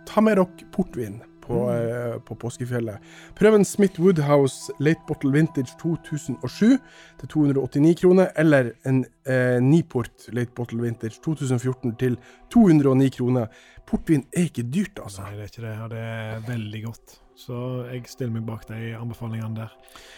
ta 0.06 0.22
med 0.22 0.38
dere 0.38 0.70
portvin 0.72 1.18
på, 1.46 1.62
Mm. 1.66 2.20
på 2.26 2.34
påskefjellet. 2.34 2.98
Prøv 3.38 3.54
en 3.54 3.64
Smith 3.64 4.00
Woodhouse 4.00 4.72
Late 4.80 5.00
Bottle 5.08 5.32
Vintage 5.32 5.76
2007 5.80 6.78
til 7.20 7.28
289 7.28 7.94
kroner, 8.00 8.32
eller 8.36 8.72
en 8.86 9.04
eh, 9.26 9.60
Niport 9.62 10.28
Late 10.32 10.52
Bottle 10.56 10.82
Vintage 10.82 11.20
2014 11.24 11.96
til 11.96 12.18
209 12.50 13.08
kroner. 13.18 13.46
Portvin 13.86 14.24
er 14.36 14.48
ikke 14.48 14.62
dyrt, 14.74 14.98
altså. 15.02 15.22
Nei, 15.22 15.36
det 15.36 15.40
er 15.40 15.52
ikke 15.52 15.62
det, 15.68 15.76
og 15.84 15.90
det 15.90 15.98
er 16.02 16.40
veldig 16.48 16.82
godt. 16.84 17.20
Så 17.36 17.56
jeg 17.92 18.06
stiller 18.08 18.32
meg 18.32 18.46
bak 18.48 18.62
de 18.68 18.94
anbefalingene 18.96 19.58
der. 19.58 19.72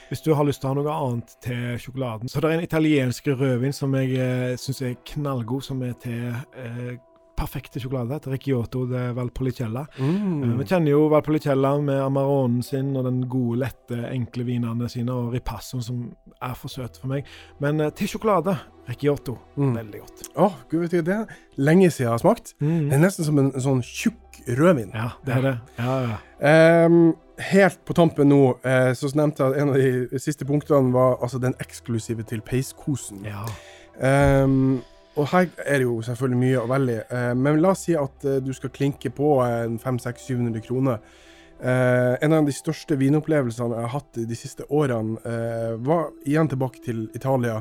Hvis 0.09 0.21
du 0.23 0.31
har 0.39 0.47
lyst 0.47 0.61
til 0.63 0.69
å 0.71 0.73
ha 0.73 0.79
noe 0.79 0.93
annet 0.95 1.33
til 1.43 1.75
sjokoladen, 1.83 2.31
så 2.31 2.41
det 2.41 2.49
er 2.53 2.59
en 2.61 2.65
italiensk 2.69 3.27
rødvin 3.41 3.75
som 3.75 3.95
jeg 3.99 4.15
eh, 4.23 4.55
syns 4.57 4.81
er 4.87 4.95
knallgod, 5.13 5.65
som 5.67 5.83
er 5.83 5.97
til 5.99 6.29
eh, 6.55 6.95
perfekte 7.39 7.81
sjokolade. 7.81 8.19
Til 8.25 8.35
Ricciotto 8.35 8.85
de 8.91 9.05
Valpolicella. 9.17 9.87
Eh, 9.99 10.05
Mm. 10.09 10.57
Vi 10.59 10.65
kjenner 10.69 10.91
jo 10.91 11.05
Valpolicella 11.13 11.77
med 11.81 12.01
Amaronen 12.03 12.63
sin 12.67 12.91
og 12.97 13.05
den 13.07 13.23
gode, 13.31 13.61
lette, 13.63 13.99
enkle 14.13 14.45
vinene 14.49 14.89
sine, 14.91 15.13
og 15.15 15.33
Ripassoen 15.37 15.83
som 15.85 16.03
er 16.43 16.55
for 16.59 16.69
søt 16.69 16.99
for 17.01 17.09
meg. 17.13 17.25
Men 17.61 17.81
eh, 17.81 17.91
til 17.95 18.09
sjokolade, 18.09 18.57
Ricciotto. 18.89 19.37
Mm. 19.57 19.75
Veldig 19.77 20.01
godt. 20.01 20.27
Åh, 20.37 20.59
gud, 20.71 20.81
vet 20.81 20.91
du, 20.99 21.01
det 21.03 21.15
er 21.15 21.39
lenge 21.57 21.91
siden 21.91 22.07
jeg 22.09 22.13
har 22.17 22.23
smakt. 22.25 22.55
Det 22.61 22.93
er 22.93 23.03
nesten 23.03 23.25
som 23.27 23.39
en, 23.39 23.53
en 23.55 23.61
sånn 23.65 23.83
tjukk 23.85 24.43
rødvin. 24.49 24.93
Ja, 24.95 25.11
det 25.27 25.35
er 25.37 25.43
det. 25.45 25.57
Ja, 25.79 25.97
ja. 26.09 26.87
Um, 26.87 27.15
helt 27.39 27.79
på 27.87 27.95
tampen 27.95 28.31
nå, 28.33 28.39
eh, 28.67 28.93
så 28.99 29.11
nevnte 29.15 29.45
jeg 29.45 29.53
at 29.55 29.61
en 29.63 29.69
av 29.75 29.77
de 29.79 30.19
siste 30.23 30.47
punktene 30.49 30.91
var 30.95 31.19
altså 31.23 31.39
den 31.43 31.55
eksklusive 31.63 32.25
til 32.27 32.41
peiskosen. 32.43 33.25
ja. 33.29 33.45
Ehm, 34.01 34.81
og 35.19 35.27
her 35.33 35.49
er 35.67 35.81
det 35.81 35.87
jo 35.87 35.99
selvfølgelig 36.07 36.39
mye 36.41 36.65
velge 36.71 36.95
i. 36.95 37.01
Eh, 37.17 37.33
men 37.37 37.61
la 37.63 37.73
oss 37.75 37.87
si 37.89 37.97
at 37.99 38.25
eh, 38.25 38.39
du 38.45 38.53
skal 38.55 38.71
klinke 38.75 39.11
på 39.15 39.33
en 39.45 39.79
500-700 39.83 40.63
kroner. 40.67 41.03
Eh, 41.59 42.15
en 42.23 42.37
av 42.37 42.47
de 42.47 42.55
største 42.55 42.95
vinopplevelsene 43.01 43.75
jeg 43.75 43.87
har 43.89 43.95
hatt 43.97 44.21
de 44.31 44.39
siste 44.39 44.67
årene, 44.71 45.19
var 45.83 46.13
igjen 46.27 46.51
tilbake 46.53 46.83
til 46.85 47.09
Italia. 47.19 47.61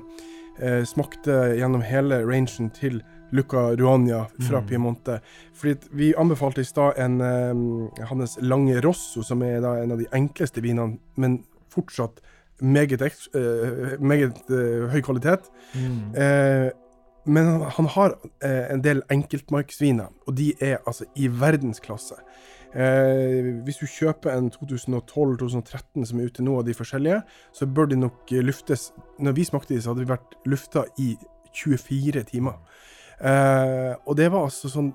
Smakte 0.90 1.34
gjennom 1.54 1.84
hele 1.86 2.24
rangen 2.26 2.72
til 2.74 3.04
Luca 3.32 3.76
Ruania 3.78 4.24
fra 4.42 4.62
Mm. 4.62 4.68
Piemonte. 4.68 5.20
Fordi 5.54 5.76
vi 5.92 6.14
anbefalte 6.18 6.62
i 6.62 6.66
stad 6.66 6.98
en 6.98 7.20
hans 8.10 8.38
Lange 8.42 8.82
Rosso, 8.82 9.22
som 9.22 9.42
er 9.42 9.58
en 9.58 9.92
av 9.92 10.00
de 10.00 10.08
enkleste 10.14 10.62
vinene, 10.62 10.98
men 11.16 11.44
fortsatt 11.70 12.22
meget, 12.62 13.02
meget 14.00 14.42
høy 14.50 15.02
kvalitet. 15.02 15.52
Mm. 15.76 16.16
Eh, 16.16 16.72
men 17.28 17.62
han, 17.76 17.88
har 17.92 18.16
eh, 18.44 18.72
en 18.72 18.82
del 18.84 19.02
enkeltmarksviner, 19.12 20.14
og 20.28 20.38
de 20.38 20.54
er 20.64 20.78
altså 20.88 21.08
i 21.16 21.28
verdensklasse. 21.28 22.16
Eh, 22.72 23.50
hvis 23.66 23.80
du 23.82 23.88
kjøper 23.88 24.34
en 24.34 24.50
2012-2013 24.54 26.08
som 26.08 26.20
er 26.20 26.30
ute 26.30 26.44
nå, 26.44 26.58
av 26.60 26.68
de 26.68 26.76
forskjellige, 26.78 27.22
så 27.56 27.68
bør 27.68 27.92
de 27.92 28.00
nok 28.00 28.32
eh, 28.32 28.44
luftes 28.44 28.92
Når 29.20 29.36
vi 29.38 29.48
smakte 29.48 29.74
de, 29.74 29.82
så 29.82 29.92
hadde 29.92 30.06
vi 30.06 30.12
vært 30.12 30.38
lufta 30.46 30.86
i 31.02 31.16
24 31.56 32.24
timer. 32.32 32.60
Eh, 33.20 33.94
og 34.06 34.18
det 34.20 34.30
var 34.32 34.48
altså 34.48 34.70
sånn 34.72 34.94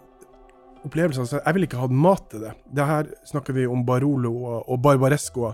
opplevelse. 0.87 1.24
Altså, 1.24 1.41
jeg 1.41 1.57
ville 1.57 1.68
ikke 1.68 1.83
hatt 1.83 2.01
mat 2.07 2.24
til 2.30 2.47
det. 2.47 2.55
Det 2.70 2.87
her 2.87 3.12
snakker 3.28 3.57
vi 3.57 3.66
om 3.66 3.85
Barolo 3.87 4.35
og 4.62 4.83
Barbaresco. 4.83 5.53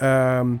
Eh, 0.00 0.56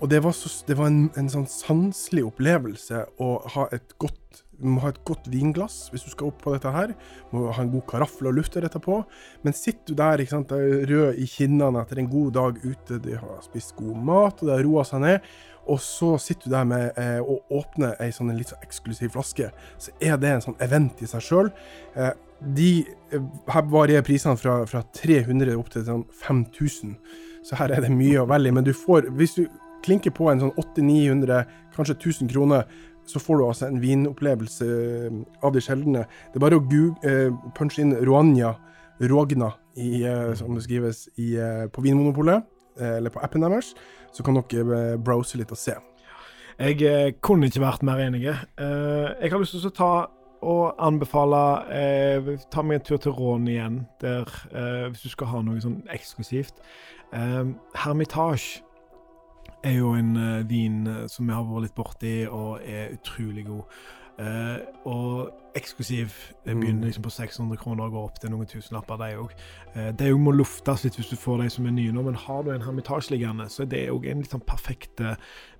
og 0.00 0.10
det 0.10 0.20
var, 0.24 0.34
så, 0.36 0.50
det 0.68 0.76
var 0.76 0.90
en, 0.90 1.06
en 1.16 1.30
sånn 1.32 1.46
sanselig 1.48 2.26
opplevelse 2.28 3.06
å 3.22 3.36
ha 3.54 3.68
et 3.72 3.94
godt 4.02 4.43
Du 4.58 4.68
må 4.70 4.82
ha 4.84 4.92
et 4.92 5.00
godt 5.06 5.26
vinglass 5.32 5.88
hvis 5.92 6.04
du 6.06 6.12
skal 6.12 6.30
opp 6.30 6.42
på 6.44 6.54
dette 6.54 6.70
her. 6.74 6.92
Du 7.30 7.38
må 7.38 7.54
ha 7.54 7.64
en 7.64 7.72
god 7.72 7.86
karaffel 7.90 8.30
og 8.30 8.36
lufte 8.38 8.62
dette 8.64 8.80
på. 8.82 9.00
Men 9.44 9.56
sitter 9.56 9.92
du 9.92 9.98
der 9.98 10.22
ikke 10.22 10.36
sant, 10.36 10.54
rød 10.54 11.20
i 11.20 11.26
kinnene 11.30 11.82
etter 11.82 12.00
en 12.00 12.10
god 12.12 12.36
dag 12.38 12.60
ute, 12.64 13.00
de 13.02 13.18
har 13.18 13.42
spist 13.44 13.74
god 13.78 13.98
mat, 14.10 14.38
og 14.40 14.48
det 14.48 14.56
har 14.56 14.64
roa 14.66 14.86
seg 14.88 15.04
ned, 15.04 15.34
og 15.70 15.80
så 15.80 16.14
sitter 16.20 16.50
du 16.50 16.54
der 16.54 16.68
med 16.68 17.00
eh, 17.00 17.20
og 17.20 17.54
åpner 17.56 17.96
ei 18.04 18.10
sånn 18.12 18.32
litt 18.36 18.52
så 18.52 18.58
eksklusiv 18.64 19.14
flaske, 19.14 19.48
så 19.80 19.94
er 19.96 20.18
det 20.20 20.30
en 20.30 20.44
sånn 20.44 20.60
event 20.64 21.00
i 21.00 21.08
seg 21.08 21.24
sjøl. 21.24 21.50
Eh, 21.96 22.12
de, 22.54 22.70
eh, 23.12 23.28
her 23.48 23.68
varierer 23.72 24.04
prisene 24.04 24.36
fra, 24.40 24.58
fra 24.68 24.84
300 24.96 25.56
opp 25.56 25.70
til 25.72 25.86
sånn 25.86 26.04
5000. 26.20 26.98
Så 27.44 27.56
her 27.60 27.72
er 27.72 27.84
det 27.84 27.92
mye 27.92 28.20
å 28.22 28.28
velge 28.28 28.52
i. 28.52 28.56
Men 28.56 28.66
du 28.66 28.74
får, 28.76 29.08
hvis 29.16 29.38
du 29.38 29.46
klinker 29.84 30.12
på 30.16 30.28
en 30.30 30.40
sånn 30.40 30.54
800-900, 30.60 31.44
kanskje 31.76 31.96
1000 31.96 32.32
kroner, 32.32 32.68
så 33.06 33.20
får 33.20 33.38
du 33.38 33.46
altså 33.46 33.68
en 33.68 33.80
vinopplevelse 33.82 34.68
av 35.44 35.52
de 35.54 35.62
sjeldne. 35.62 36.06
Det 36.32 36.40
er 36.40 36.44
bare 36.44 36.60
å 36.60 36.64
eh, 37.04 37.30
punche 37.56 37.82
inn 37.84 37.94
Ruanya 38.06 38.54
Rogna, 39.00 39.52
i, 39.76 40.04
eh, 40.04 40.34
som 40.34 40.54
det 40.54 40.64
skrives 40.64 41.08
i, 41.18 41.34
eh, 41.36 41.66
på 41.66 41.82
Vinmonopolet, 41.82 42.44
eh, 42.78 42.96
eller 42.96 43.10
på 43.10 43.22
appen 43.22 43.42
deres, 43.42 43.74
så 44.12 44.22
kan 44.22 44.34
dere 44.34 44.92
eh, 44.92 44.96
browse 44.96 45.38
litt 45.38 45.52
og 45.52 45.58
se. 45.58 45.74
Jeg 46.58 46.82
eh, 46.82 47.12
kunne 47.20 47.50
ikke 47.50 47.64
vært 47.64 47.82
mer 47.82 47.98
enig. 47.98 48.22
Jeg 48.24 49.30
har 49.30 49.40
lyst 49.40 49.56
til 49.56 49.70
å 49.70 49.74
ta 49.74 49.94
og 50.44 50.76
anbefale 50.78 51.40
eh, 51.72 52.26
Ta 52.52 52.62
meg 52.62 52.82
en 52.82 52.84
tur 52.84 52.98
til 53.00 53.14
Rån 53.16 53.48
igjen, 53.48 53.86
der 54.00 54.28
hvis 54.90 55.06
du 55.06 55.08
skal 55.08 55.30
ha 55.32 55.40
noe 55.42 55.62
sånn 55.62 55.80
eksklusivt. 55.90 56.60
Hermitage 57.10 58.60
er 59.64 59.78
jo 59.78 59.92
en 59.98 60.16
eh, 60.20 60.48
vin 60.48 60.86
eh, 60.86 61.04
som 61.10 61.26
vi 61.26 61.34
har 61.36 61.44
vært 61.48 61.68
litt 61.68 61.76
borti, 61.76 62.16
og 62.28 62.64
er 62.64 62.96
utrolig 62.98 63.46
god. 63.48 63.84
Uh, 64.14 64.60
og 64.86 65.56
eksklusiv 65.58 66.12
eh, 66.46 66.54
begynner 66.54 66.86
liksom 66.86 67.02
på 67.02 67.10
600 67.10 67.58
kroner 67.58 67.88
og 67.88 67.96
går 67.96 68.04
opp 68.06 68.20
til 68.22 68.30
noen 68.30 68.46
tusenlapper, 68.46 69.00
de 69.00 69.16
òg. 69.18 69.32
Uh, 69.74 69.88
de 69.90 70.12
òg 70.14 70.20
må 70.22 70.30
luftes 70.36 70.84
litt 70.84 70.94
hvis 71.00 71.10
du 71.10 71.18
får 71.18 71.42
de 71.42 71.48
som 71.50 71.66
er 71.66 71.74
nye 71.74 71.94
nå, 71.94 72.04
men 72.06 72.18
har 72.22 72.44
du 72.46 72.52
en 72.54 72.62
Hermitage 72.62 73.10
liggende, 73.10 73.48
så 73.50 73.64
er 73.64 73.72
det 73.72 73.82
òg 73.90 74.06
en 74.06 74.22
litt 74.22 74.30
sånn 74.30 74.44
perfekt 74.46 75.02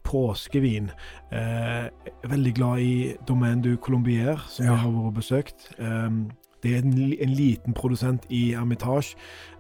påskevin. 0.07 0.92
Uh, 1.34 1.90
veldig 2.30 2.55
glad 2.55 2.84
i 2.86 2.94
Domaine 3.26 3.64
du 3.64 3.74
Colombier, 3.74 4.38
som 4.46 4.68
Ja. 4.68 4.76
jeg 4.76 4.84
har 4.84 4.96
vært 5.00 5.18
besøkt. 5.18 5.68
Um, 5.80 6.28
det 6.64 6.72
er 6.74 6.82
en, 6.82 6.94
en 7.20 7.28
liten 7.36 7.74
produsent 7.76 8.24
i 8.32 8.54
Hermitage. 8.56 9.14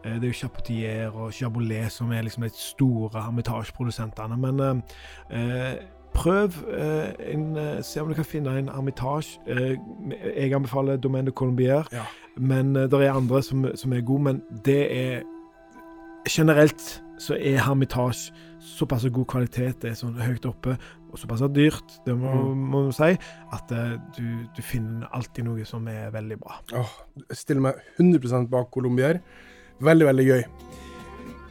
Eh, 0.04 0.14
det 0.14 0.24
er 0.24 0.32
jo 0.32 0.38
Chapotier 0.40 1.10
og 1.14 1.32
Chabolet 1.32 1.92
som 1.92 2.12
er 2.12 2.22
liksom 2.26 2.42
de 2.42 2.50
store 2.56 3.22
Hermitage-produsentene. 3.22 4.36
Men 4.40 4.60
eh, 5.30 5.68
eh, 5.70 5.74
prøv 6.14 6.58
eh, 6.78 7.12
en, 7.34 7.56
Se 7.82 8.00
om 8.02 8.08
du 8.08 8.14
kan 8.14 8.24
finne 8.24 8.58
en 8.58 8.68
Hermitage. 8.72 9.38
Eh, 9.46 9.76
jeg 10.36 10.52
anbefaler 10.54 10.96
Domaine 10.96 11.26
de 11.26 11.32
Colombier, 11.36 11.84
Ja. 11.92 12.02
men 12.36 12.74
det 12.74 12.92
er 12.92 13.12
andre 13.12 13.42
som, 13.42 13.66
som 13.74 13.92
er 13.92 14.00
gode. 14.00 14.22
Men 14.22 14.42
det 14.64 14.82
er 14.96 15.22
Generelt 16.30 17.02
så 17.18 17.34
er 17.40 17.58
Hermitage 17.66 18.32
såpass 18.64 19.04
god 19.12 19.26
kvalitet, 19.28 19.80
det 19.82 19.90
er 19.92 19.98
sånn 19.98 20.16
høyt 20.18 20.46
oppe, 20.48 20.76
og 21.12 21.18
såpass 21.20 21.44
dyrt, 21.54 21.98
det 22.06 22.14
må 22.18 22.32
Mm. 22.54 22.62
man 22.72 22.92
si, 22.96 23.12
at 23.52 23.72
eh, 23.76 23.96
du, 24.16 24.24
du 24.56 24.62
finner 24.64 25.06
alltid 25.12 25.44
noe 25.46 25.64
som 25.68 25.86
er 25.88 26.10
veldig 26.14 26.38
bra. 26.40 26.56
Åh, 26.80 26.94
jeg 27.28 27.36
stiller 27.42 27.60
meg 27.68 27.74
100% 28.00 28.48
bak 28.50 28.70
Colombier. 28.74 29.20
Veldig, 29.84 30.06
veldig 30.06 30.26
gøy. 30.30 30.42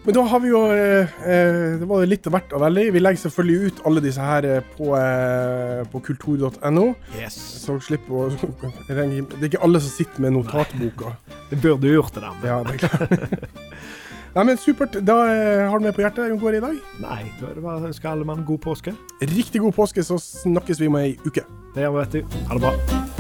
Men 0.03 0.16
da 0.18 0.24
har 0.28 0.39
vi 0.43 0.49
jo 0.49 0.59
eh, 0.68 1.07
eh, 1.24 1.78
Det 1.80 1.86
var 1.88 2.01
litt 2.03 2.26
av 2.28 2.34
hvert 2.36 2.51
av 2.57 2.59
veldig. 2.66 2.89
Vi 2.91 2.99
legger 2.99 3.22
selvfølgelig 3.22 3.70
ut 3.70 3.78
alle 3.88 4.01
disse 4.03 4.20
her 4.20 4.43
eh, 4.43 4.66
på, 4.76 4.89
eh, 4.99 5.84
på 5.93 6.01
kultur.no, 6.03 6.84
Yes. 7.16 7.38
så 7.64 7.78
slipper 7.80 8.11
å 8.11 8.26
Det 8.89 8.97
er 8.99 9.47
ikke 9.47 9.64
alle 9.64 9.80
som 9.80 9.93
sitter 9.95 10.26
med 10.26 10.36
notatboka. 10.36 11.14
Det 11.53 11.61
burde 11.64 11.88
jo 11.88 12.01
gjort 12.01 12.18
det, 12.20 12.26
da. 12.26 12.34
Ja, 12.43 12.57
det 12.68 12.76
er 12.76 12.84
klart. 12.84 13.47
Nei, 14.34 14.46
men 14.50 14.58
Supert. 14.58 14.98
Da 15.06 15.18
eh, 15.30 15.70
har 15.70 15.78
du 15.78 15.86
med 15.86 15.94
på 15.94 16.02
hjertet 16.02 16.32
Jon 16.32 16.42
Kåre 16.42 16.58
i 16.58 16.64
dag. 16.64 16.80
Nei, 17.04 17.22
da 17.38 17.52
er 17.52 17.60
ønsker 17.62 17.90
ønske 17.92 18.10
alle 18.10 18.26
mann 18.26 18.46
god 18.48 18.64
påske. 18.66 18.96
Riktig 19.22 19.62
god 19.62 19.78
påske, 19.78 20.06
så 20.06 20.18
snakkes 20.18 20.82
vi 20.82 20.90
om 20.90 20.98
ei 21.02 21.14
uke. 21.26 21.46
Det 21.76 21.86
gjør 21.86 22.00
vi, 22.00 22.06
vet 22.06 22.18
du. 22.18 22.40
Ha 22.50 22.58
det 22.58 22.66
bra. 22.66 23.12